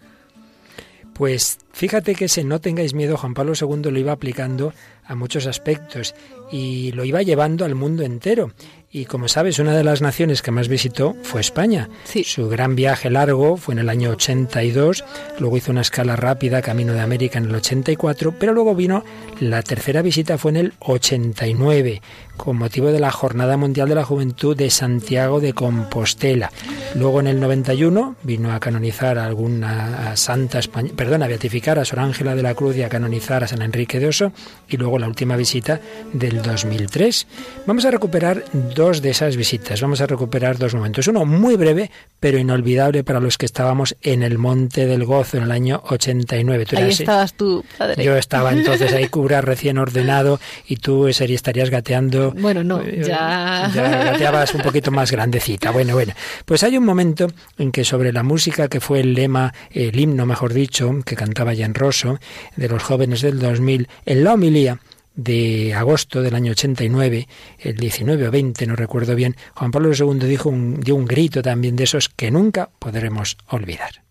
Pues 1.14 1.58
fíjate 1.72 2.14
que 2.14 2.24
ese 2.24 2.42
no 2.42 2.60
tengáis 2.60 2.92
miedo, 2.92 3.16
Juan 3.16 3.34
Pablo 3.34 3.52
II 3.58 3.90
lo 3.90 3.98
iba 3.98 4.12
aplicando 4.12 4.72
a 5.06 5.14
muchos 5.14 5.46
aspectos 5.46 6.14
y 6.50 6.92
lo 6.92 7.04
iba 7.04 7.22
llevando 7.22 7.64
al 7.64 7.74
mundo 7.74 8.02
entero. 8.02 8.52
Y 8.90 9.06
como 9.06 9.26
sabes, 9.26 9.58
una 9.58 9.76
de 9.76 9.82
las 9.82 10.02
naciones 10.02 10.40
que 10.40 10.52
más 10.52 10.68
visitó 10.68 11.16
fue 11.22 11.40
España. 11.40 11.88
Su 12.24 12.48
gran 12.48 12.76
viaje 12.76 13.10
largo 13.10 13.56
fue 13.56 13.74
en 13.74 13.80
el 13.80 13.88
año 13.88 14.10
82, 14.10 15.04
luego 15.40 15.56
hizo 15.56 15.72
una 15.72 15.80
escala 15.80 16.14
rápida 16.14 16.62
camino 16.62 16.92
de 16.92 17.00
América 17.00 17.38
en 17.38 17.46
el 17.46 17.54
84, 17.56 18.36
pero 18.38 18.52
luego 18.52 18.74
vino 18.74 19.04
la 19.40 19.62
tercera 19.62 20.00
visita 20.00 20.38
fue 20.38 20.52
en 20.52 20.56
el 20.58 20.72
89, 20.78 22.02
con 22.36 22.56
motivo 22.56 22.92
de 22.92 23.00
la 23.00 23.10
Jornada 23.10 23.56
Mundial 23.56 23.88
de 23.88 23.94
la 23.94 24.04
Juventud 24.04 24.56
de 24.56 24.70
Santiago 24.70 25.40
de 25.40 25.52
Compostela. 25.52 26.50
Luego 26.94 27.20
en 27.20 27.26
el 27.26 27.40
91 27.40 28.16
vino 28.22 28.52
a 28.52 28.60
canonizar 28.60 29.18
a 29.18 29.26
alguna 29.26 30.16
santa 30.16 30.58
española, 30.58 30.94
perdón, 30.96 31.22
a 31.22 31.28
beatificar 31.28 31.78
a 31.78 31.84
Sor 31.84 32.00
Ángela 32.00 32.34
de 32.34 32.42
la 32.42 32.54
Cruz 32.54 32.76
y 32.76 32.82
a 32.82 32.88
canonizar 32.88 33.44
a 33.44 33.48
San 33.48 33.62
Enrique 33.62 33.98
de 33.98 34.08
Oso, 34.08 34.32
y 34.68 34.76
luego 34.76 34.98
la 34.98 35.08
última 35.08 35.36
visita 35.36 35.80
del 36.12 36.42
2003. 36.42 37.26
Vamos 37.66 37.84
a 37.84 37.90
recuperar 37.90 38.44
dos 38.52 39.02
de 39.02 39.10
esas 39.10 39.36
visitas, 39.36 39.80
vamos 39.80 40.00
a 40.00 40.06
recuperar 40.06 40.58
dos 40.58 40.74
momentos. 40.74 41.08
Uno 41.08 41.24
muy 41.24 41.56
breve, 41.56 41.90
pero 42.20 42.38
inolvidable 42.38 43.04
para 43.04 43.20
los 43.20 43.38
que 43.38 43.46
estábamos 43.46 43.96
en 44.02 44.22
el 44.22 44.38
Monte 44.38 44.86
del 44.86 45.04
Gozo 45.04 45.36
en 45.36 45.44
el 45.44 45.50
año 45.50 45.82
89. 45.88 46.66
ahí 46.76 46.90
estabas 46.90 47.34
tú, 47.34 47.64
padre. 47.76 48.04
Yo 48.04 48.16
estaba 48.16 48.52
entonces 48.52 48.92
ahí, 48.92 49.08
cubra 49.08 49.40
recién 49.40 49.78
ordenado, 49.78 50.40
y 50.66 50.76
tú 50.76 51.08
estarías 51.08 51.70
gateando. 51.70 52.23
Bueno, 52.32 52.64
no, 52.64 52.80
eh, 52.80 53.02
ya... 53.06 53.70
ya 53.74 54.04
gateabas 54.04 54.54
un 54.54 54.62
poquito 54.62 54.90
más 54.90 55.10
grandecita. 55.10 55.70
Bueno, 55.70 55.94
bueno. 55.94 56.12
Pues 56.44 56.62
hay 56.62 56.76
un 56.76 56.84
momento 56.84 57.28
en 57.58 57.72
que 57.72 57.84
sobre 57.84 58.12
la 58.12 58.22
música, 58.22 58.68
que 58.68 58.80
fue 58.80 59.00
el 59.00 59.14
lema, 59.14 59.52
el 59.70 59.98
himno, 59.98 60.26
mejor 60.26 60.52
dicho, 60.52 60.92
que 61.04 61.16
cantaba 61.16 61.54
Jan 61.56 61.74
Rosso, 61.74 62.18
de 62.56 62.68
los 62.68 62.82
jóvenes 62.82 63.22
del 63.22 63.38
2000, 63.38 63.88
en 64.06 64.24
la 64.24 64.34
homilía, 64.34 64.78
de 65.14 65.74
agosto 65.74 66.22
del 66.22 66.34
año 66.34 66.52
89, 66.52 67.28
el 67.58 67.76
19 67.76 68.28
o 68.28 68.30
20, 68.30 68.66
no 68.66 68.76
recuerdo 68.76 69.14
bien, 69.14 69.36
Juan 69.54 69.70
Pablo 69.70 69.92
II 69.94 70.26
dijo 70.26 70.48
un, 70.48 70.80
dio 70.80 70.96
un 70.96 71.04
grito 71.04 71.40
también 71.40 71.76
de 71.76 71.84
esos 71.84 72.08
que 72.08 72.30
nunca 72.30 72.68
podremos 72.78 73.36
olvidar. 73.48 74.02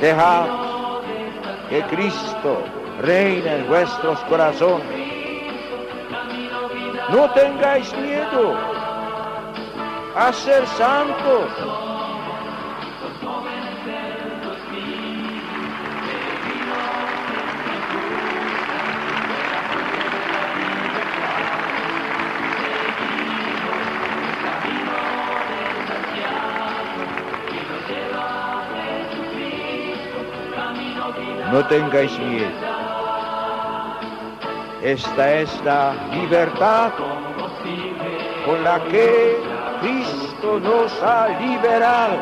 Dejad 0.00 0.48
que 1.68 1.82
Cristo 1.84 2.64
reine 3.00 3.56
en 3.56 3.68
vuestros 3.68 4.20
corazones. 4.28 5.11
No 7.10 7.28
tengáis 7.30 7.92
miedo 7.96 8.56
a 10.14 10.32
ser 10.32 10.66
santos 10.66 11.50
no 31.52 31.62
tengáis 31.66 32.18
miedo. 32.18 32.71
Esta 34.82 35.34
es 35.34 35.64
la 35.64 35.94
libertad 36.12 36.90
con 38.44 38.64
la 38.64 38.82
que 38.90 39.36
Cristo 39.80 40.58
nos 40.58 40.92
ha 41.00 41.28
liberado. 41.38 42.18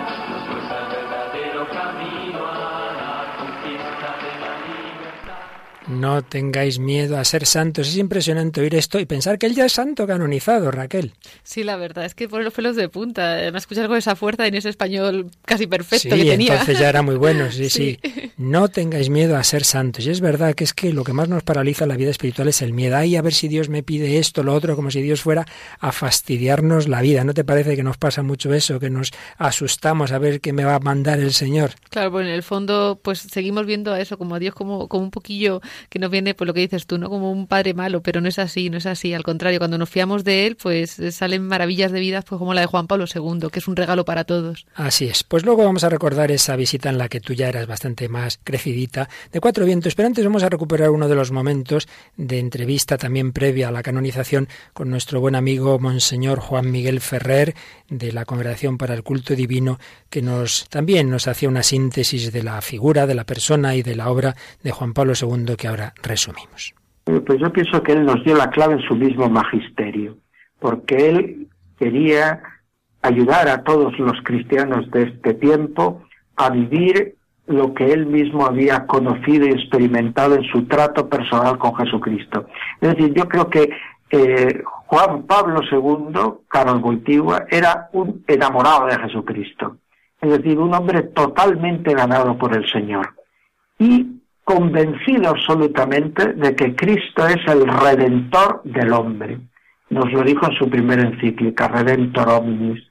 No 5.90 6.22
tengáis 6.22 6.78
miedo 6.78 7.18
a 7.18 7.24
ser 7.24 7.46
santos. 7.46 7.88
Es 7.88 7.96
impresionante 7.96 8.60
oír 8.60 8.76
esto 8.76 9.00
y 9.00 9.06
pensar 9.06 9.38
que 9.38 9.46
él 9.46 9.56
ya 9.56 9.66
es 9.66 9.72
santo 9.72 10.06
canonizado, 10.06 10.70
Raquel. 10.70 11.12
Sí, 11.42 11.64
la 11.64 11.76
verdad 11.76 12.04
es 12.04 12.14
que 12.14 12.28
pone 12.28 12.44
los 12.44 12.54
pelos 12.54 12.76
de 12.76 12.88
punta. 12.88 13.32
Además, 13.32 13.62
escuchar 13.62 13.88
con 13.88 13.96
esa 13.96 14.14
fuerza 14.14 14.46
en 14.46 14.54
ese 14.54 14.68
español 14.68 15.30
casi 15.44 15.66
perfecto 15.66 16.14
que 16.14 16.24
tenía. 16.24 16.52
entonces 16.52 16.78
ya 16.78 16.88
era 16.88 17.02
muy 17.02 17.16
bueno, 17.16 17.50
sí, 17.50 17.68
sí, 17.68 17.98
No 18.36 18.68
tengáis 18.68 19.10
miedo 19.10 19.36
a 19.36 19.42
ser 19.42 19.64
santos. 19.64 20.06
Y 20.06 20.10
es 20.10 20.20
verdad 20.20 20.54
que 20.54 20.62
es 20.62 20.74
que 20.74 20.92
lo 20.92 21.02
que 21.02 21.12
más 21.12 21.28
nos 21.28 21.42
paraliza 21.42 21.84
en 21.84 21.88
la 21.88 21.96
vida 21.96 22.10
espiritual 22.10 22.46
es 22.48 22.62
el 22.62 22.72
miedo. 22.72 22.96
Ay, 22.96 23.16
a 23.16 23.22
ver 23.22 23.34
si 23.34 23.48
Dios 23.48 23.68
me 23.68 23.82
pide 23.82 24.18
esto, 24.18 24.44
lo 24.44 24.54
otro, 24.54 24.76
como 24.76 24.92
si 24.92 25.02
Dios 25.02 25.22
fuera 25.22 25.44
a 25.80 25.90
fastidiarnos 25.90 26.88
la 26.88 27.02
vida. 27.02 27.24
¿No 27.24 27.34
te 27.34 27.42
parece 27.42 27.74
que 27.74 27.82
nos 27.82 27.98
pasa 27.98 28.22
mucho 28.22 28.54
eso, 28.54 28.78
que 28.78 28.90
nos 28.90 29.10
asustamos 29.38 30.12
a 30.12 30.18
ver 30.18 30.40
qué 30.40 30.52
me 30.52 30.64
va 30.64 30.76
a 30.76 30.80
mandar 30.80 31.18
el 31.18 31.32
Señor? 31.32 31.72
Claro, 31.90 32.12
pues 32.12 32.26
en 32.26 32.32
el 32.32 32.44
fondo, 32.44 33.00
pues 33.02 33.18
seguimos 33.18 33.66
viendo 33.66 33.92
a 33.92 34.00
eso 34.00 34.16
como 34.18 34.36
a 34.36 34.38
Dios 34.38 34.54
como, 34.54 34.86
como 34.88 35.02
un 35.02 35.10
poquillo 35.10 35.60
que 35.88 35.98
nos 35.98 36.10
viene, 36.10 36.34
por 36.34 36.46
lo 36.46 36.54
que 36.54 36.60
dices 36.60 36.86
tú, 36.86 36.98
¿no? 36.98 37.08
Como 37.08 37.32
un 37.32 37.46
padre 37.46 37.74
malo, 37.74 38.02
pero 38.02 38.20
no 38.20 38.28
es 38.28 38.38
así, 38.38 38.70
no 38.70 38.78
es 38.78 38.86
así. 38.86 39.14
Al 39.14 39.22
contrario, 39.22 39.58
cuando 39.58 39.78
nos 39.78 39.88
fiamos 39.88 40.24
de 40.24 40.46
él, 40.46 40.56
pues 40.56 41.00
salen 41.10 41.46
maravillas 41.46 41.92
de 41.92 42.00
vida, 42.00 42.22
pues 42.22 42.38
como 42.38 42.54
la 42.54 42.60
de 42.62 42.66
Juan 42.66 42.86
Pablo 42.86 43.06
II, 43.12 43.48
que 43.50 43.58
es 43.58 43.68
un 43.68 43.76
regalo 43.76 44.04
para 44.04 44.24
todos. 44.24 44.66
Así 44.74 45.06
es. 45.06 45.24
Pues 45.24 45.44
luego 45.44 45.64
vamos 45.64 45.84
a 45.84 45.88
recordar 45.88 46.30
esa 46.30 46.56
visita 46.56 46.90
en 46.90 46.98
la 46.98 47.08
que 47.08 47.20
tú 47.20 47.32
ya 47.32 47.48
eras 47.48 47.66
bastante 47.66 48.08
más 48.08 48.38
crecidita 48.42 49.08
de 49.32 49.40
Cuatro 49.40 49.64
Vientos, 49.64 49.94
pero 49.94 50.06
antes 50.06 50.24
vamos 50.24 50.42
a 50.42 50.48
recuperar 50.48 50.90
uno 50.90 51.08
de 51.08 51.14
los 51.14 51.30
momentos 51.30 51.88
de 52.16 52.38
entrevista 52.38 52.98
también 52.98 53.32
previa 53.32 53.68
a 53.68 53.72
la 53.72 53.82
canonización 53.82 54.48
con 54.72 54.90
nuestro 54.90 55.20
buen 55.20 55.34
amigo 55.34 55.78
Monseñor 55.78 56.40
Juan 56.40 56.70
Miguel 56.70 57.00
Ferrer 57.00 57.54
de 57.88 58.12
la 58.12 58.24
Congregación 58.24 58.78
para 58.78 58.94
el 58.94 59.02
Culto 59.02 59.34
Divino, 59.34 59.78
que 60.08 60.22
nos 60.22 60.68
también 60.68 61.10
nos 61.10 61.28
hacía 61.28 61.48
una 61.48 61.62
síntesis 61.62 62.32
de 62.32 62.42
la 62.42 62.60
figura, 62.62 63.06
de 63.06 63.14
la 63.14 63.24
persona 63.24 63.74
y 63.74 63.82
de 63.82 63.96
la 63.96 64.10
obra 64.10 64.36
de 64.62 64.70
Juan 64.70 64.94
Pablo 64.94 65.14
II 65.20 65.56
que 65.56 65.68
ahora 65.70 65.92
resumimos. 66.02 66.74
Pues 67.04 67.40
yo 67.40 67.52
pienso 67.52 67.82
que 67.82 67.92
él 67.92 68.04
nos 68.04 68.22
dio 68.24 68.36
la 68.36 68.50
clave 68.50 68.74
en 68.74 68.82
su 68.82 68.94
mismo 68.94 69.28
magisterio, 69.28 70.16
porque 70.58 71.08
él 71.08 71.48
quería 71.78 72.42
ayudar 73.02 73.48
a 73.48 73.64
todos 73.64 73.98
los 73.98 74.20
cristianos 74.22 74.90
de 74.90 75.04
este 75.04 75.34
tiempo 75.34 76.02
a 76.36 76.50
vivir 76.50 77.16
lo 77.46 77.74
que 77.74 77.92
él 77.92 78.06
mismo 78.06 78.46
había 78.46 78.86
conocido 78.86 79.46
y 79.46 79.50
experimentado 79.50 80.36
en 80.36 80.44
su 80.44 80.66
trato 80.66 81.08
personal 81.08 81.58
con 81.58 81.74
Jesucristo. 81.74 82.46
Es 82.80 82.90
decir, 82.90 83.12
yo 83.14 83.28
creo 83.28 83.48
que 83.48 83.70
eh, 84.10 84.62
Juan 84.86 85.24
Pablo 85.24 85.60
II, 85.70 86.44
Carlos 86.48 86.80
Boitigua, 86.80 87.46
era 87.50 87.88
un 87.92 88.24
enamorado 88.28 88.86
de 88.86 88.98
Jesucristo. 88.98 89.78
Es 90.20 90.30
decir, 90.30 90.58
un 90.58 90.74
hombre 90.74 91.02
totalmente 91.02 91.94
ganado 91.94 92.36
por 92.36 92.54
el 92.56 92.68
Señor. 92.70 93.14
Y 93.78 94.19
convencido 94.44 95.30
absolutamente 95.30 96.32
de 96.32 96.54
que 96.54 96.74
Cristo 96.74 97.26
es 97.26 97.38
el 97.46 97.66
redentor 97.66 98.62
del 98.64 98.92
hombre. 98.92 99.38
Nos 99.90 100.12
lo 100.12 100.22
dijo 100.22 100.46
en 100.46 100.56
su 100.56 100.68
primera 100.68 101.02
encíclica, 101.02 101.68
Redentor 101.68 102.28
Omnis, 102.28 102.82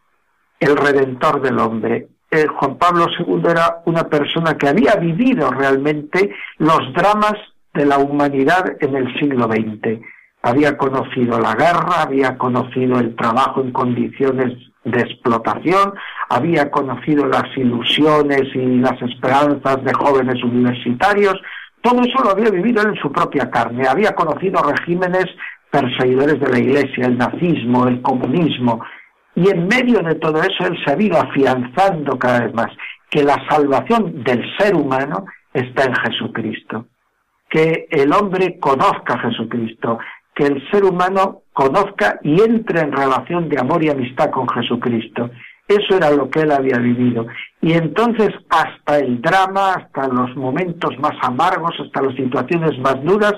el 0.60 0.76
redentor 0.76 1.42
del 1.42 1.60
hombre. 1.60 2.08
Eh, 2.32 2.46
Juan 2.48 2.78
Pablo 2.78 3.08
II 3.18 3.42
era 3.50 3.82
una 3.86 4.08
persona 4.08 4.58
que 4.58 4.68
había 4.68 4.96
vivido 4.96 5.50
realmente 5.50 6.34
los 6.58 6.94
dramas 6.94 7.36
de 7.74 7.86
la 7.86 7.98
humanidad 7.98 8.76
en 8.80 8.96
el 8.96 9.14
siglo 9.20 9.46
XX. 9.46 10.00
Había 10.42 10.78
conocido 10.78 11.40
la 11.40 11.56
guerra, 11.56 12.04
había 12.04 12.38
conocido 12.38 13.00
el 13.00 13.16
trabajo 13.16 13.62
en 13.62 13.72
condiciones 13.72 14.69
de 14.84 15.02
explotación, 15.02 15.94
había 16.30 16.72
conocido 16.72 17.26
las 17.26 17.46
ilusiones 17.58 18.44
y 18.54 18.78
las 18.78 19.02
esperanzas 19.02 19.84
de 19.84 19.94
jóvenes 19.94 20.44
universitarios, 20.44 21.36
todo 21.82 22.02
eso 22.02 22.24
lo 22.24 22.32
había 22.32 22.50
vivido 22.50 22.82
en 22.84 22.96
su 22.96 23.12
propia 23.12 23.50
carne, 23.50 23.88
había 23.88 24.14
conocido 24.14 24.62
regímenes 24.62 25.26
perseguidores 25.72 26.40
de 26.40 26.50
la 26.50 26.60
Iglesia, 26.60 27.06
el 27.06 27.18
nazismo, 27.18 27.88
el 27.88 28.02
comunismo, 28.02 28.84
y 29.36 29.50
en 29.50 29.68
medio 29.68 30.00
de 30.00 30.16
todo 30.16 30.42
eso 30.42 30.66
él 30.66 30.78
se 30.86 31.02
ido 31.02 31.18
afianzando 31.18 32.18
cada 32.18 32.42
vez 32.42 32.54
más 32.54 32.72
que 33.10 33.24
la 33.24 33.38
salvación 33.50 34.24
del 34.24 34.44
ser 34.58 34.76
humano 34.76 35.26
está 35.54 35.86
en 35.86 35.96
Jesucristo, 35.96 36.86
que 37.50 37.88
el 37.90 38.14
hombre 38.14 38.60
conozca 38.60 39.16
a 39.16 39.30
Jesucristo, 39.30 40.00
que 40.36 40.46
el 40.46 40.70
ser 40.70 40.84
humano 40.84 41.42
conozca 41.60 42.20
y 42.24 42.40
entre 42.42 42.80
en 42.80 42.94
relación 42.94 43.50
de 43.50 43.60
amor 43.60 43.84
y 43.84 43.90
amistad 43.90 44.30
con 44.30 44.48
Jesucristo. 44.48 45.30
Eso 45.68 45.98
era 45.98 46.10
lo 46.10 46.30
que 46.30 46.40
él 46.40 46.52
había 46.52 46.78
vivido. 46.78 47.28
Y 47.62 47.74
entonces 47.74 48.30
hasta 48.50 49.00
el 49.00 49.22
drama, 49.22 49.74
hasta 49.74 50.08
los 50.08 50.34
momentos 50.38 50.98
más 51.00 51.16
amargos, 51.22 51.74
hasta 51.78 52.02
las 52.02 52.16
situaciones 52.16 52.80
más 52.80 53.04
duras, 53.04 53.34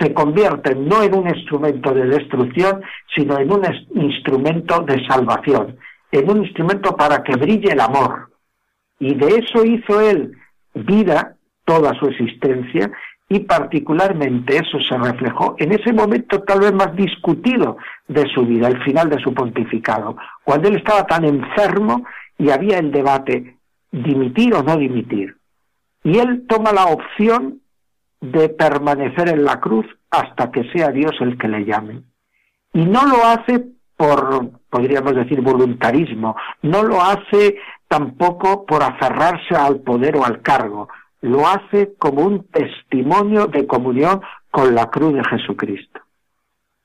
se 0.00 0.12
convierten 0.12 0.88
no 0.88 1.00
en 1.02 1.14
un 1.14 1.28
instrumento 1.28 1.94
de 1.94 2.06
destrucción, 2.06 2.82
sino 3.14 3.38
en 3.38 3.52
un 3.52 3.62
instrumento 3.94 4.80
de 4.80 5.06
salvación, 5.06 5.78
en 6.10 6.28
un 6.28 6.44
instrumento 6.44 6.96
para 6.96 7.22
que 7.22 7.36
brille 7.36 7.72
el 7.72 7.80
amor. 7.80 8.30
Y 8.98 9.14
de 9.14 9.28
eso 9.28 9.64
hizo 9.64 10.00
él 10.00 10.36
vida, 10.74 11.36
toda 11.64 11.94
su 11.94 12.06
existencia, 12.06 12.90
y 13.32 13.38
particularmente 13.40 14.56
eso 14.56 14.80
se 14.80 14.98
reflejó 14.98 15.54
en 15.58 15.70
ese 15.70 15.92
momento 15.92 16.42
tal 16.42 16.60
vez 16.60 16.74
más 16.74 16.94
discutido 16.96 17.76
de 18.08 18.26
su 18.34 18.44
vida, 18.44 18.66
el 18.66 18.82
final 18.82 19.08
de 19.08 19.22
su 19.22 19.32
pontificado, 19.32 20.16
cuando 20.42 20.68
él 20.68 20.76
estaba 20.76 21.06
tan 21.06 21.24
enfermo 21.24 22.04
y 22.36 22.50
había 22.50 22.78
el 22.78 22.90
debate 22.90 23.56
dimitir 23.92 24.52
o 24.52 24.64
no 24.64 24.76
dimitir. 24.76 25.36
Y 26.02 26.18
él 26.18 26.44
toma 26.48 26.72
la 26.72 26.86
opción 26.86 27.60
de 28.20 28.48
permanecer 28.48 29.28
en 29.28 29.44
la 29.44 29.60
cruz 29.60 29.86
hasta 30.10 30.50
que 30.50 30.64
sea 30.72 30.88
Dios 30.88 31.12
el 31.20 31.38
que 31.38 31.46
le 31.46 31.64
llame. 31.64 32.02
Y 32.72 32.84
no 32.84 33.06
lo 33.06 33.24
hace 33.24 33.64
por, 33.96 34.50
podríamos 34.68 35.14
decir, 35.14 35.40
voluntarismo, 35.40 36.34
no 36.62 36.82
lo 36.82 37.00
hace 37.00 37.58
tampoco 37.86 38.66
por 38.66 38.82
aferrarse 38.82 39.54
al 39.54 39.80
poder 39.82 40.16
o 40.16 40.24
al 40.24 40.42
cargo, 40.42 40.88
lo 41.22 41.46
hace 41.46 41.94
como 41.98 42.24
un 42.24 42.46
testimonio 42.48 43.46
de 43.46 43.66
comunión 43.66 44.20
con 44.50 44.74
la 44.74 44.86
cruz 44.90 45.14
de 45.14 45.24
Jesucristo. 45.24 46.00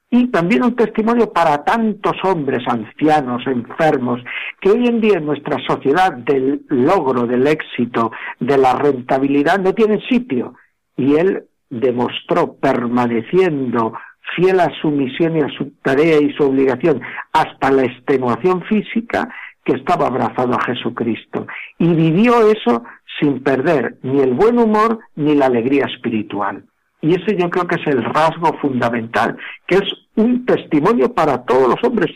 Y 0.10 0.28
también 0.28 0.64
un 0.64 0.76
testimonio 0.76 1.34
para 1.34 1.64
tantos 1.64 2.16
hombres 2.24 2.64
ancianos, 2.68 3.46
enfermos, 3.48 4.22
que 4.62 4.70
hoy 4.70 4.88
en 4.88 5.02
día 5.02 5.18
en 5.18 5.26
nuestra 5.26 5.58
sociedad 5.68 6.14
del 6.14 6.62
logro, 6.70 7.26
del 7.26 7.48
éxito, 7.48 8.12
de 8.40 8.58
la 8.58 8.76
rentabilidad 8.76 9.60
no 9.60 9.74
tienen 9.74 10.00
sitio. 10.02 10.54
Y 10.96 11.16
él 11.16 11.44
demostró, 11.70 12.56
permaneciendo 12.56 13.94
fiel 14.36 14.60
a 14.60 14.72
su 14.82 14.90
misión 14.90 15.38
y 15.38 15.42
a 15.42 15.50
su 15.50 15.72
tarea 15.82 16.18
y 16.22 16.34
su 16.34 16.44
obligación 16.44 17.02
hasta 17.34 17.72
la 17.72 17.84
extenuación 17.84 18.64
física, 18.64 19.28
que 19.66 19.74
estaba 19.74 20.08
abrazado 20.08 20.54
a 20.54 20.64
Jesucristo. 20.64 21.48
Y 21.80 21.94
vivió 21.94 22.50
eso 22.50 22.84
sin 23.20 23.44
perder 23.44 23.98
ni 24.04 24.20
el 24.22 24.34
buen 24.34 24.58
humor 24.58 25.00
ni 25.16 25.36
la 25.36 25.48
alegría 25.48 25.86
espiritual. 25.86 26.66
Y 27.02 27.14
ese 27.14 27.38
yo 27.38 27.50
creo 27.50 27.68
que 27.68 27.76
es 27.76 27.88
el 27.88 28.04
rasgo 28.04 28.58
fundamental, 28.60 29.38
que 29.68 29.76
es 29.76 29.84
un 30.16 30.46
testimonio 30.46 31.14
para 31.14 31.44
todos 31.46 31.70
los 31.70 31.84
hombres 31.84 32.12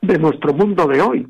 de 0.00 0.18
nuestro 0.18 0.54
mundo 0.54 0.86
de 0.86 1.00
hoy, 1.00 1.26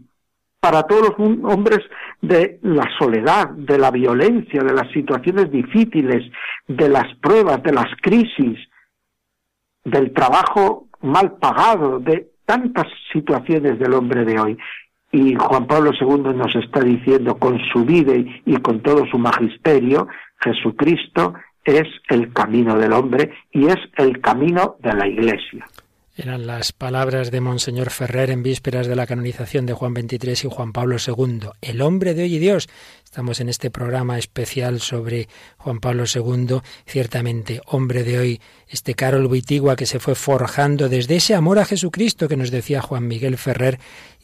para 0.60 0.82
todos 0.82 1.14
los 1.18 1.52
hombres 1.52 1.80
de 2.20 2.58
la 2.62 2.84
soledad, 2.98 3.50
de 3.50 3.78
la 3.78 3.90
violencia, 3.90 4.62
de 4.62 4.74
las 4.74 4.90
situaciones 4.92 5.50
difíciles, 5.50 6.30
de 6.66 6.88
las 6.88 7.14
pruebas, 7.22 7.62
de 7.62 7.72
las 7.72 7.86
crisis, 8.02 8.58
del 9.84 10.12
trabajo 10.12 10.88
mal 11.00 11.38
pagado, 11.38 12.00
de 12.00 12.32
tantas 12.44 12.86
situaciones 13.12 13.78
del 13.78 13.94
hombre 13.94 14.24
de 14.24 14.40
hoy. 14.40 14.58
Y 15.12 15.34
Juan 15.34 15.66
Pablo 15.66 15.92
II 15.98 16.34
nos 16.34 16.54
está 16.54 16.80
diciendo 16.80 17.36
con 17.38 17.58
su 17.72 17.84
vida 17.84 18.14
y 18.16 18.56
con 18.58 18.80
todo 18.80 19.06
su 19.06 19.18
magisterio, 19.18 20.06
Jesucristo 20.40 21.34
es 21.64 21.86
el 22.08 22.32
camino 22.32 22.78
del 22.78 22.92
hombre 22.92 23.30
y 23.52 23.66
es 23.66 23.78
el 23.96 24.20
camino 24.20 24.76
de 24.80 24.94
la 24.94 25.06
Iglesia. 25.06 25.66
Eran 26.20 26.48
las 26.48 26.72
palabras 26.72 27.30
de 27.30 27.40
Monseñor 27.40 27.90
Ferrer 27.90 28.30
en 28.30 28.42
vísperas 28.42 28.88
de 28.88 28.96
la 28.96 29.06
canonización 29.06 29.66
de 29.66 29.72
Juan 29.72 29.94
XXIII 29.94 30.48
y 30.48 30.52
Juan 30.52 30.72
Pablo 30.72 30.96
II. 30.96 31.50
El 31.60 31.80
hombre 31.80 32.12
de 32.12 32.24
hoy 32.24 32.34
y 32.34 32.38
Dios. 32.40 32.68
Estamos 33.04 33.38
en 33.38 33.48
este 33.48 33.70
programa 33.70 34.18
especial 34.18 34.80
sobre 34.80 35.28
Juan 35.58 35.78
Pablo 35.78 36.06
II. 36.12 36.58
Ciertamente, 36.86 37.60
hombre 37.66 38.02
de 38.02 38.18
hoy, 38.18 38.40
este 38.66 38.94
Carol 38.94 39.28
Buitigua 39.28 39.76
que 39.76 39.86
se 39.86 40.00
fue 40.00 40.16
forjando 40.16 40.88
desde 40.88 41.14
ese 41.14 41.36
amor 41.36 41.60
a 41.60 41.64
Jesucristo 41.64 42.26
que 42.26 42.36
nos 42.36 42.50
decía 42.50 42.82
Juan 42.82 43.06
Miguel 43.06 43.36
Ferrer 43.36 43.78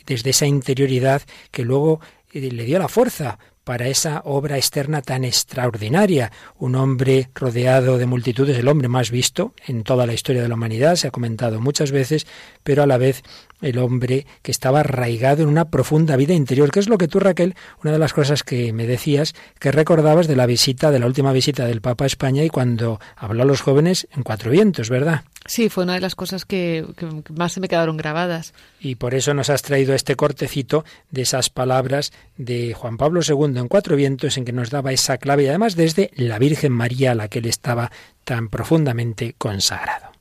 desde 0.07 0.31
esa 0.31 0.47
interioridad 0.47 1.23
que 1.51 1.65
luego 1.65 2.01
eh, 2.33 2.51
le 2.51 2.65
dio 2.65 2.79
la 2.79 2.89
fuerza 2.89 3.39
para 3.65 3.89
esa 3.89 4.21
obra 4.27 4.59
externa 4.59 5.01
tan 5.01 5.25
extraordinaria. 5.25 6.31
Un 6.59 6.77
hombre 6.77 7.31
rodeado 7.35 7.97
de 7.99 8.07
multitudes, 8.07 8.59
el 8.59 8.69
hombre 8.69 8.89
más 8.89 9.11
visto 9.11 9.55
en 9.67 9.83
toda 9.83 10.07
la 10.07 10.13
historia 10.13 10.43
de 10.43 10.49
la 10.49 10.55
humanidad, 10.55 10.97
se 10.97 11.09
ha 11.09 11.11
comentado 11.11 11.61
muchas 11.61 11.91
veces, 11.91 12.27
pero 12.63 12.83
a 12.83 12.87
la 12.87 12.99
vez 12.99 13.23
el 13.65 13.79
hombre 13.79 14.27
que 14.43 14.51
estaba 14.51 14.81
arraigado 14.81 15.43
en 15.43 15.49
una 15.49 15.67
profunda 15.67 16.17
vida 16.17 16.35
interior, 16.35 16.71
que 16.71 16.81
es 16.81 16.89
lo 16.89 16.99
que 16.99 17.09
tú, 17.09 17.19
Raquel, 17.19 17.55
una 17.83 17.93
de 17.93 17.99
las 17.99 18.13
cosas 18.13 18.43
que 18.43 18.73
me 18.73 18.87
decías, 18.87 19.35
que 19.59 19.73
recordabas 19.73 20.27
de 20.29 20.37
la 20.37 20.47
visita, 20.47 20.91
de 20.91 20.99
la 20.99 21.07
última 21.07 21.33
visita 21.33 21.67
del 21.67 21.81
Papa 21.81 22.05
a 22.05 22.07
España 22.07 22.45
y 22.45 22.51
cuando 22.51 23.01
habló 23.17 23.43
a 23.43 23.47
los 23.47 23.63
jóvenes 23.63 24.07
en 24.15 24.23
Cuatro 24.23 24.51
Vientos, 24.51 24.91
¿verdad? 24.91 25.23
Sí, 25.47 25.69
fue 25.69 25.85
una 25.85 25.95
de 25.95 26.01
las 26.01 26.15
cosas 26.15 26.47
que, 26.47 26.87
más 27.31 27.53
se 27.53 27.61
me 27.61 27.69
quedaron 27.69 27.97
grabadas. 27.97 28.55
Y 28.81 28.95
por 28.95 29.15
eso 29.15 29.35
nos 29.35 29.51
has 29.51 29.63
traído 29.63 29.95
este 29.95 30.17
cortecito 30.17 30.85
de 31.11 31.23
esas 31.23 31.51
palabras 31.51 32.13
de 32.39 32.73
Juan 32.73 32.97
Pablo 32.97 33.21
II 33.27 33.59
en 33.59 33.69
Cuatro 33.69 33.97
Vientos, 33.97 34.39
en 34.39 34.45
que 34.47 34.53
nos 34.53 34.71
daba 34.71 34.93
esa 34.93 35.19
clave, 35.19 35.45
y 35.45 35.49
además 35.49 35.77
desde 35.77 36.11
la 36.17 36.39
Virgen 36.39 36.73
María 36.73 37.13
a 37.13 37.15
la 37.15 37.29
que 37.29 37.41
él 37.41 37.47
estaba 37.47 37.91
tan 38.25 38.49
profundamente 38.49 39.35
consagrado. 39.37 40.13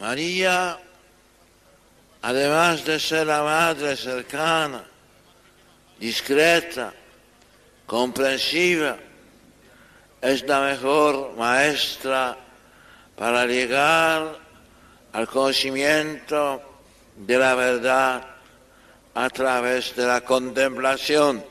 María, 0.00 0.78
además 2.22 2.84
de 2.84 2.98
ser 2.98 3.26
la 3.26 3.42
madre 3.42 3.96
cercana, 3.96 4.84
discreta, 5.98 6.92
comprensiva, 7.86 8.96
es 10.20 10.42
la 10.44 10.60
mejor 10.60 11.34
maestra 11.36 12.36
para 13.16 13.44
llegar 13.44 14.38
al 15.12 15.26
conocimiento 15.26 16.62
de 17.16 17.38
la 17.38 17.54
verdad 17.54 18.24
a 19.14 19.30
través 19.30 19.94
de 19.94 20.06
la 20.06 20.20
contemplación. 20.22 21.44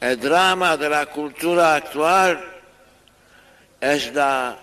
El 0.00 0.18
drama 0.18 0.76
de 0.76 0.88
la 0.88 1.06
cultura 1.06 1.74
actual 1.74 2.42
es 3.80 4.12
la 4.14 4.56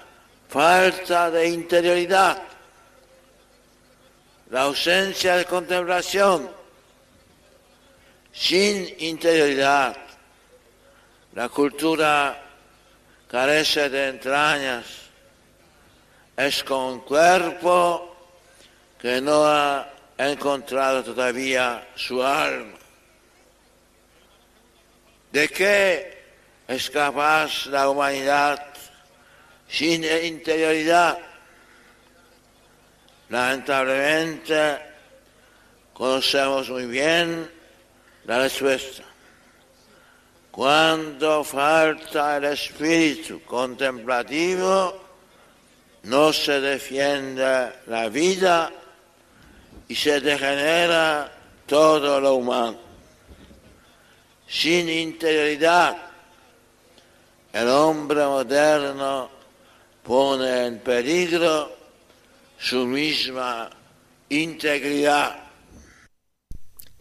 falta 0.48 1.30
de 1.30 1.50
interioridad, 1.50 2.42
la 4.50 4.64
ausencia 4.64 5.36
de 5.36 5.46
contemplación. 5.46 6.50
Sin 8.32 8.96
interioridad, 9.00 9.96
la 11.34 11.50
cultura 11.50 12.42
carece 13.30 13.90
de 13.90 14.10
entrañas, 14.10 14.86
es 16.38 16.64
como 16.64 16.94
un 16.94 17.00
cuerpo 17.02 18.16
que 19.00 19.20
no 19.22 19.46
ha 19.46 19.88
encontrado 20.18 21.04
todavía 21.04 21.88
su 21.96 22.24
alma. 22.24 22.78
¿De 25.32 25.48
qué 25.50 26.24
es 26.68 26.90
capaz 26.90 27.66
la 27.68 27.90
humanidad 27.90 28.66
sin 29.68 30.04
interioridad? 30.04 31.20
Lamentablemente 33.30 34.80
conocemos 35.94 36.70
muy 36.70 36.86
bien 36.88 37.50
la 38.26 38.40
respuesta. 38.40 39.04
Cuando 40.52 41.44
falta 41.44 42.38
el 42.38 42.46
espíritu 42.46 43.42
contemplativo, 43.44 45.00
no 46.04 46.34
se 46.34 46.60
defiende 46.60 47.72
la 47.86 48.10
vida 48.10 48.72
y 49.88 49.96
se 49.96 50.20
degenera 50.20 51.32
todo 51.66 52.20
lo 52.20 52.36
humano. 52.36 52.78
Sin 54.48 54.90
interioridad, 54.90 55.96
el 57.54 57.68
hombre 57.70 58.26
moderno 58.26 59.30
pone 60.04 60.66
en 60.66 60.80
peligro 60.80 61.79
su 62.60 62.86
misma 62.86 63.70
integridad. 64.28 65.44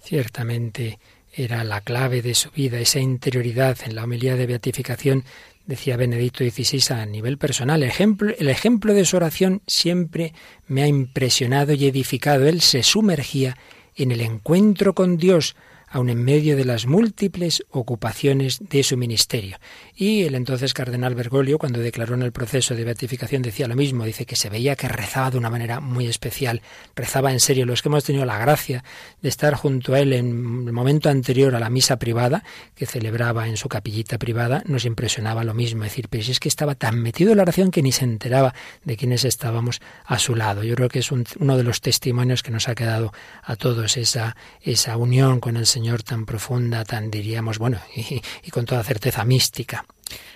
Ciertamente, 0.01 0.99
era 1.33 1.65
la 1.65 1.81
clave 1.81 2.23
de 2.23 2.35
su 2.35 2.51
vida, 2.51 2.79
esa 2.79 3.01
interioridad. 3.01 3.77
En 3.85 3.95
la 3.95 4.05
homilía 4.05 4.37
de 4.37 4.47
beatificación 4.47 5.25
decía 5.67 5.97
Benedicto 5.97 6.45
XVI 6.45 6.95
a 6.95 7.07
nivel 7.07 7.39
personal, 7.39 7.83
el 7.83 7.89
ejemplo, 7.89 8.33
el 8.39 8.49
ejemplo 8.49 8.95
de 8.95 9.05
su 9.05 9.17
oración 9.17 9.63
siempre 9.67 10.33
me 10.67 10.83
ha 10.83 10.87
impresionado 10.87 11.75
y 11.75 11.87
edificado. 11.87 12.49
Él 12.49 12.61
se 12.61 12.83
sumergía 12.83 13.57
en 13.95 14.13
el 14.13 14.21
encuentro 14.21 14.95
con 14.95 15.17
Dios, 15.17 15.57
aun 15.91 16.11
en 16.11 16.23
medio 16.23 16.57
de 16.57 16.65
las 16.65 16.87
múltiples 16.87 17.65
ocupaciones 17.71 18.59
de 18.61 18.83
su 18.83 18.97
ministerio. 18.97 19.59
Y 19.95 20.23
el 20.23 20.35
entonces 20.35 20.75
cardenal 20.75 21.15
Bergoglio, 21.15 21.59
cuando 21.59 21.81
declaró 21.81 22.15
en 22.15 22.23
el 22.23 22.33
proceso 22.33 22.75
de 22.75 22.85
beatificación, 22.85 23.43
decía 23.43 23.69
lo 23.69 23.75
mismo, 23.75 24.05
dice 24.05 24.27
que 24.27 24.37
se 24.37 24.51
veía 24.51 24.77
que 24.77 24.89
rezaba 24.89 25.31
de 25.31 25.39
una 25.39 25.51
manera 25.51 25.81
muy 25.81 26.07
especial, 26.07 26.63
rezaba 26.95 27.33
en 27.33 27.41
serio. 27.41 27.67
Los 27.67 27.83
que 27.83 27.89
hemos 27.89 28.05
tenido 28.05 28.25
la 28.25 28.39
gracia 28.39 28.85
de 29.23 29.29
estar 29.29 29.55
junto 29.55 29.95
a 29.95 30.01
él 30.01 30.13
en 30.13 30.67
el 30.67 30.73
momento 30.73 31.09
anterior 31.09 31.55
a 31.55 31.61
la 31.61 31.71
misa 31.71 31.99
privada, 31.99 32.45
que 32.75 32.87
celebraba 32.87 33.49
en 33.49 33.57
su 33.57 33.69
capillita 33.69 34.19
privada, 34.19 34.63
nos 34.67 34.85
impresionaba 34.85 35.45
lo 35.45 35.55
mismo, 35.55 35.85
decir, 35.85 36.09
pero 36.09 36.23
si 36.23 36.33
es 36.33 36.41
que 36.41 36.49
estaba 36.49 36.75
tan 36.75 37.01
metido 37.01 37.31
en 37.31 37.39
la 37.39 37.43
oración 37.43 37.71
que 37.71 37.83
ni 37.83 37.93
se 37.93 38.05
enteraba 38.05 38.55
de 38.85 38.97
quienes 38.97 39.25
estábamos 39.25 39.81
a 40.05 40.19
su 40.19 40.35
lado. 40.35 40.63
Yo 40.65 40.75
creo 40.75 40.89
que 40.89 40.99
es 41.01 41.11
uno 41.11 41.57
de 41.57 41.63
los 41.63 41.81
testimonios 41.81 42.43
que 42.43 42.51
nos 42.51 42.69
ha 42.69 42.75
quedado 42.75 43.13
a 43.43 43.57
todos, 43.57 43.97
esa, 43.97 44.37
esa 44.61 44.97
unión 44.97 45.41
con 45.41 45.57
el 45.57 45.67
Señor 45.67 45.78
Señor 45.79 46.03
tan 46.03 46.27
profunda, 46.27 46.85
tan 46.85 47.09
diríamos, 47.09 47.59
bueno, 47.59 47.79
y, 47.95 48.51
con 48.51 48.65
toda 48.65 48.83
certeza 48.83 49.23
mística. 49.25 49.87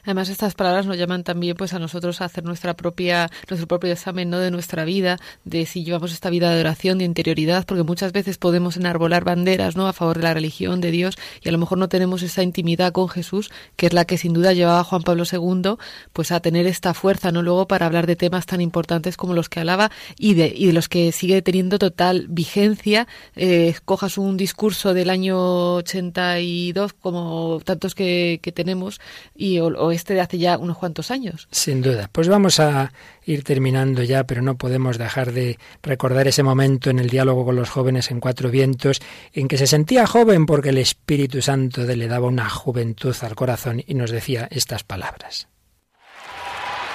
Además, 0.05 0.29
estas 0.29 0.55
palabras 0.55 0.87
nos 0.87 0.99
llaman 0.99 1.25
también 1.25 1.57
pues 1.57 1.75
a 1.75 1.79
nosotros 1.79 2.21
a 2.21 2.27
hacer 2.27 2.45
nuestra 2.45 2.75
propia, 2.75 3.31
nuestro 3.49 3.69
propio 3.69 3.93
examen 3.93 4.31
¿no? 4.31 4.39
de 4.39 4.51
nuestra 4.51 4.85
vida, 4.85 5.19
de 5.45 5.67
si 5.67 5.85
llevamos 5.85 6.13
esta 6.13 6.31
vida 6.31 6.53
de 6.55 6.61
oración, 6.61 6.99
de 6.99 7.05
interioridad, 7.05 7.65
porque 7.67 7.83
muchas 7.83 8.13
veces 8.13 8.39
podemos 8.39 8.77
enarbolar 8.77 9.25
banderas 9.25 9.77
¿no? 9.77 9.87
a 9.87 9.93
favor 9.93 10.17
de 10.19 10.25
la 10.25 10.35
religión, 10.35 10.81
de 10.81 10.91
Dios, 10.91 11.17
y 11.43 11.49
a 11.49 11.53
lo 11.53 11.59
mejor 11.59 11.79
no 11.79 11.89
tenemos 11.89 12.23
esa 12.23 12.43
intimidad 12.43 12.93
con 12.93 13.09
Jesús, 13.09 13.51
que 13.77 13.87
es 13.87 13.93
la 13.93 14.05
que 14.05 14.19
sin 14.19 14.33
duda 14.33 14.53
llevaba 14.53 14.85
Juan 14.85 15.03
Pablo 15.03 15.25
II 15.31 15.77
pues 16.13 16.33
a 16.33 16.41
tener 16.41 16.67
esta 16.67 16.95
fuerza, 16.95 17.33
¿no? 17.33 17.43
Luego 17.43 17.67
para 17.67 17.87
hablar 17.87 18.07
de 18.07 18.17
temas 18.17 18.47
tan 18.47 18.61
importantes 18.61 19.17
como 19.17 19.35
los 19.35 19.49
que 19.49 19.61
hablaba 19.61 19.91
y 20.19 20.35
de, 20.35 20.53
y 20.55 20.67
de 20.67 20.73
los 20.73 20.89
que 20.89 21.13
sigue 21.13 21.43
teniendo 21.43 21.79
total 21.79 22.27
vigencia. 22.29 23.07
Eh, 23.37 23.75
cojas 23.85 24.19
un 24.19 24.37
discurso 24.37 24.95
del 24.95 25.11
año 25.11 25.77
82, 25.77 26.93
como 26.95 27.61
tantos 27.65 27.95
que, 27.95 28.41
que 28.43 28.53
tenemos, 28.53 29.01
y 29.35 29.59
o, 29.67 29.93
este 29.93 30.15
de 30.15 30.21
hace 30.21 30.39
ya 30.39 30.59
unos 30.59 30.79
cuantos 30.79 31.11
años. 31.11 31.49
Sin 31.51 31.83
duda. 31.83 32.09
Pues 32.11 32.29
vamos 32.29 32.61
a 32.61 32.93
ir 33.25 33.45
terminando 33.45 34.03
ya, 34.03 34.25
pero 34.25 34.43
no 34.43 34.57
podemos 34.57 34.99
dejar 34.99 35.33
de 35.33 35.59
recordar 35.83 36.29
ese 36.29 36.43
momento 36.43 36.91
en 36.91 36.99
el 36.99 37.09
diálogo 37.09 37.45
con 37.45 37.57
los 37.57 37.71
jóvenes 37.71 38.11
en 38.11 38.21
Cuatro 38.21 38.51
Vientos, 38.51 39.01
en 39.33 39.49
que 39.49 39.59
se 39.59 39.67
sentía 39.67 40.07
joven 40.07 40.47
porque 40.47 40.71
el 40.71 40.79
Espíritu 40.79 41.43
Santo 41.43 41.83
le 41.83 42.09
daba 42.09 42.27
una 42.27 42.49
juventud 42.49 43.15
al 43.23 43.35
corazón 43.35 43.83
y 43.87 43.95
nos 43.95 44.11
decía 44.11 44.49
estas 44.51 44.85
palabras. 44.85 45.49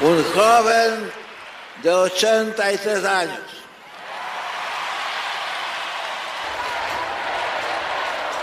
Un 0.01 0.23
joven 0.23 1.09
de 1.83 1.89
83 1.89 3.03
años. 3.05 3.39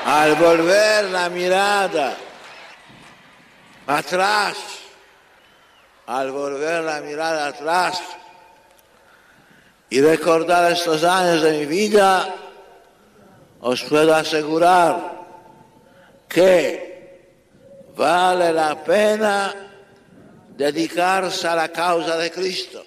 Al 0.06 0.34
volver 0.34 1.04
la 1.06 1.30
mirada 1.30 2.16
atrás, 3.86 4.56
al 6.06 6.30
volver 6.30 6.84
la 6.84 7.00
mirada 7.00 7.46
atrás 7.46 8.02
y 9.90 10.00
recordar 10.00 10.72
estos 10.72 11.04
años 11.04 11.42
de 11.42 11.58
mi 11.58 11.66
vida, 11.66 12.34
os 13.60 13.82
puedo 13.84 14.14
asegurar 14.14 15.14
que 16.28 17.32
vale 17.96 18.52
la 18.52 18.82
pena 18.82 19.54
dedicarse 20.48 21.48
a 21.48 21.54
la 21.54 21.68
causa 21.68 22.16
de 22.16 22.30
Cristo. 22.30 22.84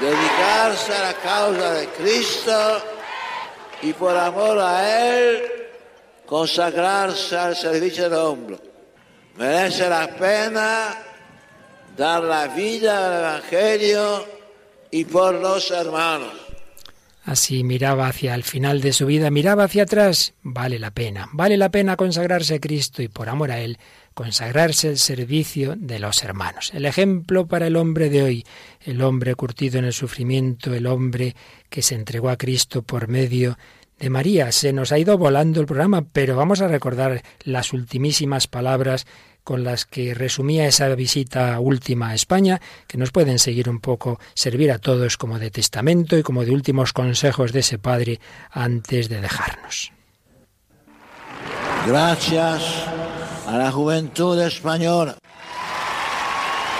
Dedicarse 0.00 0.94
a 0.94 1.02
la 1.02 1.14
causa 1.14 1.74
de 1.74 1.86
Cristo 1.90 2.82
y 3.82 3.92
por 3.92 4.16
amor 4.16 4.58
a 4.58 5.14
Él 5.14 5.61
consagrarse 6.32 7.36
al 7.36 7.54
servicio 7.54 8.04
del 8.04 8.14
hombre. 8.14 8.56
Merece 9.36 9.86
la 9.86 10.08
pena 10.16 10.96
dar 11.94 12.22
la 12.22 12.48
vida 12.48 13.06
al 13.06 13.20
Evangelio 13.20 14.24
y 14.90 15.04
por 15.04 15.34
los 15.34 15.70
hermanos. 15.70 16.32
Así 17.24 17.62
miraba 17.64 18.08
hacia 18.08 18.34
el 18.34 18.44
final 18.44 18.80
de 18.80 18.94
su 18.94 19.04
vida, 19.04 19.30
miraba 19.30 19.64
hacia 19.64 19.82
atrás, 19.82 20.32
vale 20.42 20.78
la 20.78 20.90
pena, 20.90 21.28
vale 21.32 21.58
la 21.58 21.70
pena 21.70 21.96
consagrarse 21.96 22.54
a 22.54 22.60
Cristo 22.60 23.02
y 23.02 23.08
por 23.08 23.28
amor 23.28 23.50
a 23.50 23.60
Él, 23.60 23.76
consagrarse 24.14 24.88
al 24.88 24.98
servicio 24.98 25.74
de 25.76 25.98
los 25.98 26.24
hermanos. 26.24 26.72
El 26.72 26.86
ejemplo 26.86 27.46
para 27.46 27.66
el 27.66 27.76
hombre 27.76 28.08
de 28.08 28.22
hoy, 28.22 28.46
el 28.80 29.02
hombre 29.02 29.34
curtido 29.34 29.78
en 29.78 29.84
el 29.84 29.92
sufrimiento, 29.92 30.72
el 30.72 30.86
hombre 30.86 31.36
que 31.68 31.82
se 31.82 31.94
entregó 31.94 32.30
a 32.30 32.38
Cristo 32.38 32.80
por 32.80 33.06
medio 33.08 33.50
de 33.50 33.56
María. 34.10 34.52
Se 34.52 34.72
nos 34.72 34.92
ha 34.92 34.98
ido 34.98 35.18
volando 35.18 35.60
el 35.60 35.66
programa, 35.66 36.04
pero 36.12 36.36
vamos 36.36 36.60
a 36.60 36.68
recordar 36.68 37.22
las 37.44 37.72
ultimísimas 37.72 38.46
palabras 38.46 39.06
con 39.44 39.64
las 39.64 39.86
que 39.86 40.14
resumía 40.14 40.66
esa 40.66 40.88
visita 40.94 41.58
última 41.58 42.10
a 42.10 42.14
España, 42.14 42.60
que 42.86 42.98
nos 42.98 43.10
pueden 43.10 43.38
seguir 43.38 43.68
un 43.68 43.80
poco, 43.80 44.20
servir 44.34 44.70
a 44.70 44.78
todos 44.78 45.16
como 45.16 45.38
de 45.38 45.50
testamento 45.50 46.16
y 46.16 46.22
como 46.22 46.44
de 46.44 46.52
últimos 46.52 46.92
consejos 46.92 47.52
de 47.52 47.60
ese 47.60 47.78
padre 47.78 48.20
antes 48.50 49.08
de 49.08 49.20
dejarnos. 49.20 49.92
Gracias 51.86 52.62
a 53.46 53.56
la 53.58 53.72
juventud 53.72 54.40
española 54.40 55.16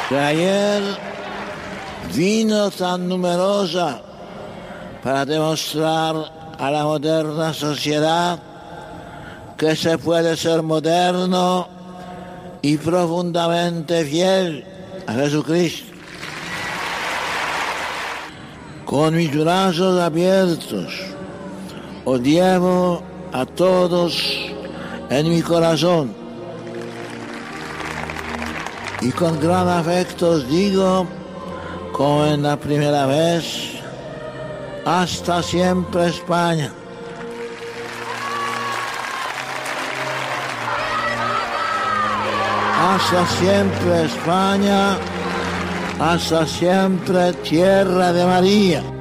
que 0.08 0.18
ayer 0.18 0.82
vino 2.14 2.70
tan 2.70 3.08
numerosa 3.08 4.02
para 5.02 5.24
demostrar 5.24 6.41
a 6.62 6.70
la 6.70 6.84
moderna 6.84 7.52
sociedad 7.52 8.38
que 9.58 9.74
se 9.74 9.98
puede 9.98 10.36
ser 10.36 10.62
moderno 10.62 11.66
y 12.62 12.76
profundamente 12.76 14.04
fiel 14.04 14.64
a 15.08 15.12
Jesucristo. 15.12 15.92
Con 18.84 19.16
mis 19.16 19.36
brazos 19.36 20.00
abiertos 20.00 20.94
os 22.04 22.22
a 23.32 23.44
todos 23.44 24.22
en 25.10 25.30
mi 25.30 25.42
corazón 25.42 26.14
y 29.00 29.10
con 29.10 29.40
gran 29.40 29.66
afecto 29.68 30.30
os 30.30 30.48
digo, 30.48 31.08
como 31.90 32.24
en 32.24 32.44
la 32.44 32.56
primera 32.56 33.06
vez, 33.06 33.71
hasta 34.84 35.42
siempre 35.42 36.08
España. 36.08 36.72
Hasta 42.94 43.26
siempre 43.26 44.04
España, 44.04 44.98
hasta 46.00 46.46
siempre 46.46 47.32
tierra 47.34 48.12
de 48.12 48.24
María. 48.24 48.91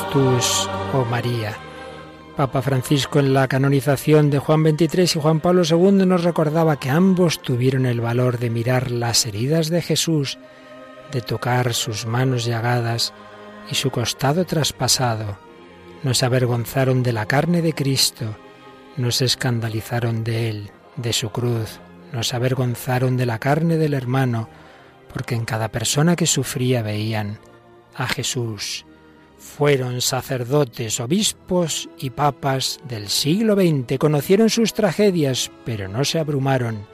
Oh 0.00 1.04
María. 1.10 1.56
Papa 2.36 2.62
Francisco 2.62 3.18
en 3.18 3.34
la 3.34 3.48
canonización 3.48 4.30
de 4.30 4.38
Juan 4.38 4.62
XXIII 4.62 5.04
y 5.16 5.20
Juan 5.20 5.40
Pablo 5.40 5.62
II 5.68 6.06
nos 6.06 6.22
recordaba 6.22 6.78
que 6.78 6.88
ambos 6.88 7.42
tuvieron 7.42 7.84
el 7.84 8.00
valor 8.00 8.38
de 8.38 8.48
mirar 8.48 8.92
las 8.92 9.26
heridas 9.26 9.70
de 9.70 9.82
Jesús, 9.82 10.38
de 11.10 11.20
tocar 11.20 11.74
sus 11.74 12.06
manos 12.06 12.44
llagadas 12.44 13.12
y 13.70 13.74
su 13.74 13.90
costado 13.90 14.44
traspasado. 14.44 15.38
No 16.04 16.14
se 16.14 16.26
avergonzaron 16.26 17.02
de 17.02 17.12
la 17.12 17.26
carne 17.26 17.60
de 17.60 17.72
Cristo, 17.72 18.36
no 18.96 19.10
se 19.10 19.24
escandalizaron 19.24 20.22
de 20.22 20.48
él, 20.48 20.70
de 20.96 21.12
su 21.12 21.30
cruz, 21.30 21.80
no 22.12 22.22
se 22.22 22.36
avergonzaron 22.36 23.16
de 23.16 23.26
la 23.26 23.40
carne 23.40 23.78
del 23.78 23.94
hermano, 23.94 24.48
porque 25.12 25.34
en 25.34 25.44
cada 25.44 25.70
persona 25.70 26.14
que 26.14 26.26
sufría 26.26 26.82
veían 26.82 27.40
a 27.96 28.06
Jesús 28.06 28.84
fueron 29.38 30.00
sacerdotes, 30.00 31.00
obispos 31.00 31.88
y 31.98 32.10
papas 32.10 32.80
del 32.88 33.08
siglo 33.08 33.54
XX, 33.54 33.98
conocieron 33.98 34.50
sus 34.50 34.74
tragedias, 34.74 35.50
pero 35.64 35.88
no 35.88 36.04
se 36.04 36.18
abrumaron. 36.18 36.86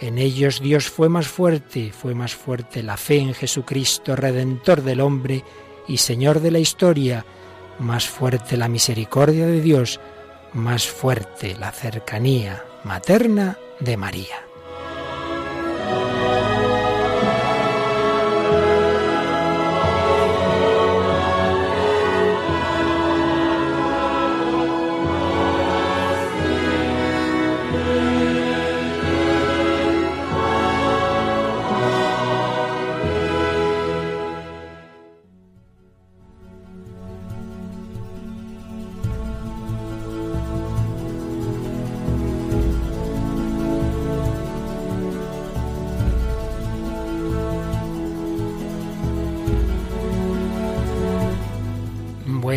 En 0.00 0.18
ellos 0.18 0.60
Dios 0.60 0.88
fue 0.88 1.08
más 1.08 1.28
fuerte, 1.28 1.92
fue 1.92 2.14
más 2.14 2.34
fuerte 2.34 2.82
la 2.82 2.96
fe 2.96 3.18
en 3.18 3.32
Jesucristo, 3.32 4.16
Redentor 4.16 4.82
del 4.82 5.00
hombre 5.00 5.44
y 5.86 5.98
Señor 5.98 6.40
de 6.40 6.50
la 6.50 6.58
historia, 6.58 7.24
más 7.78 8.08
fuerte 8.08 8.56
la 8.56 8.68
misericordia 8.68 9.46
de 9.46 9.60
Dios, 9.60 10.00
más 10.52 10.86
fuerte 10.86 11.56
la 11.58 11.70
cercanía 11.72 12.64
materna 12.84 13.58
de 13.80 13.96
María. 13.96 14.36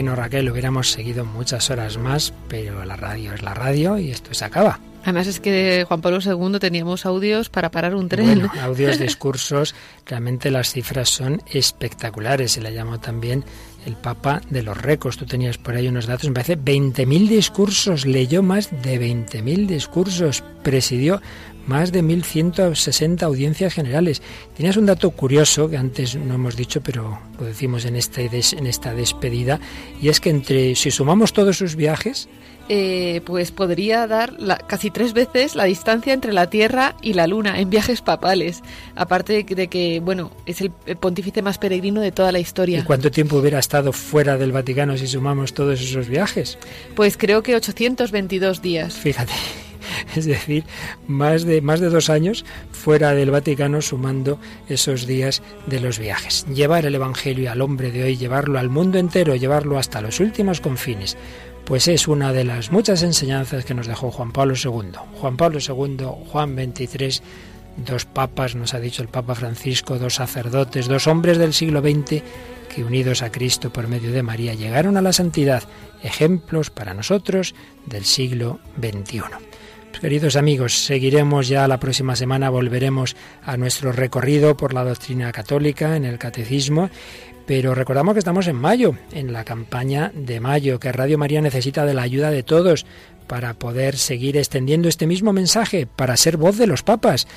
Raquel, 0.05 0.49
hubiéramos 0.49 0.91
seguido 0.91 1.25
muchas 1.25 1.69
horas 1.69 1.97
más, 1.97 2.33
pero 2.47 2.85
la 2.85 2.95
radio 2.95 3.33
es 3.33 3.41
la 3.41 3.53
radio 3.53 3.97
y 3.97 4.11
esto 4.11 4.33
se 4.33 4.45
acaba. 4.45 4.79
Además 5.03 5.27
es 5.27 5.39
que 5.39 5.85
Juan 5.87 6.01
Pablo 6.01 6.19
II 6.21 6.59
teníamos 6.59 7.05
audios 7.05 7.49
para 7.49 7.71
parar 7.71 7.95
un 7.95 8.09
tren. 8.09 8.47
audios, 8.61 8.99
discursos, 8.99 9.73
realmente 10.05 10.51
las 10.51 10.71
cifras 10.71 11.09
son 11.09 11.41
espectaculares. 11.51 12.51
Se 12.51 12.61
le 12.61 12.73
llamó 12.73 12.99
también 12.99 13.43
el 13.85 13.95
Papa 13.95 14.41
de 14.49 14.63
los 14.63 14.77
récords. 14.77 15.17
Tú 15.17 15.25
tenías 15.25 15.57
por 15.57 15.75
ahí 15.75 15.87
unos 15.87 16.05
datos, 16.05 16.27
me 16.27 16.33
parece 16.33 16.57
20.000 16.59 17.27
discursos, 17.27 18.05
leyó 18.05 18.43
más 18.43 18.69
de 18.83 18.99
20.000 18.99 19.65
discursos, 19.65 20.43
presidió 20.61 21.21
más 21.67 21.91
de 21.91 22.03
1.160 22.03 23.21
audiencias 23.23 23.73
generales. 23.73 24.21
Tenías 24.55 24.77
un 24.77 24.85
dato 24.87 25.11
curioso 25.11 25.69
que 25.69 25.77
antes 25.77 26.15
no 26.15 26.33
hemos 26.33 26.55
dicho, 26.55 26.81
pero 26.81 27.19
lo 27.39 27.45
decimos 27.45 27.85
en, 27.85 27.95
este 27.95 28.25
en 28.25 28.67
esta 28.67 28.93
despedida, 28.93 29.59
y 30.01 30.09
es 30.09 30.19
que 30.19 30.29
entre 30.29 30.75
si 30.75 30.91
sumamos 30.91 31.33
todos 31.33 31.57
sus 31.57 31.75
viajes, 31.75 32.27
eh, 32.69 33.21
pues 33.25 33.51
podría 33.51 34.07
dar 34.07 34.35
casi 34.67 34.91
tres 34.91 35.13
veces 35.13 35.55
la 35.55 35.63
distancia 35.63 36.13
entre 36.13 36.33
la 36.33 36.49
Tierra 36.49 36.95
y 37.01 37.13
la 37.13 37.25
Luna 37.25 37.61
en 37.61 37.69
viajes 37.69 38.01
papales. 38.01 38.61
Aparte 38.95 39.43
de 39.43 39.67
que, 39.67 40.01
bueno, 40.01 40.31
es 40.45 40.59
el 40.61 40.71
pontífice 40.99 41.41
más 41.41 41.57
peregrino 41.57 42.01
de 42.01 42.11
toda 42.11 42.31
la 42.33 42.39
historia. 42.39 42.79
¿Y 42.79 42.83
cuánto 42.83 43.09
tiempo 43.09 43.37
hubiera 43.37 43.59
estado 43.59 43.93
fuera 43.93 44.37
del 44.37 44.51
Vaticano 44.51 44.97
si 44.97 45.07
sumamos 45.07 45.53
todos 45.53 45.79
esos 45.81 46.09
viajes? 46.09 46.57
Pues 46.95 47.15
creo 47.15 47.41
que 47.41 47.55
822 47.55 48.61
días. 48.61 48.95
Fíjate. 48.95 49.33
es 50.15 50.25
decir, 50.25 50.63
más 51.07 51.43
de, 51.43 51.61
más 51.61 51.79
de 51.79 51.89
dos 51.89 52.09
años 52.09 52.45
fuera 52.71 53.13
del 53.13 53.31
Vaticano 53.31 53.81
sumando 53.81 54.39
esos 54.67 55.07
días 55.07 55.41
de 55.65 55.79
los 55.79 55.99
viajes. 55.99 56.45
Llevar 56.53 56.85
el 56.85 56.95
Evangelio 56.95 57.51
al 57.51 57.61
hombre 57.61 57.91
de 57.91 58.03
hoy, 58.03 58.17
llevarlo 58.17 58.59
al 58.59 58.69
mundo 58.69 58.97
entero, 58.99 59.35
llevarlo 59.35 59.77
hasta 59.77 60.01
los 60.01 60.19
últimos 60.19 60.61
confines, 60.61 61.17
pues 61.65 61.87
es 61.87 62.07
una 62.07 62.31
de 62.31 62.45
las 62.45 62.71
muchas 62.71 63.03
enseñanzas 63.03 63.65
que 63.65 63.73
nos 63.73 63.87
dejó 63.87 64.11
Juan 64.11 64.31
Pablo 64.31 64.55
II. 64.55 64.91
Juan 65.19 65.37
Pablo 65.37 65.59
II, 65.59 66.05
Juan 66.31 66.55
XXIII, 66.55 67.21
dos 67.85 68.05
papas, 68.05 68.55
nos 68.55 68.73
ha 68.73 68.79
dicho 68.79 69.01
el 69.01 69.09
Papa 69.09 69.35
Francisco, 69.35 69.99
dos 69.99 70.15
sacerdotes, 70.15 70.87
dos 70.87 71.07
hombres 71.07 71.37
del 71.37 71.53
siglo 71.53 71.81
XX 71.81 72.23
que 72.73 72.83
unidos 72.83 73.21
a 73.21 73.31
Cristo 73.31 73.71
por 73.71 73.87
medio 73.87 74.11
de 74.11 74.23
María 74.23 74.53
llegaron 74.53 74.97
a 74.97 75.01
la 75.01 75.13
santidad, 75.13 75.63
ejemplos 76.03 76.69
para 76.69 76.93
nosotros 76.93 77.55
del 77.85 78.05
siglo 78.05 78.59
XXI. 78.79 79.21
Queridos 79.99 80.35
amigos, 80.35 80.85
seguiremos 80.85 81.47
ya 81.47 81.67
la 81.67 81.79
próxima 81.79 82.15
semana, 82.15 82.51
volveremos 82.51 83.15
a 83.43 83.57
nuestro 83.57 83.91
recorrido 83.91 84.55
por 84.55 84.73
la 84.73 84.83
doctrina 84.83 85.31
católica 85.31 85.95
en 85.95 86.05
el 86.05 86.19
catecismo, 86.19 86.91
pero 87.47 87.73
recordamos 87.73 88.13
que 88.13 88.19
estamos 88.19 88.47
en 88.47 88.57
mayo, 88.57 88.95
en 89.11 89.33
la 89.33 89.43
campaña 89.43 90.11
de 90.13 90.39
mayo, 90.39 90.79
que 90.79 90.91
Radio 90.91 91.17
María 91.17 91.41
necesita 91.41 91.85
de 91.85 91.95
la 91.95 92.03
ayuda 92.03 92.29
de 92.29 92.43
todos 92.43 92.85
para 93.25 93.55
poder 93.55 93.97
seguir 93.97 94.37
extendiendo 94.37 94.87
este 94.87 95.07
mismo 95.07 95.33
mensaje, 95.33 95.87
para 95.87 96.15
ser 96.15 96.37
voz 96.37 96.57
de 96.57 96.67
los 96.67 96.83
papas. 96.83 97.27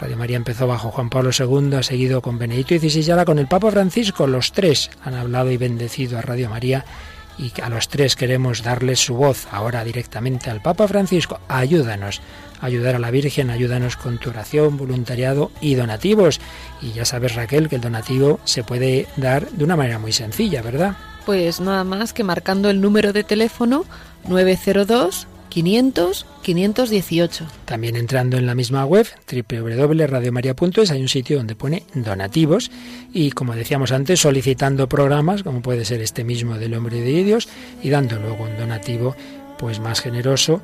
Radio 0.00 0.16
María 0.16 0.36
empezó 0.36 0.66
bajo 0.66 0.90
Juan 0.90 1.10
Pablo 1.10 1.30
II, 1.36 1.76
ha 1.76 1.82
seguido 1.82 2.22
con 2.22 2.38
Benedicto 2.38 2.76
XVI 2.78 3.06
y 3.06 3.10
ahora 3.10 3.24
con 3.24 3.38
el 3.38 3.46
Papa 3.46 3.70
Francisco. 3.70 4.26
Los 4.26 4.52
tres 4.52 4.90
han 5.02 5.14
hablado 5.14 5.50
y 5.50 5.56
bendecido 5.56 6.18
a 6.18 6.22
Radio 6.22 6.50
María 6.50 6.84
y 7.38 7.52
a 7.60 7.68
los 7.68 7.88
tres 7.88 8.16
queremos 8.16 8.62
darles 8.62 9.00
su 9.00 9.14
voz 9.14 9.46
ahora 9.50 9.84
directamente 9.84 10.50
al 10.50 10.62
Papa 10.62 10.86
Francisco. 10.88 11.40
Ayúdanos 11.48 12.20
ayudar 12.62 12.94
a 12.94 12.98
la 12.98 13.10
Virgen, 13.10 13.50
ayúdanos 13.50 13.96
con 13.96 14.18
tu 14.18 14.30
oración, 14.30 14.76
voluntariado 14.76 15.50
y 15.60 15.74
donativos. 15.74 16.40
Y 16.80 16.92
ya 16.92 17.04
sabes 17.04 17.34
Raquel 17.34 17.68
que 17.68 17.76
el 17.76 17.82
donativo 17.82 18.40
se 18.44 18.64
puede 18.64 19.08
dar 19.16 19.50
de 19.50 19.64
una 19.64 19.76
manera 19.76 19.98
muy 19.98 20.12
sencilla, 20.12 20.62
¿verdad? 20.62 20.96
Pues 21.26 21.60
nada 21.60 21.84
más 21.84 22.12
que 22.12 22.24
marcando 22.24 22.70
el 22.70 22.80
número 22.80 23.12
de 23.12 23.24
teléfono 23.24 23.84
902 24.28 25.26
500 25.52 26.24
518. 26.42 27.46
También 27.66 27.96
entrando 27.96 28.38
en 28.38 28.46
la 28.46 28.54
misma 28.54 28.86
web 28.86 29.06
www.radiomaria.es 29.30 30.90
hay 30.90 31.02
un 31.02 31.08
sitio 31.08 31.36
donde 31.36 31.54
pone 31.54 31.82
donativos 31.92 32.70
y 33.12 33.32
como 33.32 33.54
decíamos 33.54 33.92
antes 33.92 34.20
solicitando 34.20 34.88
programas 34.88 35.42
como 35.42 35.60
puede 35.60 35.84
ser 35.84 36.00
este 36.00 36.24
mismo 36.24 36.56
del 36.56 36.72
hombre 36.72 37.02
de 37.02 37.22
Dios 37.22 37.50
y 37.82 37.90
dando 37.90 38.18
luego 38.18 38.44
un 38.44 38.56
donativo 38.56 39.14
pues 39.58 39.78
más 39.78 40.00
generoso 40.00 40.62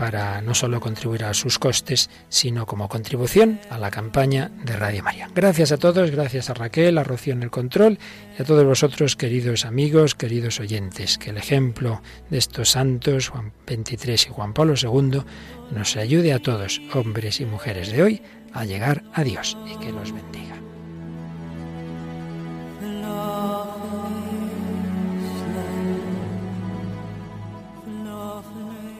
para 0.00 0.40
no 0.40 0.54
solo 0.54 0.80
contribuir 0.80 1.24
a 1.24 1.34
sus 1.34 1.58
costes, 1.58 2.08
sino 2.30 2.64
como 2.64 2.88
contribución 2.88 3.60
a 3.68 3.76
la 3.76 3.90
campaña 3.90 4.50
de 4.64 4.74
Radio 4.74 5.02
María. 5.02 5.28
Gracias 5.34 5.72
a 5.72 5.76
todos, 5.76 6.10
gracias 6.10 6.48
a 6.48 6.54
Raquel, 6.54 6.96
a 6.96 7.04
Rocío 7.04 7.34
en 7.34 7.42
el 7.42 7.50
control 7.50 7.98
y 8.38 8.40
a 8.40 8.46
todos 8.46 8.64
vosotros, 8.64 9.14
queridos 9.14 9.66
amigos, 9.66 10.14
queridos 10.14 10.58
oyentes, 10.58 11.18
que 11.18 11.28
el 11.28 11.36
ejemplo 11.36 12.00
de 12.30 12.38
estos 12.38 12.70
santos, 12.70 13.28
Juan 13.28 13.52
XXIII 13.68 14.30
y 14.30 14.32
Juan 14.32 14.54
Pablo 14.54 14.72
II, 14.82 15.20
nos 15.70 15.96
ayude 15.98 16.32
a 16.32 16.38
todos, 16.38 16.80
hombres 16.94 17.38
y 17.42 17.44
mujeres 17.44 17.92
de 17.92 18.02
hoy, 18.02 18.22
a 18.54 18.64
llegar 18.64 19.04
a 19.12 19.22
Dios 19.22 19.58
y 19.70 19.76
que 19.84 19.92
los 19.92 20.14
bendiga. 20.14 20.69